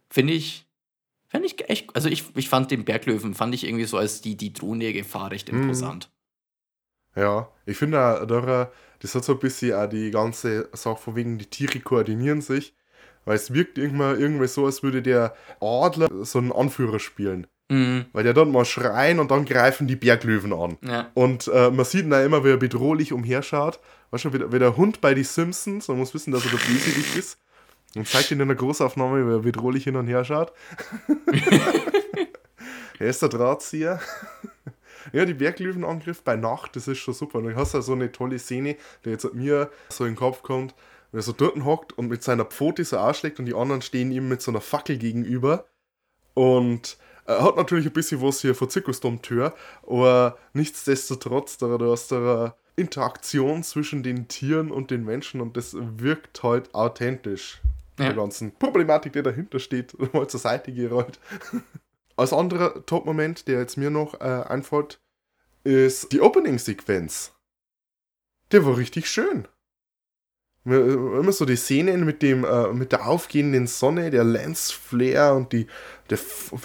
Finde 0.09 0.33
ich, 0.33 0.65
finde 1.27 1.47
ich 1.47 1.69
echt, 1.69 1.95
also 1.95 2.09
ich, 2.09 2.25
ich 2.35 2.49
fand 2.49 2.71
den 2.71 2.85
Berglöwen, 2.85 3.33
fand 3.33 3.55
ich 3.55 3.65
irgendwie 3.65 3.85
so 3.85 3.97
als 3.97 4.21
die, 4.21 4.35
die 4.35 4.53
drohende 4.53 4.93
Gefahr 4.93 5.31
recht 5.31 5.49
imposant. 5.49 6.09
Ja, 7.15 7.49
ich 7.65 7.77
finde 7.77 7.99
auch, 7.99 8.25
da, 8.25 8.71
das 8.99 9.15
hat 9.15 9.25
so 9.25 9.33
ein 9.33 9.39
bisschen 9.39 9.73
auch 9.73 9.87
die 9.87 10.11
ganze 10.11 10.69
Sache 10.73 10.97
von 10.97 11.15
wegen, 11.15 11.37
die 11.37 11.45
Tiere 11.45 11.79
koordinieren 11.79 12.41
sich. 12.41 12.73
Weil 13.25 13.35
es 13.35 13.53
wirkt 13.53 13.77
irgendwann 13.77 14.19
irgendwie 14.19 14.47
so, 14.47 14.65
als 14.65 14.81
würde 14.83 15.01
der 15.01 15.35
Adler 15.59 16.09
so 16.25 16.39
einen 16.39 16.51
Anführer 16.51 16.99
spielen. 16.99 17.47
Mhm. 17.69 18.05
Weil 18.13 18.23
der 18.23 18.33
dann 18.33 18.51
mal 18.51 18.65
schreien 18.65 19.19
und 19.19 19.31
dann 19.31 19.45
greifen 19.45 19.87
die 19.87 19.95
Berglöwen 19.95 20.51
an. 20.53 20.77
Ja. 20.81 21.09
Und 21.13 21.47
äh, 21.53 21.69
man 21.71 21.85
sieht 21.85 22.05
ihn 22.05 22.13
auch 22.13 22.23
immer, 22.25 22.43
wie 22.43 22.49
er 22.49 22.57
bedrohlich 22.57 23.13
umherschaut. 23.13 23.79
Weißt 24.09 24.25
du, 24.25 24.33
wie, 24.33 24.39
der- 24.39 24.51
wie 24.51 24.59
der 24.59 24.75
Hund 24.75 24.99
bei 25.01 25.13
die 25.13 25.23
Simpsons, 25.23 25.87
man 25.87 25.97
muss 25.97 26.13
wissen, 26.13 26.31
dass 26.33 26.43
er 26.45 26.51
der 26.51 26.57
Bösewicht 26.57 27.15
ist. 27.15 27.37
Und 27.95 28.07
zeigt 28.07 28.31
ihn 28.31 28.37
in 28.39 28.43
einer 28.43 28.55
Großaufnahme, 28.55 29.25
wie 29.27 29.33
er 29.35 29.39
bedrohlich 29.39 29.83
hin 29.85 29.95
und 29.97 30.07
her 30.07 30.23
schaut. 30.25 30.51
er 32.99 33.07
ist 33.07 33.21
der 33.21 33.29
Drahtzieher. 33.29 33.99
ja, 35.13 35.25
die 35.25 35.33
Berglöwenangriff 35.33 36.23
bei 36.23 36.35
Nacht, 36.35 36.75
das 36.75 36.87
ist 36.87 36.99
schon 36.99 37.13
super. 37.13 37.39
Und 37.39 37.45
du 37.45 37.55
hast 37.55 37.73
ja 37.73 37.81
so 37.81 37.93
eine 37.93 38.11
tolle 38.11 38.39
Szene, 38.39 38.75
die 39.05 39.09
jetzt 39.09 39.33
mir 39.33 39.69
so 39.89 40.05
in 40.05 40.11
den 40.11 40.17
Kopf 40.17 40.41
kommt, 40.43 40.75
wie 41.11 41.17
er 41.17 41.21
so 41.21 41.31
dort 41.31 41.63
hockt 41.63 41.93
und 41.93 42.07
mit 42.07 42.23
seiner 42.23 42.45
Pfote 42.45 42.83
so 42.83 42.97
ausschlägt 42.97 43.39
und 43.39 43.45
die 43.45 43.53
anderen 43.53 43.81
stehen 43.81 44.11
ihm 44.11 44.29
mit 44.29 44.41
so 44.41 44.51
einer 44.51 44.61
Fackel 44.61 44.97
gegenüber. 44.97 45.65
Und 46.33 46.97
er 47.25 47.43
hat 47.43 47.57
natürlich 47.57 47.85
ein 47.85 47.93
bisschen 47.93 48.21
was 48.21 48.41
hier 48.41 48.55
von 48.55 48.69
Zirkusdompteur, 48.69 49.53
aber 49.85 50.37
nichtsdestotrotz, 50.53 51.57
da 51.57 51.77
du 51.77 51.91
hast 51.91 52.11
da 52.11 52.17
eine 52.17 52.53
Interaktion 52.75 53.63
zwischen 53.63 54.03
den 54.03 54.27
Tieren 54.27 54.71
und 54.71 54.91
den 54.91 55.03
Menschen 55.03 55.41
und 55.41 55.57
das 55.57 55.75
wirkt 55.77 56.43
halt 56.43 56.73
authentisch. 56.73 57.61
Ja. 57.99 58.05
Der 58.05 58.15
ganzen 58.15 58.53
Problematik, 58.53 59.13
die 59.13 59.21
dahinter 59.21 59.59
steht, 59.59 59.93
mal 60.13 60.27
zur 60.27 60.39
Seite 60.39 60.73
gerollt. 60.73 61.19
Als 62.15 62.33
anderer 62.33 62.85
Top-Moment, 62.85 63.47
der 63.47 63.59
jetzt 63.59 63.77
mir 63.77 63.89
noch 63.89 64.19
äh, 64.19 64.43
einfällt, 64.47 64.99
ist 65.63 66.11
die 66.11 66.21
Opening-Sequenz. 66.21 67.33
Der 68.51 68.65
war 68.65 68.77
richtig 68.77 69.09
schön. 69.09 69.47
Immer 70.63 71.31
so 71.31 71.45
die 71.45 71.55
Szenen 71.55 72.05
mit 72.05 72.21
dem, 72.21 72.43
äh, 72.43 72.71
mit 72.71 72.91
der 72.91 73.07
aufgehenden 73.07 73.65
Sonne, 73.65 74.11
der 74.11 74.23
Lensflare 74.23 75.33
und 75.35 75.51
die, 75.53 75.65
der, 76.09 76.19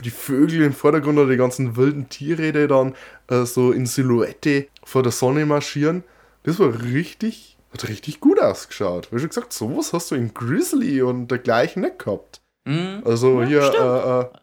die 0.05 0.11
Vögel 0.11 0.63
im 0.63 0.75
Vordergrund 0.75 1.19
oder 1.19 1.31
die 1.31 1.39
ganzen 1.39 1.77
wilden 1.77 2.11
Tiere, 2.11 2.53
die 2.53 2.67
dann 2.67 2.95
äh, 3.29 3.45
so 3.45 3.73
in 3.73 3.87
Silhouette 3.87 4.67
vor 4.85 5.03
der 5.03 5.13
Sonne 5.13 5.47
marschieren. 5.47 6.05
Das 6.43 6.59
war 6.59 6.79
richtig, 6.83 7.57
hat 7.73 7.89
richtig 7.89 8.21
gut 8.21 8.39
ausgeschaut. 8.39 9.09
Wie 9.13 9.19
schon 9.19 9.31
gesagt, 9.31 9.55
sowas 9.55 9.95
hast 9.95 10.11
du 10.11 10.15
in 10.15 10.35
Grizzly 10.35 11.01
und 11.01 11.29
dergleichen 11.29 11.81
nicht 11.83 11.99
gehabt. 11.99 12.43
Mhm. 12.67 13.03
Also 13.05 13.41
Ja, 13.43 13.47
hier, 13.49 13.61
äh, 13.63 14.21
äh, 14.37 14.39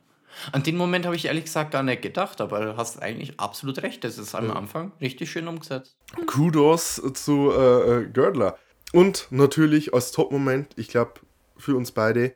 An 0.51 0.63
den 0.63 0.77
Moment 0.77 1.05
habe 1.05 1.15
ich 1.15 1.25
ehrlich 1.25 1.45
gesagt 1.45 1.69
gar 1.71 1.83
nicht 1.83 2.01
gedacht, 2.01 2.41
aber 2.41 2.59
du 2.65 2.77
hast 2.77 3.01
eigentlich 3.03 3.39
absolut 3.39 3.83
recht. 3.83 4.03
Das 4.03 4.17
ist 4.17 4.33
am 4.33 4.49
Anfang 4.49 4.93
richtig 4.99 5.29
schön 5.29 5.47
umgesetzt. 5.47 5.95
Kudos 6.25 6.99
zu 7.13 7.51
äh, 7.51 7.99
äh, 7.99 8.05
Girdler. 8.07 8.57
Und 8.93 9.27
natürlich 9.31 9.93
als 9.93 10.11
Top-Moment, 10.11 10.73
ich 10.77 10.87
glaube, 10.87 11.13
für 11.57 11.75
uns 11.75 11.91
beide, 11.91 12.35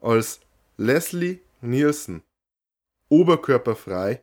als 0.00 0.40
Leslie 0.76 1.40
Nielsen 1.60 2.22
oberkörperfrei 3.08 4.22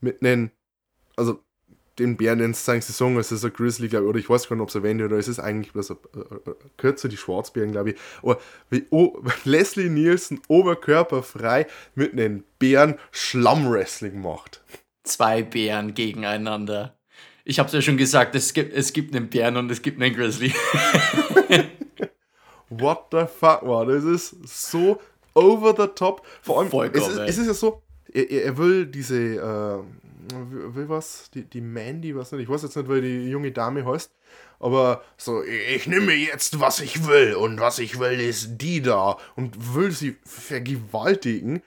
mit 0.00 0.22
einem, 0.22 0.50
also 1.16 1.42
den 1.98 2.16
Bären 2.16 2.38
nennt 2.38 2.56
sie 2.56 2.80
sagen, 2.80 3.16
es 3.16 3.32
ist 3.32 3.44
ein 3.44 3.52
Grizzly, 3.52 3.88
glaube 3.88 4.04
ich, 4.04 4.10
oder 4.10 4.18
ich 4.18 4.30
weiß 4.30 4.48
gar 4.48 4.56
nicht, 4.56 4.62
ob 4.62 4.68
es 4.68 4.74
erwähnt 4.74 5.02
oder 5.02 5.16
es 5.16 5.28
ist 5.28 5.40
eigentlich 5.40 5.72
bloß 5.72 5.92
ein, 5.92 5.96
äh, 6.14 6.50
äh, 6.50 6.54
gehört 6.76 6.98
zu 6.98 7.08
die 7.08 7.16
Schwarzbären, 7.16 7.72
glaube 7.72 7.90
ich. 7.90 7.96
Aber 8.22 8.38
wie 8.70 8.86
o 8.90 9.22
Leslie 9.44 9.88
Nielsen 9.88 10.40
oberkörperfrei 10.48 11.66
mit 11.94 12.12
einem 12.12 12.44
Bären 12.58 12.98
Schlammwrestling 13.10 14.20
macht. 14.20 14.62
Zwei 15.04 15.42
Bären 15.42 15.94
gegeneinander. 15.94 16.95
Ich 17.48 17.60
habe 17.60 17.68
es 17.68 17.72
ja 17.72 17.80
schon 17.80 17.96
gesagt, 17.96 18.34
es 18.34 18.52
gibt, 18.52 18.74
es 18.74 18.92
gibt 18.92 19.14
einen 19.14 19.30
Bären 19.30 19.56
und 19.56 19.70
es 19.70 19.80
gibt 19.80 20.02
einen 20.02 20.12
Grizzly. 20.12 20.50
What 22.68 23.04
the 23.12 23.26
fuck, 23.26 23.62
man? 23.62 23.86
Das 23.86 24.02
ist 24.02 24.48
so 24.48 25.00
over 25.32 25.72
the 25.76 25.86
top. 25.94 26.26
Vor 26.42 26.58
allem, 26.58 26.90
es 26.92 27.06
ist, 27.06 27.18
es 27.18 27.38
ist 27.38 27.46
ja 27.46 27.54
so, 27.54 27.84
er, 28.12 28.28
er 28.28 28.44
er 28.46 28.58
will 28.58 28.86
diese, 28.86 29.16
äh, 29.16 29.78
will 30.74 30.88
was, 30.88 31.30
die, 31.32 31.44
die 31.44 31.60
Mandy, 31.60 32.16
was 32.16 32.32
nicht, 32.32 32.42
ich 32.42 32.48
weiß 32.48 32.64
jetzt 32.64 32.76
nicht, 32.76 32.90
wie 32.90 33.00
die 33.00 33.30
junge 33.30 33.52
Dame 33.52 33.86
heißt, 33.86 34.10
aber 34.58 35.04
so, 35.16 35.44
ich 35.44 35.86
nehme 35.86 36.14
jetzt, 36.14 36.58
was 36.58 36.80
ich 36.80 37.06
will 37.06 37.34
und 37.34 37.60
was 37.60 37.78
ich 37.78 38.00
will 38.00 38.18
ist 38.18 38.58
die 38.58 38.82
da 38.82 39.18
und 39.36 39.76
will 39.76 39.92
sie 39.92 40.16
vergewaltigen. 40.24 41.62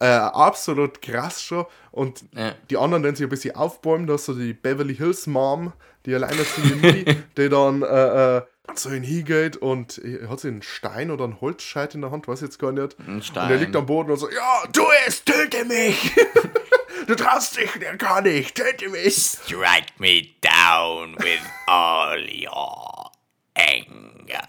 Äh, 0.00 0.06
absolut 0.06 1.02
krass 1.02 1.42
schon. 1.42 1.66
Und 1.92 2.24
Ja. 2.34 2.54
die 2.70 2.76
anderen, 2.78 3.02
wenn 3.04 3.14
sie 3.16 3.24
ein 3.24 3.28
bisschen 3.28 3.54
aufbäumen, 3.54 4.06
da 4.06 4.14
ist 4.14 4.24
so 4.24 4.34
die 4.34 4.54
Beverly 4.54 4.96
Hills 4.96 5.26
Mom, 5.26 5.72
die 6.06 6.14
alleinerziehende 6.14 6.74
Mutti, 6.76 7.04
die 7.36 7.48
dann 7.50 7.82
äh, 7.82 8.38
äh, 8.38 8.42
zu 8.74 8.90
ihm 8.94 9.02
hingeht 9.02 9.56
und 9.58 9.98
er 9.98 10.30
hat 10.30 10.40
sie 10.40 10.48
einen 10.48 10.62
Stein 10.62 11.10
oder 11.10 11.24
einen 11.24 11.40
Holzscheit 11.40 11.94
in 11.94 12.00
der 12.00 12.10
Hand, 12.12 12.28
weiß 12.28 12.38
ich 12.40 12.46
jetzt 12.48 12.58
gar 12.58 12.72
nicht. 12.72 12.98
Ein 13.00 13.14
Und 13.16 13.24
Stein. 13.24 13.50
er 13.50 13.56
liegt 13.58 13.76
am 13.76 13.84
Boden 13.84 14.10
und 14.10 14.16
so, 14.16 14.30
ja, 14.30 14.62
tu 14.72 14.82
es, 15.06 15.22
töte 15.24 15.64
mich! 15.66 16.14
du 17.06 17.14
traust 17.16 17.58
dich, 17.58 17.70
der 17.80 17.98
kann 17.98 18.24
nicht, 18.24 18.54
töte 18.56 18.88
mich! 18.88 19.16
Strike 19.16 19.92
me 19.98 20.22
down 20.40 21.14
with 21.18 21.40
all 21.66 22.18
your 22.26 23.10
anger. 23.54 24.46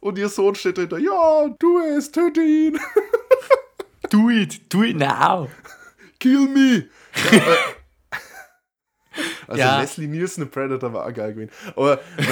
Und 0.00 0.18
ihr 0.18 0.28
Sohn 0.28 0.54
steht 0.54 0.76
dahinter, 0.78 0.98
ja, 0.98 1.48
tu 1.58 1.78
es, 1.80 2.12
töte 2.12 2.42
ihn! 2.42 2.78
Do 4.12 4.28
it, 4.28 4.68
do 4.68 4.82
it 4.82 4.96
now. 4.96 5.48
Kill 6.20 6.46
me! 6.46 6.84
Ja, 7.32 7.38
äh, 7.38 7.56
also 9.48 9.58
Ja. 9.58 9.80
Leslie 9.80 10.06
Nielsen, 10.06 10.50
Predator, 10.50 10.92
war 10.92 11.06
auch 11.06 11.14
geil 11.14 11.32
gewesen. 11.32 11.50
Aber 11.74 11.98
na, 12.18 12.24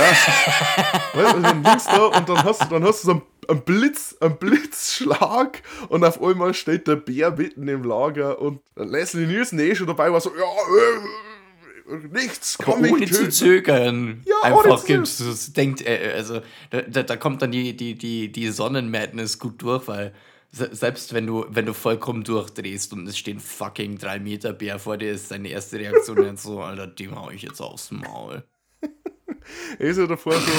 weißt 1.14 1.34
dann 1.42 1.64
liegst 1.64 1.90
du 1.90 1.96
da 1.96 2.06
und 2.06 2.28
dann 2.28 2.44
hast 2.44 2.62
du, 2.62 2.66
dann 2.66 2.84
hast 2.84 3.02
du 3.02 3.06
so 3.06 3.10
einen, 3.12 3.22
einen 3.48 3.62
Blitz, 3.62 4.14
einen 4.20 4.36
Blitzschlag 4.36 5.62
und 5.88 6.04
auf 6.04 6.22
einmal 6.22 6.52
steht 6.52 6.86
der 6.86 6.96
Bär 6.96 7.30
mitten 7.30 7.66
im 7.66 7.82
Lager 7.84 8.38
und 8.40 8.60
Leslie 8.76 9.26
Nielsen 9.26 9.58
eh 9.58 9.74
schon 9.74 9.86
dabei 9.86 10.12
war 10.12 10.20
so, 10.20 10.32
ja, 10.36 11.94
äh, 11.94 11.96
nichts, 12.12 12.58
komm 12.62 12.80
ohne 12.80 12.92
mich 12.92 13.12
zu 13.12 13.30
zögern. 13.30 14.22
Ja, 14.26 14.52
ohne 14.52 14.64
Einfach 14.64 14.84
gibst 14.84 15.20
du. 15.20 15.52
Denkt, 15.52 15.80
äh, 15.80 16.12
also, 16.14 16.42
da, 16.68 16.82
da, 16.82 17.02
da 17.04 17.16
kommt 17.16 17.40
dann 17.40 17.52
die, 17.52 17.74
die, 17.74 17.94
die, 17.96 18.30
die 18.30 18.48
Sonnenmadness 18.50 19.38
gut 19.38 19.62
durch, 19.62 19.88
weil 19.88 20.12
se- 20.52 20.74
selbst 20.74 21.12
wenn 21.14 21.26
du, 21.26 21.44
wenn 21.48 21.66
du 21.66 21.74
vollkommen 21.74 22.24
durchdrehst 22.24 22.92
und 22.92 23.06
es 23.06 23.16
steht 23.18 23.36
ein 23.36 23.40
fucking 23.40 23.98
3 23.98 24.18
Meter 24.20 24.52
Bär 24.52 24.78
vor 24.78 24.96
dir, 24.96 25.12
ist 25.12 25.30
deine 25.30 25.48
erste 25.48 25.78
Reaktion 25.78 26.22
jetzt 26.24 26.42
so, 26.42 26.60
Alter, 26.60 26.86
dem 26.86 27.14
hau 27.18 27.30
ich 27.30 27.42
jetzt 27.42 27.60
aufs 27.60 27.90
Maul. 27.90 28.44
Er 29.78 29.80
ist 29.88 29.98
ja 29.98 30.06
davor 30.06 30.34
so. 30.34 30.50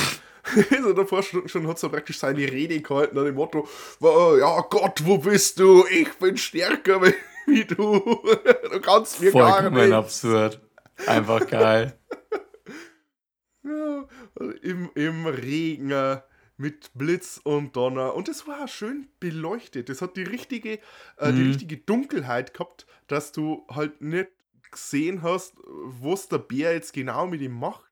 Ist 0.58 0.72
er 0.72 0.96
davor 0.96 1.22
schon, 1.22 1.48
schon 1.48 1.68
hat 1.68 1.78
so 1.78 1.88
praktisch 1.88 2.18
seine 2.18 2.40
Rede 2.40 2.82
gehalten 2.82 3.16
nach 3.16 3.26
dem 3.26 3.36
Motto, 3.36 3.68
"Wa- 4.00 4.36
ja 4.40 4.60
Gott, 4.72 5.06
wo 5.06 5.20
bist 5.20 5.60
du? 5.60 5.86
Ich 5.86 6.12
bin 6.16 6.36
stärker 6.36 7.00
wie, 7.46 7.64
du. 7.64 7.76
Du 8.72 8.82
kannst 8.82 9.22
mir 9.22 9.32
gar 9.32 9.60
Vollkommen 9.62 9.84
nicht. 9.86 9.94
absurd. 9.94 10.60
Einfach 11.06 11.48
geil. 11.48 11.96
im, 13.64 14.90
im 14.96 15.26
Regen 15.28 15.92
äh, 15.92 16.18
mit 16.62 16.92
Blitz 16.94 17.42
und 17.44 17.76
Donner. 17.76 18.14
Und 18.14 18.30
es 18.30 18.48
war 18.48 18.68
schön 18.68 19.08
beleuchtet. 19.20 19.90
Es 19.90 20.02
hat 20.02 20.16
die 20.16 20.24
richtige, 20.24 20.80
äh, 21.18 21.34
die 21.34 21.42
richtige 21.42 21.78
Dunkelheit 21.78 22.54
gehabt, 22.54 22.86
dass 23.08 23.32
du 23.32 23.66
halt 23.70 24.02
nicht 24.02 24.30
gesehen 24.72 25.24
hast, 25.24 25.56
was 25.66 26.30
der 26.30 26.38
Bär 26.38 26.74
jetzt 26.74 26.94
genau 26.94 27.28
mit 27.28 27.42
ihm 27.42 27.60
macht. 27.60 27.92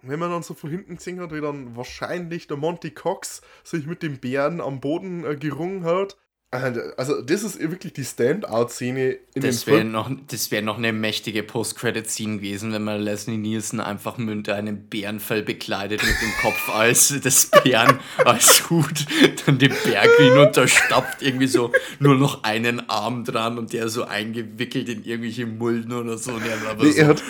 Wenn 0.00 0.20
man 0.20 0.30
dann 0.30 0.42
so 0.42 0.54
von 0.54 0.70
hinten 0.70 0.96
gesehen 0.96 1.20
hat, 1.20 1.32
wie 1.32 1.40
dann 1.40 1.76
wahrscheinlich 1.76 2.46
der 2.46 2.56
Monty 2.56 2.90
Cox 2.90 3.42
sich 3.64 3.86
mit 3.86 4.02
dem 4.02 4.18
Bären 4.18 4.60
am 4.60 4.80
Boden 4.80 5.24
äh, 5.24 5.34
gerungen 5.36 5.84
hat. 5.84 6.16
Äh, 6.54 6.80
Also, 6.96 7.20
das 7.22 7.42
ist 7.42 7.58
wirklich 7.60 7.92
die 7.92 8.04
Standout-Szene 8.04 9.16
in 9.34 9.42
Das 9.42 9.64
dem 9.64 9.66
wäre 9.66 9.78
Film. 9.80 9.92
noch, 9.92 10.10
das 10.28 10.50
wär 10.50 10.62
noch 10.62 10.78
eine 10.78 10.92
mächtige 10.92 11.42
Post-Credit-Scene 11.42 12.36
gewesen, 12.36 12.72
wenn 12.72 12.84
man 12.84 13.00
Leslie 13.00 13.36
Nielsen 13.36 13.80
einfach 13.80 14.16
mit 14.18 14.48
einem 14.48 14.86
Bärenfell 14.88 15.42
bekleidet 15.42 16.02
mit 16.02 16.14
dem 16.22 16.32
Kopf 16.40 16.68
als 16.74 17.08
des 17.20 17.50
Bären 17.50 17.98
als 18.24 18.70
Hut, 18.70 19.04
dann 19.46 19.58
den 19.58 19.72
Berg 19.84 20.10
hinunterstapft, 20.16 21.22
irgendwie 21.22 21.46
so 21.48 21.72
nur 21.98 22.14
noch 22.14 22.44
einen 22.44 22.88
Arm 22.88 23.24
dran 23.24 23.58
und 23.58 23.72
der 23.72 23.88
so 23.88 24.04
eingewickelt 24.04 24.88
in 24.88 25.04
irgendwelche 25.04 25.46
Mulden 25.46 25.92
oder 25.92 26.18
so. 26.18 26.32
Und 26.32 26.42
er 26.46 26.70
aber 26.70 26.84
Nee, 26.84 26.92
so, 26.92 27.00
er 27.00 27.06
hat, 27.08 27.22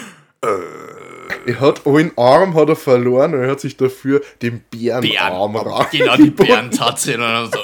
er 1.46 1.60
hat 1.60 1.86
einen 1.86 2.12
Arm 2.16 2.54
hat 2.54 2.68
er 2.68 2.76
verloren 2.76 3.34
und 3.34 3.42
er 3.42 3.50
hat 3.50 3.60
sich 3.60 3.76
dafür 3.76 4.22
den 4.42 4.60
Bärenarm 4.70 5.52
Bären, 5.52 5.86
genau 5.90 6.16
die 6.16 6.30
Bärentatze 6.30 7.14
und 7.14 7.20
dann 7.20 7.50
so, 7.50 7.58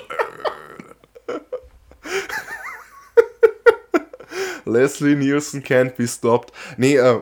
Leslie 4.70 5.16
Nielsen 5.16 5.62
can't 5.62 5.96
be 5.96 6.06
stopped. 6.06 6.52
Nee, 6.76 6.96
äh, 6.96 7.20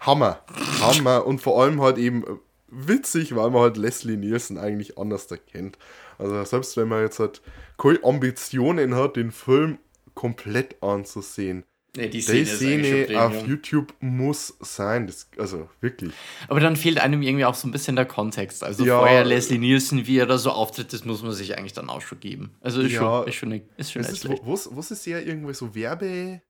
Hammer. 0.00 0.40
Hammer. 0.80 1.26
Und 1.26 1.40
vor 1.40 1.62
allem 1.62 1.80
halt 1.80 1.98
eben 1.98 2.24
äh, 2.24 2.26
witzig, 2.68 3.34
weil 3.36 3.50
man 3.50 3.62
halt 3.62 3.76
Leslie 3.76 4.16
Nielsen 4.16 4.58
eigentlich 4.58 4.98
anders 4.98 5.26
erkennt. 5.30 5.78
Also 6.18 6.42
selbst 6.44 6.76
wenn 6.76 6.88
man 6.88 7.02
jetzt 7.02 7.18
halt 7.18 7.40
keine 7.78 8.02
Ambitionen 8.02 8.94
hat, 8.94 9.16
den 9.16 9.30
Film 9.32 9.78
komplett 10.14 10.82
anzusehen. 10.82 11.64
nee, 11.96 12.08
die 12.08 12.18
Die 12.18 12.20
Szene, 12.22 12.46
schon 12.46 13.04
Szene 13.04 13.20
auf. 13.22 13.46
YouTube 13.46 13.92
muss 14.00 14.54
sein. 14.60 15.06
Das, 15.06 15.28
also 15.38 15.68
wirklich. 15.80 16.12
Aber 16.48 16.60
dann 16.60 16.76
fehlt 16.76 16.98
einem 17.00 17.22
irgendwie 17.22 17.44
auch 17.44 17.54
so 17.54 17.68
ein 17.68 17.70
bisschen 17.72 17.96
der 17.96 18.06
Kontext. 18.06 18.62
Also 18.64 18.84
Ja. 18.84 18.98
vorher 18.98 19.24
Leslie 19.24 19.58
Nielsen, 19.58 20.06
wie 20.06 20.18
er 20.18 20.26
da 20.26 20.38
so 20.38 20.50
auftritt, 20.50 20.92
das 20.92 21.04
muss 21.04 21.22
man 21.22 21.32
sich 21.32 21.56
eigentlich 21.58 21.72
dann 21.74 21.88
auch 21.90 22.00
schon 22.00 22.18
geben. 22.20 22.54
Also 22.60 22.80
ist 22.82 22.92
Ja. 22.92 23.00
schon, 23.00 23.28
ist 23.28 23.34
schon, 23.34 23.52
ist 23.76 23.92
schon 23.92 24.02
ist, 24.02 24.28
was, 24.46 24.68
was 24.76 24.90
ist 24.90 25.06
ja 25.06 25.18
irgendwie 25.18 25.54
so 25.54 25.74
Werbe... 25.74 26.40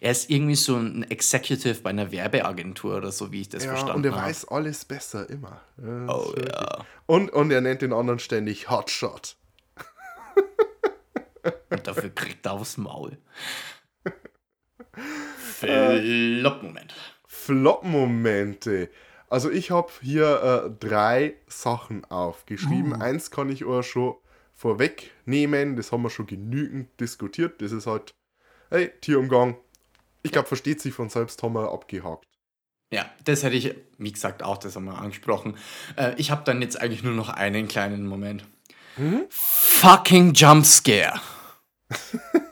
Er 0.00 0.10
ist 0.12 0.30
irgendwie 0.30 0.54
so 0.54 0.76
ein 0.76 1.02
Executive 1.10 1.80
bei 1.82 1.90
einer 1.90 2.12
Werbeagentur 2.12 2.96
oder 2.96 3.12
so, 3.12 3.32
wie 3.32 3.42
ich 3.42 3.48
das 3.48 3.64
Ja, 3.64 3.70
verstanden 3.70 3.96
und 3.96 4.04
er 4.06 4.12
habe. 4.16 4.26
weiß 4.28 4.48
alles 4.48 4.84
besser, 4.84 5.28
immer. 5.28 5.60
Das 5.76 6.10
Oh 6.10 6.34
ja. 6.36 6.84
Und, 7.06 7.30
und 7.30 7.50
er 7.50 7.60
nennt 7.60 7.82
den 7.82 7.92
anderen 7.92 8.18
ständig 8.18 8.70
Hotshot. 8.70 9.36
Und 11.70 11.86
dafür 11.86 12.10
kriegt 12.10 12.44
er 12.44 12.52
aufs 12.52 12.76
Maul. 12.76 13.16
Flop-Moment. 15.58 16.94
Flop-Momente. 17.26 18.90
Also 19.28 19.50
ich 19.50 19.70
habe 19.70 19.90
hier 20.02 20.42
äh, 20.66 20.70
drei 20.86 21.34
Sachen 21.46 22.04
aufgeschrieben. 22.04 22.92
Uh. 22.92 23.00
Eins 23.00 23.30
kann 23.30 23.48
ich 23.48 23.64
auch 23.64 23.82
schon 23.82 24.16
vorwegnehmen. 24.54 25.76
Das 25.76 25.92
haben 25.92 26.02
wir 26.02 26.10
schon 26.10 26.26
genügend 26.26 26.88
diskutiert. 27.00 27.62
Das 27.62 27.72
ist 27.72 27.86
halt, 27.86 28.14
hey, 28.70 28.90
Tierumgang. 29.00 29.56
Ich 30.22 30.32
glaube, 30.32 30.48
versteht 30.48 30.80
sich 30.80 30.94
von 30.94 31.08
selbst, 31.08 31.42
haben 31.42 31.54
wir 31.54 31.72
abgehakt. 31.72 32.26
Ja, 32.92 33.08
das 33.24 33.42
hätte 33.42 33.56
ich, 33.56 33.74
wie 33.98 34.12
gesagt, 34.12 34.42
auch 34.42 34.58
das 34.58 34.74
haben 34.74 34.86
wir 34.86 34.98
angesprochen. 34.98 35.56
Äh, 35.96 36.14
ich 36.16 36.30
habe 36.30 36.42
dann 36.44 36.60
jetzt 36.60 36.80
eigentlich 36.80 37.04
nur 37.04 37.14
noch 37.14 37.28
einen 37.28 37.68
kleinen 37.68 38.06
Moment. 38.06 38.44
Fucking 39.30 40.34
Jumpscare. 40.34 41.20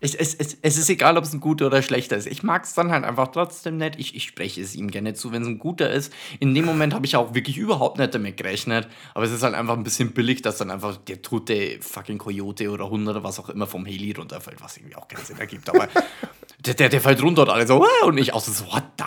ich, 0.00 0.18
es, 0.20 0.34
es, 0.34 0.56
es 0.60 0.78
ist 0.78 0.90
egal, 0.90 1.16
ob 1.16 1.24
es 1.24 1.32
ein 1.32 1.40
guter 1.40 1.66
oder 1.66 1.82
schlechter 1.82 2.16
ist. 2.16 2.26
Ich 2.26 2.42
mag 2.42 2.64
es 2.64 2.74
dann 2.74 2.90
halt 2.90 3.04
einfach 3.04 3.28
trotzdem 3.28 3.76
nicht. 3.76 3.98
Ich, 3.98 4.14
ich 4.16 4.24
spreche 4.24 4.60
es 4.60 4.74
ihm 4.74 4.90
gerne 4.90 5.14
zu, 5.14 5.32
wenn 5.32 5.42
es 5.42 5.48
ein 5.48 5.58
guter 5.58 5.90
ist. 5.90 6.12
In 6.40 6.54
dem 6.54 6.64
Moment 6.64 6.94
habe 6.94 7.06
ich 7.06 7.16
auch 7.16 7.34
wirklich 7.34 7.56
überhaupt 7.56 7.98
nicht 7.98 8.14
damit 8.14 8.36
gerechnet. 8.36 8.88
Aber 9.14 9.24
es 9.24 9.30
ist 9.32 9.42
halt 9.42 9.54
einfach 9.54 9.76
ein 9.76 9.84
bisschen 9.84 10.12
billig, 10.12 10.42
dass 10.42 10.58
dann 10.58 10.70
einfach 10.70 10.96
der 10.96 11.22
tote 11.22 11.78
fucking 11.80 12.18
Coyote 12.18 12.70
oder 12.70 12.90
Hund 12.90 13.06
oder 13.08 13.22
was 13.22 13.38
auch 13.38 13.48
immer 13.48 13.66
vom 13.66 13.86
Heli 13.86 14.12
runterfällt, 14.12 14.60
was 14.60 14.76
irgendwie 14.76 14.96
auch 14.96 15.06
keinen 15.08 15.24
Sinn 15.24 15.38
ergibt. 15.38 15.68
Aber 15.68 15.88
der, 16.58 16.74
der, 16.74 16.88
der 16.88 17.00
fällt 17.00 17.22
runter 17.22 17.42
und 17.42 17.50
alle 17.50 17.66
so, 17.66 17.82
"Ah", 17.84 18.06
und 18.06 18.18
ich 18.18 18.32
auch 18.34 18.40
so, 18.40 18.66
what 18.72 18.84
the 18.98 19.04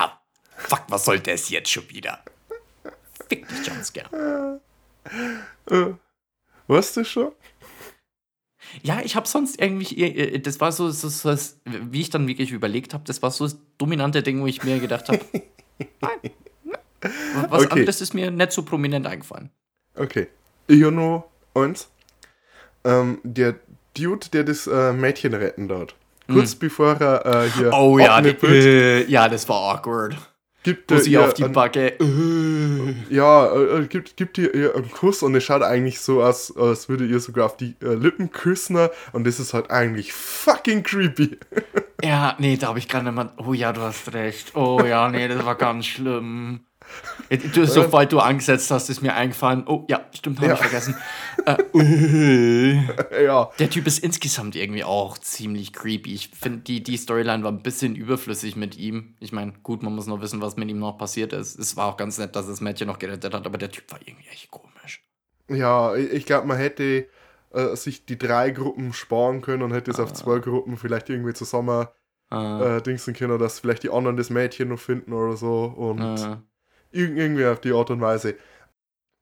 fuck, 0.55 0.83
was 0.87 1.05
soll 1.05 1.19
das 1.19 1.49
jetzt 1.49 1.69
schon 1.69 1.89
wieder? 1.89 2.19
Fick 3.27 3.47
dich, 3.47 3.65
Jumpscare. 3.67 4.59
Weißt 6.67 6.97
du 6.97 7.03
schon? 7.03 7.31
Ja, 8.83 9.01
ich 9.03 9.15
habe 9.15 9.27
sonst 9.27 9.59
irgendwie, 9.61 10.01
äh, 10.03 10.39
das 10.39 10.59
war 10.59 10.71
so, 10.71 10.89
so 10.91 11.29
das, 11.29 11.59
wie 11.65 12.01
ich 12.01 12.09
dann 12.09 12.27
wirklich 12.27 12.51
überlegt 12.51 12.93
habe, 12.93 13.03
das 13.05 13.21
war 13.21 13.31
so 13.31 13.45
das 13.45 13.57
dominante 13.77 14.23
Ding, 14.23 14.41
wo 14.41 14.47
ich 14.47 14.63
mir 14.63 14.79
gedacht 14.79 15.09
habe, 15.09 15.19
nein, 16.01 16.31
ne. 16.63 16.77
was 17.49 17.65
Okay. 17.65 17.73
anderes 17.79 18.01
ist 18.01 18.13
mir 18.13 18.31
nicht 18.31 18.51
so 18.51 18.63
prominent 18.63 19.05
eingefallen. 19.07 19.49
Okay. 19.95 20.27
Noch 20.67 21.25
eins. 21.53 21.89
Ähm, 22.83 23.19
der 23.23 23.55
Dude, 23.97 24.27
der 24.31 24.43
das 24.45 24.67
äh, 24.67 24.93
Mädchen 24.93 25.33
retten 25.33 25.67
dort. 25.67 25.95
Kurz 26.31 26.55
bevor 26.55 26.93
er 27.01 27.25
äh, 27.25 27.49
hier. 27.49 27.73
Oh 27.73 27.99
ja, 27.99 28.21
die, 28.21 28.29
äh, 28.29 29.05
ja, 29.09 29.27
das 29.27 29.49
war 29.49 29.75
awkward. 29.75 30.15
Gibt 30.63 30.91
Wo 30.91 30.97
sie 30.97 31.17
auf 31.17 31.33
die 31.33 31.43
einen- 31.45 31.53
Backe, 31.53 31.99
äh, 31.99 32.93
Ja, 33.09 33.53
äh, 33.53 33.79
äh, 33.83 33.87
gibt, 33.87 34.15
gibt 34.17 34.37
ihr, 34.37 34.53
ihr 34.53 34.75
einen 34.75 34.91
Kuss 34.91 35.23
und 35.23 35.33
es 35.35 35.43
schaut 35.43 35.63
eigentlich 35.63 35.99
so 35.99 36.21
aus, 36.23 36.55
als 36.55 36.87
würde 36.89 37.05
ihr 37.05 37.19
sogar 37.19 37.45
auf 37.45 37.57
die 37.57 37.75
äh, 37.81 37.93
Lippen 37.95 38.31
küssen 38.31 38.77
und 39.11 39.25
das 39.25 39.39
ist 39.39 39.53
halt 39.53 39.69
eigentlich 39.71 40.13
fucking 40.13 40.83
creepy. 40.83 41.37
Ja, 42.03 42.35
nee, 42.39 42.57
da 42.57 42.69
habe 42.69 42.79
ich 42.79 42.87
gerade 42.87 43.11
mal. 43.11 43.31
Oh 43.37 43.53
ja, 43.53 43.73
du 43.73 43.81
hast 43.81 44.11
recht. 44.13 44.55
Oh 44.55 44.81
ja, 44.83 45.07
nee, 45.09 45.27
das 45.27 45.45
war 45.45 45.53
ganz 45.53 45.85
schlimm. 45.85 46.61
Du, 47.53 47.65
sobald 47.65 48.11
du 48.11 48.19
angesetzt 48.19 48.69
hast, 48.71 48.89
ist 48.89 49.01
mir 49.01 49.13
eingefallen. 49.15 49.63
Oh 49.65 49.85
ja, 49.89 50.01
stimmt, 50.13 50.39
habe 50.39 50.47
Ja. 50.49 50.53
ich 50.55 50.59
vergessen. 50.59 50.95
Äh, 51.45 51.57
uh. 51.73 53.23
ja, 53.23 53.49
Der 53.57 53.69
Typ 53.69 53.87
ist 53.87 53.99
insgesamt 53.99 54.55
irgendwie 54.55 54.83
auch 54.83 55.17
ziemlich 55.17 55.73
creepy. 55.73 56.13
Ich 56.13 56.27
finde, 56.29 56.59
die, 56.59 56.83
die 56.83 56.97
Storyline 56.97 57.43
war 57.43 57.51
ein 57.51 57.63
bisschen 57.63 57.95
überflüssig 57.95 58.55
mit 58.55 58.77
ihm. 58.77 59.15
Ich 59.19 59.31
meine, 59.31 59.53
gut, 59.63 59.81
man 59.81 59.95
muss 59.95 60.05
noch 60.07 60.21
wissen, 60.21 60.41
was 60.41 60.57
mit 60.57 60.69
ihm 60.69 60.77
noch 60.79 60.97
passiert 60.97 61.33
ist. 61.33 61.57
Es 61.57 61.77
war 61.77 61.87
auch 61.87 61.97
ganz 61.97 62.17
nett, 62.17 62.35
dass 62.35 62.47
das 62.47 62.61
Mädchen 62.61 62.87
noch 62.87 62.99
gerettet 62.99 63.33
hat, 63.33 63.45
aber 63.45 63.57
der 63.57 63.71
Typ 63.71 63.91
war 63.91 63.99
irgendwie 64.05 64.27
echt 64.29 64.51
komisch. 64.51 65.03
ja, 65.49 65.95
ich, 65.95 66.25
glaube, 66.25 66.45
man 66.47 66.57
hätte 66.57 67.07
äh, 67.51 67.75
sich 67.75 68.05
die 68.05 68.17
drei 68.17 68.51
Gruppen 68.51 68.93
sparen 68.93 69.41
können 69.41 69.63
und 69.63 69.71
hätte 69.73 69.89
es 69.91 69.99
auf 69.99 70.13
zwei 70.13 70.39
Gruppen 70.39 70.77
vielleicht 70.77 71.09
irgendwie 71.09 71.33
zusammen 71.33 71.87
Äh, 72.31 72.77
äh, 72.77 72.81
dingsen 72.81 73.13
können, 73.13 73.37
dass 73.39 73.59
vielleicht 73.59 73.83
die 73.83 73.89
anderen 73.89 74.15
das 74.15 74.29
Mädchen 74.29 74.69
noch 74.69 74.79
finden 74.79 75.11
oder 75.13 75.35
so 75.35 75.63
und 75.65 75.99
äh, 75.99 76.37
irg 76.91 77.17
irgendwie 77.17 77.45
auf 77.45 77.61
die 77.61 77.73
Art 77.73 77.89
und 77.89 78.01
Weise. 78.01 78.35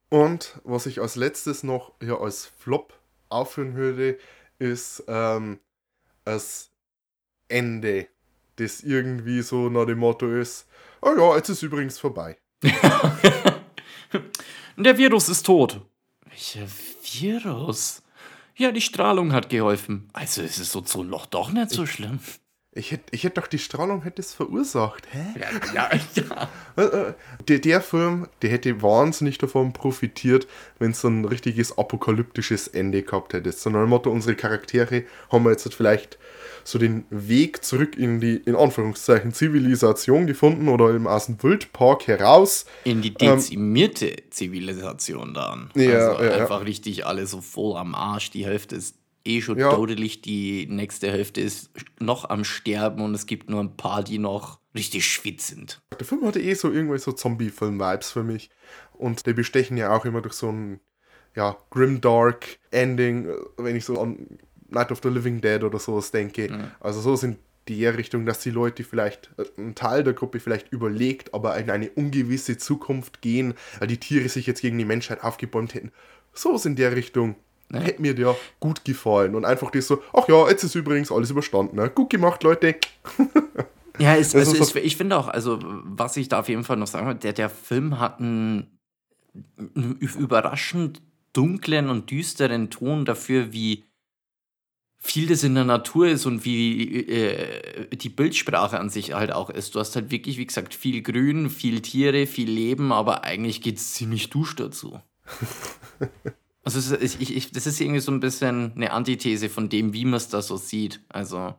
Und 0.09 0.59
was 0.63 0.85
ich 0.85 1.01
als 1.01 1.15
letztes 1.15 1.63
noch 1.63 1.93
ja, 2.01 2.19
als 2.19 2.45
Flop 2.45 2.93
aufführen 3.29 3.75
würde, 3.75 4.17
ist 4.57 5.03
ähm, 5.07 5.59
das 6.25 6.71
Ende, 7.47 8.07
das 8.57 8.81
irgendwie 8.81 9.41
so 9.41 9.69
nach 9.69 9.85
dem 9.85 9.99
Motto 9.99 10.27
ist, 10.27 10.67
oh 11.01 11.13
ja, 11.17 11.35
jetzt 11.35 11.49
ist 11.49 11.63
übrigens 11.63 11.99
vorbei. 11.99 12.37
Der 14.77 14.97
Virus 14.97 15.29
ist 15.29 15.45
tot. 15.45 15.81
Welcher 16.25 16.67
Virus? 17.03 18.01
Ja, 18.55 18.71
die 18.71 18.81
Strahlung 18.81 19.31
hat 19.31 19.49
geholfen. 19.49 20.09
Also 20.13 20.41
ist 20.41 20.57
es 20.57 20.75
noch 20.75 21.25
doch 21.27 21.51
nicht 21.51 21.69
so 21.69 21.85
schlimm. 21.85 22.19
Ich 22.71 22.91
hätte 22.91 23.05
ich 23.11 23.23
hätt 23.23 23.37
doch 23.37 23.47
die 23.47 23.57
Strahlung 23.57 24.03
hätte 24.03 24.21
es 24.21 24.33
verursacht. 24.33 25.07
Hä? 25.11 25.39
Ja, 25.39 25.49
ja, 25.73 25.99
ja. 26.13 26.49
Äh, 26.77 26.81
äh, 26.83 27.13
Der, 27.47 27.59
der 27.59 27.81
Film, 27.81 28.27
der 28.43 28.51
hätte 28.51 28.83
wahnsinnig 28.83 29.39
davon 29.39 29.73
profitiert, 29.73 30.47
wenn 30.77 30.91
es 30.91 31.01
so 31.01 31.07
ein 31.07 31.25
richtiges 31.25 31.77
apokalyptisches 31.79 32.67
Ende 32.67 33.01
gehabt 33.01 33.33
hätte. 33.33 33.51
So 33.51 33.71
dem 33.71 33.89
Motto, 33.89 34.11
unsere 34.11 34.35
Charaktere 34.35 35.03
haben 35.31 35.45
wir 35.45 35.51
jetzt 35.51 35.73
vielleicht 35.73 36.19
so 36.63 36.77
den 36.77 37.05
Weg 37.09 37.63
zurück 37.63 37.97
in 37.97 38.19
die, 38.19 38.35
in 38.35 38.55
Anführungszeichen, 38.55 39.33
Zivilisation 39.33 40.27
gefunden 40.27 40.67
oder 40.69 40.93
eben 40.93 41.07
aus 41.07 41.25
dem 41.25 41.41
Wildpark 41.41 42.05
heraus. 42.05 42.65
In 42.83 43.01
die 43.01 43.15
dezimierte 43.15 44.15
Zivilisation 44.29 45.33
dann. 45.33 45.71
Ja, 45.73 46.09
also 46.09 46.23
ja, 46.23 46.29
ja. 46.29 46.43
einfach 46.43 46.63
richtig 46.65 47.07
alle 47.07 47.25
so 47.25 47.41
voll 47.41 47.77
am 47.77 47.95
Arsch. 47.95 48.29
Die 48.29 48.45
Hälfte 48.45 48.75
ist 48.75 48.95
eh 49.25 49.41
schon 49.41 49.57
Ja. 49.57 49.73
todelig, 49.73 50.21
die 50.21 50.67
nächste 50.67 51.11
Hälfte 51.11 51.41
ist 51.41 51.71
noch 51.99 52.29
am 52.29 52.43
Sterben 52.43 53.01
und 53.01 53.13
es 53.13 53.25
gibt 53.25 53.49
nur 53.49 53.61
ein 53.61 53.75
paar, 53.75 54.03
die 54.03 54.17
noch 54.19 54.59
richtig 54.75 55.05
schwitzend. 55.05 55.81
Der 55.99 56.05
Film 56.05 56.25
hatte 56.25 56.39
eh 56.41 56.53
so 56.53 56.71
irgendwie 56.71 56.99
so 56.99 57.11
Zombie-Film-Vibes 57.11 58.11
für 58.11 58.23
mich. 58.23 58.49
Und 58.93 59.25
die 59.25 59.33
bestechen 59.33 59.77
ja 59.77 59.95
auch 59.95 60.05
immer 60.05 60.21
durch 60.21 60.35
so 60.35 60.51
ein, 60.51 60.79
ja, 61.35 61.57
grimdark 61.69 62.59
Ending, 62.71 63.27
äh, 63.29 63.33
wenn 63.57 63.75
ich 63.75 63.85
so 63.85 63.99
an 63.99 64.39
Night 64.69 64.91
of 64.91 64.99
the 65.01 65.09
Living 65.09 65.41
Dead 65.41 65.63
oder 65.63 65.79
sowas 65.79 66.11
denke. 66.11 66.71
Also 66.79 67.01
so 67.01 67.15
sind 67.15 67.39
der 67.67 67.97
Richtung, 67.97 68.25
dass 68.25 68.39
die 68.39 68.51
Leute 68.51 68.83
vielleicht, 68.83 69.31
äh, 69.37 69.45
ein 69.57 69.75
Teil 69.75 70.03
der 70.03 70.13
Gruppe 70.13 70.39
vielleicht 70.39 70.71
überlegt, 70.71 71.33
aber 71.33 71.57
in 71.57 71.69
eine 71.69 71.89
ungewisse 71.89 72.57
Zukunft 72.57 73.21
gehen, 73.21 73.53
weil 73.79 73.87
die 73.87 73.97
Tiere 73.99 74.29
sich 74.29 74.45
jetzt 74.47 74.61
gegen 74.61 74.77
die 74.77 74.85
Menschheit 74.85 75.23
aufgebäumt 75.23 75.73
hätten. 75.73 75.91
So 76.33 76.55
ist 76.55 76.65
in 76.65 76.75
der 76.75 76.95
Richtung. 76.95 77.35
Hätte 77.71 78.01
mir 78.01 78.15
der 78.15 78.35
gut 78.59 78.83
gefallen. 78.83 79.35
Und 79.35 79.45
einfach 79.45 79.71
das 79.71 79.87
so, 79.87 80.01
ach 80.13 80.27
ja, 80.27 80.49
jetzt 80.49 80.63
ist 80.63 80.75
übrigens 80.75 81.11
alles 81.11 81.29
überstanden. 81.29 81.75
Ne? 81.75 81.89
Gut 81.89 82.09
gemacht, 82.09 82.43
Leute. 82.43 82.75
Ja, 83.99 84.15
Das 84.15 84.33
also 84.33 84.55
ist 84.55 84.75
ich 84.77 84.95
finde 84.95 85.17
auch, 85.17 85.27
also 85.27 85.59
was 85.61 86.15
ich 86.15 86.29
da 86.29 86.39
auf 86.39 86.47
jeden 86.47 86.63
Fall 86.63 86.77
noch 86.77 86.87
sagen 86.87 87.05
will, 87.05 87.15
der, 87.15 87.33
der 87.33 87.49
Film 87.49 87.99
hat 87.99 88.19
einen, 88.19 88.79
einen 89.57 89.97
überraschend 89.97 91.01
dunklen 91.33 91.89
und 91.89 92.09
düsteren 92.09 92.69
Ton 92.69 93.03
dafür, 93.03 93.51
wie 93.51 93.83
viel 94.97 95.27
das 95.27 95.43
in 95.43 95.55
der 95.55 95.65
Natur 95.65 96.07
ist 96.07 96.25
und 96.25 96.43
wie 96.43 97.05
äh, 97.07 97.95
die 97.95 98.09
Bildsprache 98.09 98.79
an 98.79 98.89
sich 98.89 99.13
halt 99.13 99.31
auch 99.31 99.49
ist. 99.49 99.75
Du 99.75 99.79
hast 99.79 99.95
halt 99.95 100.11
wirklich, 100.11 100.37
wie 100.37 100.45
gesagt, 100.45 100.73
viel 100.73 101.01
Grün, 101.01 101.49
viel 101.49 101.81
Tiere, 101.81 102.27
viel 102.27 102.49
Leben, 102.49 102.91
aber 102.91 103.23
eigentlich 103.23 103.61
geht 103.61 103.77
es 103.77 103.93
ziemlich 103.93 104.29
dusch 104.29 104.55
dazu. 104.55 104.99
Also 106.75 106.95
ich, 106.99 107.35
ich, 107.35 107.51
das 107.51 107.65
ist 107.65 107.79
irgendwie 107.79 107.99
so 107.99 108.11
ein 108.11 108.19
bisschen 108.19 108.73
eine 108.75 108.91
Antithese 108.91 109.49
von 109.49 109.69
dem, 109.69 109.93
wie 109.93 110.05
man 110.05 110.15
es 110.15 110.29
da 110.29 110.41
so 110.41 110.57
sieht. 110.57 111.01
Also 111.09 111.55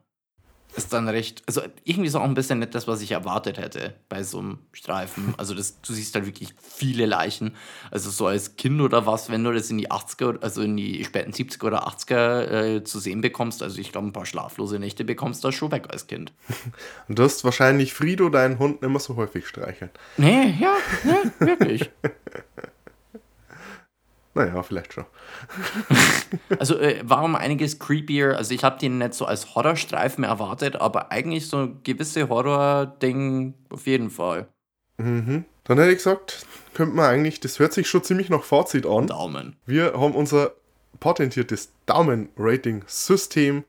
ist 0.77 0.93
dann 0.93 1.09
recht, 1.09 1.43
also 1.47 1.63
irgendwie 1.85 2.07
ist 2.07 2.15
auch 2.15 2.23
ein 2.23 2.35
bisschen 2.35 2.61
nicht 2.61 2.75
das, 2.75 2.87
was 2.87 3.03
ich 3.03 3.11
erwartet 3.11 3.59
hätte 3.59 3.95
bei 4.09 4.23
so 4.23 4.39
einem 4.39 4.59
Streifen. 4.73 5.35
Also 5.41 5.55
das, 5.55 5.81
du 5.81 5.95
siehst 5.95 6.15
halt 6.15 6.27
wirklich 6.27 6.55
viele 6.61 7.07
Leichen. 7.07 7.57
Also 7.91 8.11
so 8.11 8.27
als 8.27 8.57
Kind 8.57 8.81
oder 8.81 9.07
was, 9.07 9.31
wenn 9.31 9.43
du 9.43 9.53
das 9.53 9.71
in 9.71 9.79
die 9.79 9.91
80er, 9.91 10.41
also 10.43 10.61
in 10.61 10.77
die 10.77 11.03
späten 11.05 11.33
70er 11.33 11.67
oder 11.67 11.89
80er 11.89 12.77
äh, 12.77 12.85
zu 12.85 12.99
sehen 12.99 13.23
bekommst, 13.23 13.63
also 13.63 13.81
ich 13.81 13.91
glaube 13.91 14.09
ein 14.09 14.13
paar 14.13 14.27
schlaflose 14.27 14.79
Nächte 14.79 15.05
bekommst 15.05 15.43
du 15.43 15.49
das 15.49 15.55
schon 15.55 15.73
weg 15.73 15.87
als 15.91 16.07
Kind. 16.07 16.33
Und 17.09 17.19
du 17.19 17.23
hast 17.23 17.43
wahrscheinlich 17.43 17.95
Frido, 17.95 18.29
deinen 18.29 18.59
Hund, 18.59 18.83
nicht 18.83 18.91
mehr 18.91 19.01
so 19.01 19.17
häufig 19.17 19.47
streicheln. 19.47 19.91
Nee, 20.19 20.55
ja, 20.61 20.77
ja 21.05 21.23
wirklich. 21.39 21.91
Naja, 24.41 24.62
vielleicht 24.62 24.95
schon. 24.95 25.05
Also 26.59 26.78
äh, 26.78 27.01
war 27.03 27.24
um 27.24 27.34
einiges 27.34 27.78
creepier. 27.78 28.36
Also 28.36 28.55
ich 28.55 28.64
habe 28.64 28.78
den 28.78 28.99
nicht 28.99 29.14
so 29.14 29.24
als 29.24 29.55
Horrorstreifen 29.55 30.24
erwartet, 30.24 30.76
aber 30.76 31.11
eigentlich 31.11 31.49
so 31.49 31.59
ein 31.59 31.80
gewisse 31.82 32.28
Horror-Ding 32.28 33.55
auf 33.68 33.86
jeden 33.86 34.11
Fall. 34.11 34.49
Mhm. 34.99 35.45
Dann 35.64 35.78
hätte 35.78 35.91
ich 35.91 35.99
gesagt, 35.99 36.47
könnte 36.74 36.95
man 36.95 37.07
eigentlich, 37.07 37.41
das 37.41 37.59
hört 37.59 37.72
sich 37.72 37.88
schon 37.88 38.05
ziemlich 38.05 38.30
nach 38.30 38.45
Fazit 38.45 38.86
an. 38.86 39.09
Daumen. 39.09 39.57
Wir 39.66 39.93
haben 39.95 40.14
unser 40.14 40.53
patentiertes 41.01 41.72
Daumen-Rating-System, 41.86 43.64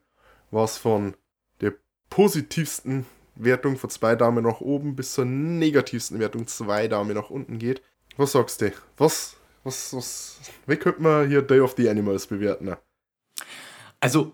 was 0.51 0.77
von 0.77 1.15
der 1.61 1.73
positivsten 2.09 3.05
Wertung 3.35 3.77
von 3.77 3.89
zwei 3.89 4.15
Daumen 4.15 4.43
nach 4.43 4.61
oben 4.61 4.95
bis 4.95 5.13
zur 5.13 5.25
negativsten 5.25 6.19
Wertung 6.19 6.47
zwei 6.47 6.87
Daumen 6.87 7.15
nach 7.15 7.29
unten 7.29 7.59
geht. 7.59 7.81
Was 8.17 8.33
sagst 8.33 8.61
du? 8.61 8.71
Was, 8.97 9.35
was, 9.63 9.93
was, 9.93 10.39
wie 10.65 10.75
könnte 10.75 11.01
man 11.01 11.27
hier 11.27 11.41
Day 11.41 11.59
of 11.59 11.75
the 11.77 11.89
Animals 11.89 12.27
bewerten? 12.27 12.75
Also, 13.99 14.33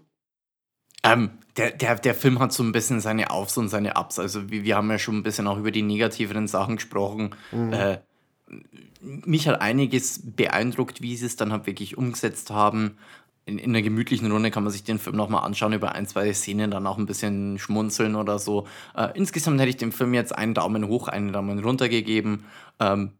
ähm, 1.03 1.31
der, 1.57 1.71
der, 1.71 1.95
der 1.95 2.15
Film 2.15 2.39
hat 2.39 2.53
so 2.53 2.63
ein 2.63 2.71
bisschen 2.71 2.99
seine 2.99 3.31
Aufs 3.31 3.57
und 3.57 3.69
seine 3.69 3.95
Ups. 3.95 4.19
Also, 4.19 4.49
wir, 4.49 4.63
wir 4.63 4.75
haben 4.75 4.89
ja 4.89 4.99
schon 4.99 5.17
ein 5.17 5.23
bisschen 5.23 5.47
auch 5.47 5.57
über 5.57 5.71
die 5.71 5.81
negativeren 5.81 6.47
Sachen 6.47 6.77
gesprochen. 6.77 7.35
Äh, 7.71 7.99
mich 9.01 9.47
hat 9.47 9.61
einiges 9.61 10.21
beeindruckt, 10.23 11.01
wie 11.01 11.15
sie 11.17 11.25
es 11.25 11.35
dann 11.35 11.51
halt 11.51 11.67
wirklich 11.67 11.97
umgesetzt 11.97 12.49
haben. 12.49 12.97
In, 13.45 13.59
in 13.59 13.71
einer 13.71 13.81
gemütlichen 13.81 14.31
Runde 14.31 14.51
kann 14.51 14.63
man 14.63 14.71
sich 14.71 14.83
den 14.83 14.99
Film 14.99 15.15
nochmal 15.15 15.43
anschauen, 15.43 15.73
über 15.73 15.93
ein, 15.93 16.07
zwei 16.07 16.31
Szenen 16.33 16.71
dann 16.71 16.87
auch 16.87 16.97
ein 16.97 17.05
bisschen 17.05 17.59
schmunzeln 17.59 18.15
oder 18.15 18.39
so. 18.39 18.67
Äh, 18.95 19.09
insgesamt 19.15 19.59
hätte 19.59 19.69
ich 19.69 19.77
dem 19.77 19.91
Film 19.91 20.13
jetzt 20.13 20.37
einen 20.37 20.53
Daumen 20.53 20.87
hoch, 20.87 21.07
einen 21.07 21.31
Daumen 21.31 21.59
runter 21.59 21.89
gegeben. 21.89 22.45
Ähm, 22.79 23.11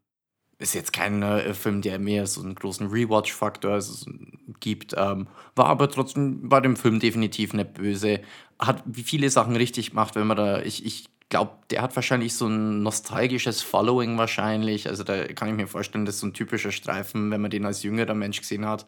ist 0.60 0.74
jetzt 0.74 0.93
kein 0.93 1.22
äh, 1.22 1.53
Film, 1.53 1.82
der 1.82 1.99
mir 1.99 2.26
so 2.26 2.41
einen 2.41 2.55
großen 2.55 2.88
Rewatch-Faktor 2.88 3.74
also, 3.74 3.93
so 3.93 4.12
gibt. 4.60 4.95
Ähm, 4.97 5.28
war 5.55 5.68
aber 5.68 5.89
trotzdem 5.89 6.49
bei 6.49 6.60
dem 6.60 6.76
Film 6.76 6.99
definitiv 6.99 7.53
nicht 7.53 7.74
böse. 7.76 8.22
Hat 8.58 8.84
viele 8.91 9.30
Sachen 9.30 9.55
richtig 9.55 9.91
gemacht, 9.91 10.16
wenn 10.16 10.28
man 10.28 10.38
da. 10.38 10.62
Ich, 10.62 10.86
ich 10.86 11.10
glaube, 11.30 11.51
der 11.70 11.82
hat 11.84 11.95
wahrscheinlich 11.95 12.34
so 12.36 12.47
ein 12.47 12.82
nostalgisches 12.82 13.62
Following 13.62 14.18
wahrscheinlich. 14.18 14.88
Also 14.88 15.03
da 15.03 15.28
kann 15.28 15.49
ich 15.49 15.55
mir 15.55 15.68
vorstellen, 15.68 16.05
das 16.05 16.16
ist 16.16 16.22
so 16.22 16.28
ein 16.28 16.34
typischer 16.34 16.72
Streifen, 16.72 17.30
wenn 17.30 17.41
man 17.41 17.51
den 17.51 17.66
als 17.66 17.84
jüngerer 17.84 18.16
Mensch 18.16 18.39
gesehen 18.39 18.66
hat, 18.66 18.88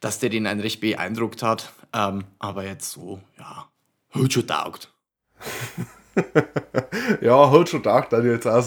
dass 0.00 0.18
der 0.18 0.28
den 0.28 0.46
einen 0.46 0.60
recht 0.60 0.80
beeindruckt 0.80 1.42
hat. 1.42 1.72
Ähm, 1.94 2.24
aber 2.38 2.64
jetzt 2.64 2.90
so, 2.90 3.20
ja, 3.38 3.70
hat 4.10 4.32
schon 4.32 4.46
taugt. 4.46 4.92
Ja, 7.20 7.50
halt 7.50 7.68
schon 7.68 7.82
gedacht, 7.82 8.12
da 8.12 8.20
jetzt 8.22 8.46
auch 8.46 8.62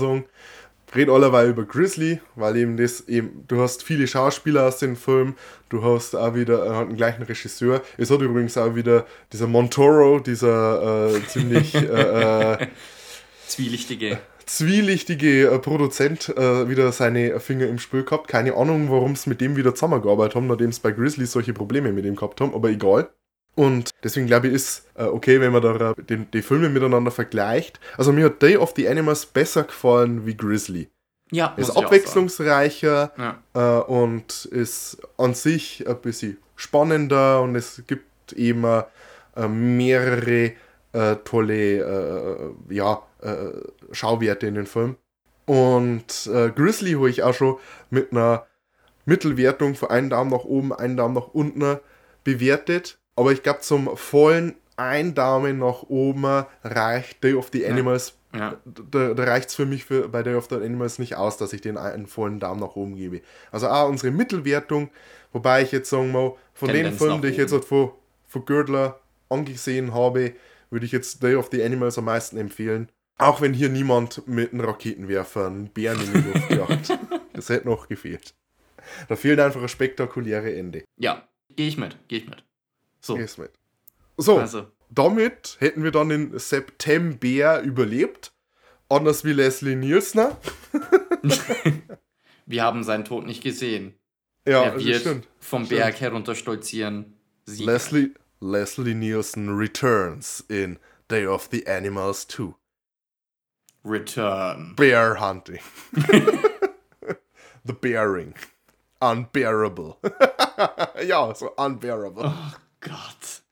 red 0.96 1.10
allerweil 1.10 1.50
über 1.50 1.66
Grizzly, 1.66 2.20
weil 2.36 2.58
eben 2.58 2.78
das 2.78 3.08
eben, 3.08 3.46
du 3.48 3.62
hast 3.62 3.84
viele 3.84 4.08
Schauspieler 4.08 4.68
aus 4.68 4.80
dem 4.80 4.96
Film, 4.96 5.36
du 5.70 5.84
hast 5.84 6.16
auch 6.16 6.36
wieder 6.36 6.82
äh, 6.82 6.86
den 6.88 6.96
gleichen 6.96 7.24
Regisseur. 7.24 7.82
Es 7.98 8.10
hat 8.10 8.22
übrigens 8.22 8.58
auch 8.58 8.76
wieder 8.76 9.06
dieser 9.32 9.48
Montoro, 9.48 10.20
dieser 10.20 11.14
äh, 11.16 11.28
ziemlich 11.28 11.76
äh, 11.76 12.54
äh, 12.54 12.68
Zwielichtige. 13.48 14.20
zwielichtige 14.46 15.50
äh, 15.50 15.60
Produzent 15.60 16.30
äh, 16.30 16.70
wieder 16.70 16.92
seine 16.92 17.40
Finger 17.40 17.68
im 17.68 17.80
Spiel 17.80 18.04
gehabt. 18.04 18.28
Keine 18.28 18.56
Ahnung, 18.56 18.90
warum 18.90 19.16
sie 19.16 19.30
mit 19.30 19.42
dem 19.42 19.56
wieder 19.56 19.76
zusammengearbeitet 19.76 20.36
haben, 20.36 20.48
nachdem 20.48 20.70
es 20.70 20.80
bei 20.80 20.92
Grizzly 20.92 21.26
solche 21.26 21.54
Probleme 21.54 21.92
mit 21.92 22.06
ihm 22.06 22.16
gehabt 22.16 22.42
haben, 22.42 22.54
aber 22.54 22.70
egal. 22.70 23.10
Und 23.60 23.89
deswegen 24.05 24.26
glaube 24.26 24.47
ich, 24.47 24.53
ist 24.53 24.86
äh, 24.95 25.03
okay, 25.03 25.41
wenn 25.41 25.51
man 25.51 25.62
da 25.62 25.93
den, 25.93 26.32
die 26.32 26.41
Filme 26.41 26.70
miteinander 26.70 27.12
vergleicht. 27.12 27.78
Also 27.97 28.14
mir 28.14 28.28
hat 28.28 28.41
Day 28.41 28.55
of 28.55 28.72
the 28.78 28.88
Animals 28.88 29.26
besser 29.26 29.64
gefallen 29.64 30.26
wie 30.26 30.38
Grizzly. 30.38 30.88
Ja, 31.30 31.55
Ist 31.57 31.76
abwechslungsreicher. 31.76 33.12
Ja. 33.18 33.80
äh, 33.80 33.84
und 33.84 34.45
ist 34.45 34.99
an 35.18 35.34
sich 35.34 35.86
ein 35.86 35.99
bisschen 35.99 36.38
spannender 36.55 37.41
und 37.41 37.57
es 37.57 37.84
gibt 37.86 38.32
eben 38.32 38.64
äh, 38.64 39.47
mehrere 39.49 40.53
äh, 40.93 41.16
tolle 41.26 42.53
äh, 42.70 42.74
ja, 42.74 43.03
äh, 43.22 43.49
Schauwerte 43.91 44.47
in 44.47 44.55
den 44.55 44.68
Film. 44.68 44.95
Und 45.45 46.30
äh, 46.34 46.49
Grizzly 46.51 46.93
habe 46.93 47.10
ich 47.10 47.24
auch 47.24 47.34
schon 47.34 47.57
mit 47.89 48.14
einer 48.14 48.45
Mittelwertung 49.03 49.76
von 49.76 49.89
einen 49.89 50.10
Daumen 50.10 50.32
nach 50.32 50.45
oben, 50.45 50.72
einen 50.72 50.95
Daumen 50.95 51.16
nach 51.16 51.28
unten 51.34 51.80
bewertet. 52.24 52.99
Aber 53.20 53.34
ich 53.34 53.43
glaube, 53.43 53.59
zum 53.59 53.97
vollen 53.97 54.55
ein 54.78 55.13
Daumen 55.13 55.59
nach 55.59 55.84
oben 55.84 56.45
reicht 56.63 57.22
Day 57.22 57.34
of 57.34 57.49
the 57.51 57.67
Animals. 57.67 58.13
Ja. 58.34 58.57
Da, 58.63 59.13
da 59.13 59.24
reicht 59.26 59.49
es 59.49 59.55
für 59.55 59.65
mich 59.65 59.84
für, 59.84 60.07
bei 60.07 60.24
Day 60.24 60.36
of 60.36 60.47
the 60.49 60.55
Animals 60.55 60.99
nicht 60.99 61.15
aus, 61.15 61.36
dass 61.36 61.51
ich 61.51 61.59
den 61.59 61.78
einen 61.78 62.07
vollen 62.07 62.39
Daumen 62.39 62.61
nach 62.61 62.78
oben 62.78 62.95
gebe. 62.95 63.22
Also 63.51 63.67
auch 63.67 63.89
unsere 63.89 64.13
Mittelwertung, 64.13 64.89
wobei 65.34 65.63
ich 65.63 65.74
jetzt 65.74 65.89
sagen 65.89 66.13
mal, 66.13 66.34
von 66.53 66.70
den 66.70 66.76
Tendenz 66.76 66.97
Filmen, 66.97 67.15
nach 67.15 67.22
die 67.22 67.28
ich 67.28 67.38
jetzt 67.38 67.51
halt 67.51 67.65
von, 67.65 67.91
von 68.26 68.45
Girdler 68.45 69.01
angesehen 69.28 69.93
habe, 69.93 70.34
würde 70.70 70.86
ich 70.86 70.93
jetzt 70.93 71.22
Day 71.22 71.36
of 71.36 71.49
the 71.51 71.61
Animals 71.61 71.97
am 71.97 72.05
meisten 72.05 72.38
empfehlen. 72.38 72.89
Auch 73.17 73.41
wenn 73.41 73.53
hier 73.53 73.67
niemand 73.67 74.26
mit 74.30 74.53
einem 74.53 74.61
Raketenwerfer 74.61 75.47
einen 75.47 75.67
Bären 75.67 75.99
in 76.01 76.13
die 76.13 76.30
Luft 76.30 76.51
jagt. 76.51 76.97
Das 77.34 77.49
hätte 77.49 77.67
noch 77.67 77.89
gefehlt. 77.89 78.34
Da 79.09 79.17
fehlt 79.17 79.41
einfach 79.41 79.61
ein 79.61 79.67
spektakuläre 79.67 80.55
Ende. 80.55 80.86
Ja, 80.97 81.28
gehe 81.53 81.67
ich 81.67 81.78
mit, 81.78 81.97
gehe 82.07 82.20
ich 82.20 82.30
mit. 82.30 82.43
So, 83.02 83.16
Geh's 83.16 83.38
mit. 83.38 83.52
So, 84.18 84.38
also, 84.38 84.68
damit 84.89 85.58
hätten 85.60 85.84
wir 85.84 85.91
dann 85.91 86.10
den 86.10 86.38
September 86.38 87.62
überlebt. 87.62 88.34
Anders 88.89 89.24
wie 89.24 89.34
Leslie 89.34 89.76
Nielsen. 89.76 90.32
wir 92.47 92.64
haben 92.64 92.84
seinen 92.84 93.06
Tod 93.06 93.26
nicht 93.26 93.43
gesehen. 93.43 93.93
Ja, 94.47 94.64
er 94.64 94.84
wird 94.84 95.02
stimmt. 95.02 95.28
vom 95.39 95.66
Stimmt. 95.66 95.80
Berg 95.80 96.02
herunterstolzieren. 96.02 97.14
Sieg. 97.45 97.66
Leslie, 97.66 98.14
Leslie 98.41 98.95
Nielsen 98.95 99.50
returns 99.50 100.43
in 100.50 100.80
Day 101.08 101.28
of 101.28 101.50
the 101.52 101.68
Animals 101.68 102.28
2. 102.28 102.56
Return. 103.86 104.76
Bear 104.76 105.20
hunting. 105.20 105.60
the 107.64 107.74
bearing. 107.74 108.34
Unbearable. 109.02 109.97
ja, 111.06 111.34
so 111.34 111.54
unbearable. 111.58 112.24
Oh 112.26 112.54
Gott. 112.82 113.44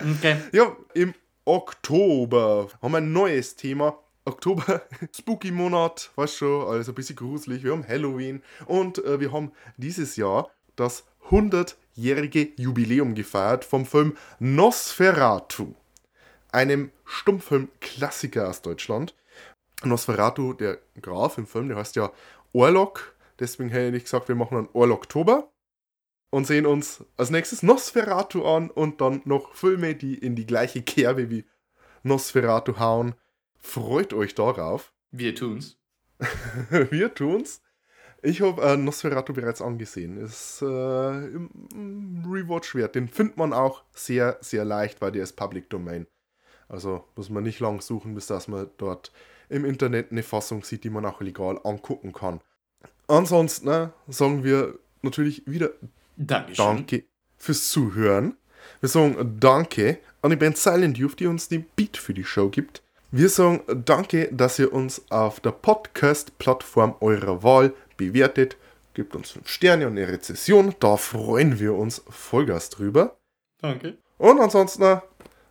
okay. 0.00 0.36
Ja, 0.52 0.76
im 0.94 1.14
Oktober 1.44 2.68
haben 2.80 2.92
wir 2.92 2.98
ein 2.98 3.12
neues 3.12 3.56
Thema. 3.56 3.98
Oktober, 4.24 4.82
Spooky-Monat, 5.14 6.12
weißt 6.14 6.36
schon, 6.36 6.68
also 6.68 6.92
ein 6.92 6.94
bisschen 6.94 7.16
gruselig. 7.16 7.64
Wir 7.64 7.72
haben 7.72 7.86
Halloween 7.86 8.42
und 8.66 9.04
äh, 9.04 9.18
wir 9.18 9.32
haben 9.32 9.52
dieses 9.76 10.16
Jahr 10.16 10.50
das 10.76 11.04
100-jährige 11.28 12.52
Jubiläum 12.56 13.14
gefeiert 13.14 13.64
vom 13.64 13.84
Film 13.84 14.16
Nosferatu, 14.38 15.74
einem 16.52 16.92
Stummfilm-Klassiker 17.04 18.48
aus 18.48 18.62
Deutschland. 18.62 19.14
Nosferatu, 19.82 20.52
der 20.52 20.78
Graf 21.00 21.38
im 21.38 21.46
Film, 21.46 21.68
der 21.68 21.78
heißt 21.78 21.96
ja 21.96 22.12
Orlok, 22.52 23.14
deswegen 23.38 23.70
hätte 23.70 23.96
ich 23.96 24.04
gesagt, 24.04 24.28
wir 24.28 24.34
machen 24.34 24.58
einen 24.58 24.68
Orloktober. 24.72 25.52
und 26.30 26.46
sehen 26.46 26.64
uns 26.64 27.04
als 27.18 27.28
nächstes 27.30 27.62
Nosferatu 27.62 28.44
an 28.44 28.70
und 28.70 29.02
dann 29.02 29.20
noch 29.26 29.54
Filme, 29.54 29.94
die 29.94 30.14
in 30.14 30.34
die 30.34 30.46
gleiche 30.46 30.82
Kerbe 30.82 31.28
wie 31.28 31.44
Nosferatu 32.02 32.78
hauen. 32.78 33.14
Freut 33.58 34.14
euch 34.14 34.34
darauf. 34.34 34.92
Wir 35.10 35.34
tun's. 35.34 35.78
Wir 36.70 37.14
tun's. 37.14 37.62
Ich 38.22 38.40
habe 38.40 38.62
äh, 38.62 38.76
Nosferatu 38.76 39.32
bereits 39.32 39.60
angesehen. 39.60 40.16
Ist 40.16 40.62
äh, 40.62 41.26
im, 41.26 42.24
Rewatch 42.24 42.74
wert. 42.74 42.94
Den 42.94 43.08
findet 43.08 43.36
man 43.36 43.52
auch 43.52 43.84
sehr, 43.92 44.38
sehr 44.40 44.64
leicht, 44.64 45.00
weil 45.00 45.12
der 45.12 45.24
ist 45.24 45.36
Public 45.36 45.68
Domain. 45.70 46.06
Also 46.68 47.04
muss 47.16 47.30
man 47.30 47.42
nicht 47.42 47.60
lang 47.60 47.80
suchen, 47.80 48.14
bis 48.14 48.28
dass 48.28 48.48
man 48.48 48.70
dort 48.78 49.12
im 49.48 49.64
Internet 49.64 50.12
eine 50.12 50.22
Fassung 50.22 50.62
sieht, 50.62 50.84
die 50.84 50.90
man 50.90 51.04
auch 51.04 51.20
legal 51.20 51.60
angucken 51.64 52.12
kann. 52.12 52.40
Ansonsten 53.08 53.66
ne, 53.68 53.92
sagen 54.08 54.44
wir 54.44 54.78
natürlich 55.02 55.42
wieder 55.46 55.70
Dankeschön. 56.16 56.64
Danke 56.64 57.04
fürs 57.36 57.68
Zuhören. 57.70 58.36
Wir 58.80 58.88
sagen 58.88 59.36
Danke 59.40 59.98
an 60.22 60.30
die 60.30 60.36
Band 60.36 60.56
Silent 60.56 60.98
Youth, 60.98 61.18
die 61.20 61.26
uns 61.26 61.48
den 61.48 61.66
Beat 61.76 61.96
für 61.96 62.14
die 62.14 62.24
Show 62.24 62.48
gibt. 62.48 62.82
Wir 63.10 63.28
sagen 63.28 63.62
Danke, 63.84 64.28
dass 64.32 64.58
ihr 64.58 64.72
uns 64.72 65.02
auf 65.10 65.40
der 65.40 65.50
Podcast-Plattform 65.50 66.96
eurer 67.00 67.42
Wahl 67.42 67.74
bewertet. 67.96 68.56
Gebt 68.94 69.16
uns 69.16 69.30
5 69.30 69.48
Sterne 69.48 69.86
und 69.86 69.98
eine 69.98 70.08
Rezession. 70.08 70.74
Da 70.80 70.96
freuen 70.96 71.58
wir 71.58 71.74
uns 71.74 72.02
Vollgas 72.08 72.70
drüber. 72.70 73.16
Danke. 73.58 73.98
Und 74.18 74.40
ansonsten 74.40 75.00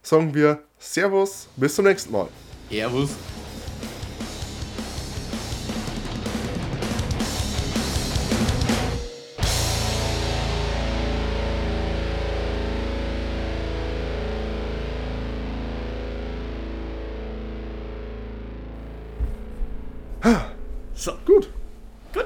sagen 0.01 0.33
wir 0.33 0.63
Servus, 0.79 1.47
bis 1.55 1.75
zum 1.75 1.85
nächsten 1.85 2.11
Mal. 2.11 2.27
Servus. 2.69 3.11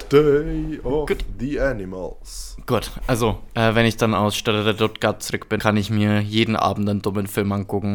Day 0.09 0.79
of 0.83 1.07
Gut. 1.07 1.25
the 1.39 1.59
Animals. 1.59 2.57
Gut, 2.65 2.91
also, 3.05 3.37
äh, 3.53 3.75
wenn 3.75 3.85
ich 3.85 3.97
dann 3.97 4.15
aus 4.15 4.35
Stuttgart 4.35 5.21
zurück 5.21 5.49
bin, 5.49 5.59
kann 5.59 5.77
ich 5.77 5.89
mir 5.89 6.19
jeden 6.21 6.55
Abend 6.55 6.89
einen 6.89 7.01
dummen 7.01 7.27
Film 7.27 7.51
angucken 7.51 7.93